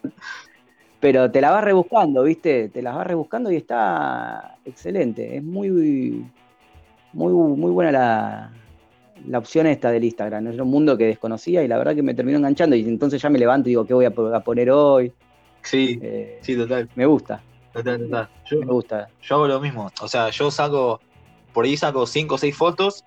pero 0.99 1.31
te 1.31 1.39
la 1.39 1.51
vas 1.51 1.63
rebuscando, 1.63 2.23
viste, 2.23 2.67
te 2.67 2.81
la 2.81 2.91
vas 2.91 3.07
rebuscando 3.07 3.49
y 3.51 3.55
está 3.55 4.57
excelente, 4.65 5.37
es 5.37 5.43
muy 5.43 5.69
muy 7.13 7.31
muy 7.33 7.71
buena 7.71 7.91
la, 7.91 8.51
la 9.27 9.37
opción 9.37 9.67
esta 9.67 9.91
del 9.91 10.03
Instagram, 10.03 10.47
es 10.47 10.59
un 10.59 10.69
mundo 10.69 10.97
que 10.97 11.05
desconocía 11.05 11.63
y 11.63 11.67
la 11.67 11.77
verdad 11.77 11.95
que 11.95 12.03
me 12.03 12.13
terminó 12.13 12.37
enganchando 12.37 12.75
y 12.75 12.81
entonces 12.81 13.21
ya 13.21 13.29
me 13.29 13.39
levanto 13.39 13.69
y 13.69 13.71
digo, 13.71 13.85
¿qué 13.85 13.93
voy 13.93 14.05
a, 14.05 14.11
poner 14.11 14.71
hoy? 14.71 15.11
Sí, 15.63 15.99
eh, 16.01 16.39
sí, 16.41 16.55
total. 16.55 16.89
Me 16.95 17.05
gusta. 17.05 17.41
Total, 17.73 17.99
total. 17.99 18.29
Yo, 18.45 18.59
me 18.59 18.65
gusta. 18.65 19.09
Yo 19.21 19.35
hago 19.35 19.47
lo 19.47 19.59
mismo, 19.59 19.91
o 20.01 20.07
sea, 20.07 20.29
yo 20.29 20.49
saco, 20.51 20.99
por 21.53 21.65
ahí 21.65 21.77
saco 21.77 22.05
cinco 22.07 22.35
o 22.35 22.37
seis 22.37 22.55
fotos 22.55 23.03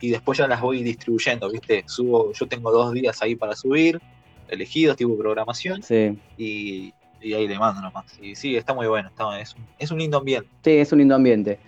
y 0.00 0.10
después 0.10 0.38
ya 0.38 0.48
las 0.48 0.60
voy 0.60 0.82
distribuyendo, 0.82 1.50
¿viste? 1.50 1.84
Subo, 1.86 2.32
yo 2.32 2.46
tengo 2.46 2.72
dos 2.72 2.92
días 2.92 3.22
ahí 3.22 3.36
para 3.36 3.54
subir, 3.54 4.00
elegidos, 4.48 4.96
tipo 4.96 5.16
programación, 5.16 5.82
sí. 5.82 6.18
y, 6.36 6.92
ahí 7.22 7.46
le 7.46 7.58
mando 7.58 7.80
nomás. 7.80 8.18
Y 8.20 8.34
sí, 8.34 8.56
está 8.56 8.74
muy 8.74 8.88
bueno, 8.88 9.10
es, 9.40 9.54
un, 9.54 9.64
es 9.78 9.90
un 9.92 9.98
lindo 9.98 10.18
ambiente. 10.18 10.48
Sí, 10.64 10.70
es 10.72 10.92
un 10.92 10.98
lindo 10.98 11.14
ambiente. 11.14 11.60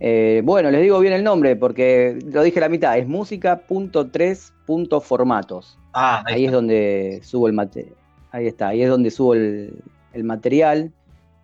Eh, 0.00 0.42
bueno, 0.44 0.70
les 0.70 0.82
digo 0.82 1.00
bien 1.00 1.12
el 1.12 1.24
nombre 1.24 1.56
porque 1.56 2.20
lo 2.24 2.42
dije 2.42 2.60
a 2.60 2.62
la 2.62 2.68
mitad, 2.68 2.96
es 2.96 3.08
música.3.formatos. 3.08 5.76
Ah, 5.92 6.22
ahí, 6.26 6.44
es 6.44 6.52
donde 6.52 7.18
subo 7.22 7.48
el 7.48 7.54
material. 7.54 7.96
Ahí 8.30 8.46
está, 8.46 8.68
ahí 8.68 8.82
es 8.82 8.90
donde 8.90 9.10
subo 9.10 9.34
el, 9.34 9.82
material 10.22 10.92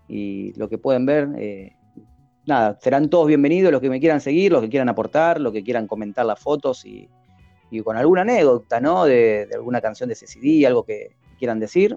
y 0.08 0.52
lo 0.58 0.68
que 0.68 0.78
pueden 0.78 1.06
ver, 1.06 1.28
eh, 1.38 1.76
nada, 2.44 2.76
serán 2.80 3.08
todos 3.08 3.28
bienvenidos 3.28 3.70
los 3.70 3.80
que 3.80 3.88
me 3.88 4.00
quieran 4.00 4.20
seguir, 4.20 4.50
los 4.50 4.62
que 4.62 4.68
quieran 4.68 4.88
aportar, 4.88 5.40
los 5.40 5.52
que 5.52 5.62
quieran 5.62 5.86
comentar 5.86 6.26
las 6.26 6.40
fotos 6.40 6.84
y, 6.84 7.08
con 7.84 7.96
alguna 7.96 8.22
anécdota, 8.22 8.80
¿no? 8.80 9.04
De, 9.04 9.48
alguna 9.54 9.80
canción 9.80 10.08
de 10.08 10.14
ese 10.14 10.26
CD, 10.26 10.66
algo 10.66 10.84
que 10.84 11.14
quieran 11.38 11.58
decir, 11.58 11.96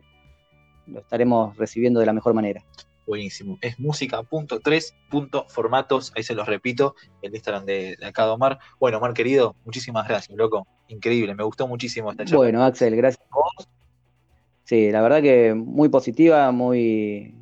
lo 0.88 0.99
estaremos 0.99 1.55
recibiendo 1.58 1.99
de 1.99 2.05
la 2.05 2.14
mejor 2.14 2.34
manera. 2.34 2.64
Buenísimo. 3.08 3.58
Es 3.62 3.80
música.3.formatos, 3.80 6.12
ahí 6.16 6.22
se 6.24 6.36
los 6.36 6.45
repito, 6.45 6.93
el 7.22 7.34
Instagram 7.34 7.66
de, 7.66 7.95
de, 7.97 8.05
acá 8.05 8.26
de 8.26 8.32
Omar. 8.32 8.60
Bueno, 8.80 8.97
Omar 8.97 9.14
querido, 9.14 9.55
muchísimas 9.64 10.05
gracias, 10.08 10.38
loco. 10.38 10.68
Increíble, 10.89 11.34
me 11.34 11.43
gustó 11.43 11.70
muchísimo 11.70 12.12
esta 12.12 12.26
charla. 12.26 12.38
Bueno, 12.38 12.66
Axel, 12.66 12.97
gracias 12.97 13.26
a 13.32 13.36
vos. 13.36 13.70
Sí, 14.66 14.91
la 14.91 15.01
verdad 15.01 15.22
que 15.22 15.53
muy 15.53 15.88
positiva, 15.88 16.51
muy, 16.51 17.34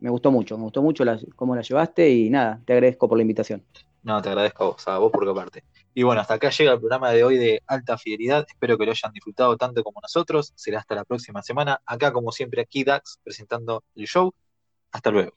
me 0.00 0.10
gustó 0.10 0.32
mucho, 0.32 0.58
me 0.58 0.64
gustó 0.64 0.82
mucho 0.82 1.04
cómo 1.36 1.54
la 1.54 1.62
llevaste 1.62 2.10
y 2.10 2.28
nada, 2.28 2.60
te 2.64 2.72
agradezco 2.72 3.08
por 3.08 3.16
la 3.16 3.22
invitación. 3.22 3.62
No, 4.02 4.20
te 4.20 4.30
agradezco 4.30 4.64
a 4.64 4.66
vos, 4.66 4.88
a 4.88 4.98
vos 4.98 5.12
por 5.12 5.32
parte. 5.32 5.62
Y 5.94 6.02
bueno, 6.02 6.20
hasta 6.20 6.34
acá 6.34 6.50
llega 6.50 6.72
el 6.72 6.80
programa 6.80 7.12
de 7.12 7.22
hoy 7.22 7.36
de 7.36 7.62
Alta 7.68 7.96
Fidelidad. 7.96 8.44
Espero 8.48 8.76
que 8.76 8.86
lo 8.86 8.90
hayan 8.90 9.12
disfrutado 9.12 9.56
tanto 9.56 9.84
como 9.84 10.00
nosotros. 10.00 10.52
Será 10.56 10.80
hasta 10.80 10.96
la 10.96 11.04
próxima 11.04 11.42
semana. 11.42 11.80
Acá, 11.86 12.12
como 12.12 12.32
siempre, 12.32 12.62
aquí 12.62 12.82
Dax 12.82 13.20
presentando 13.22 13.84
el 13.94 14.06
show. 14.06 14.32
Hasta 14.92 15.10
luego. 15.10 15.32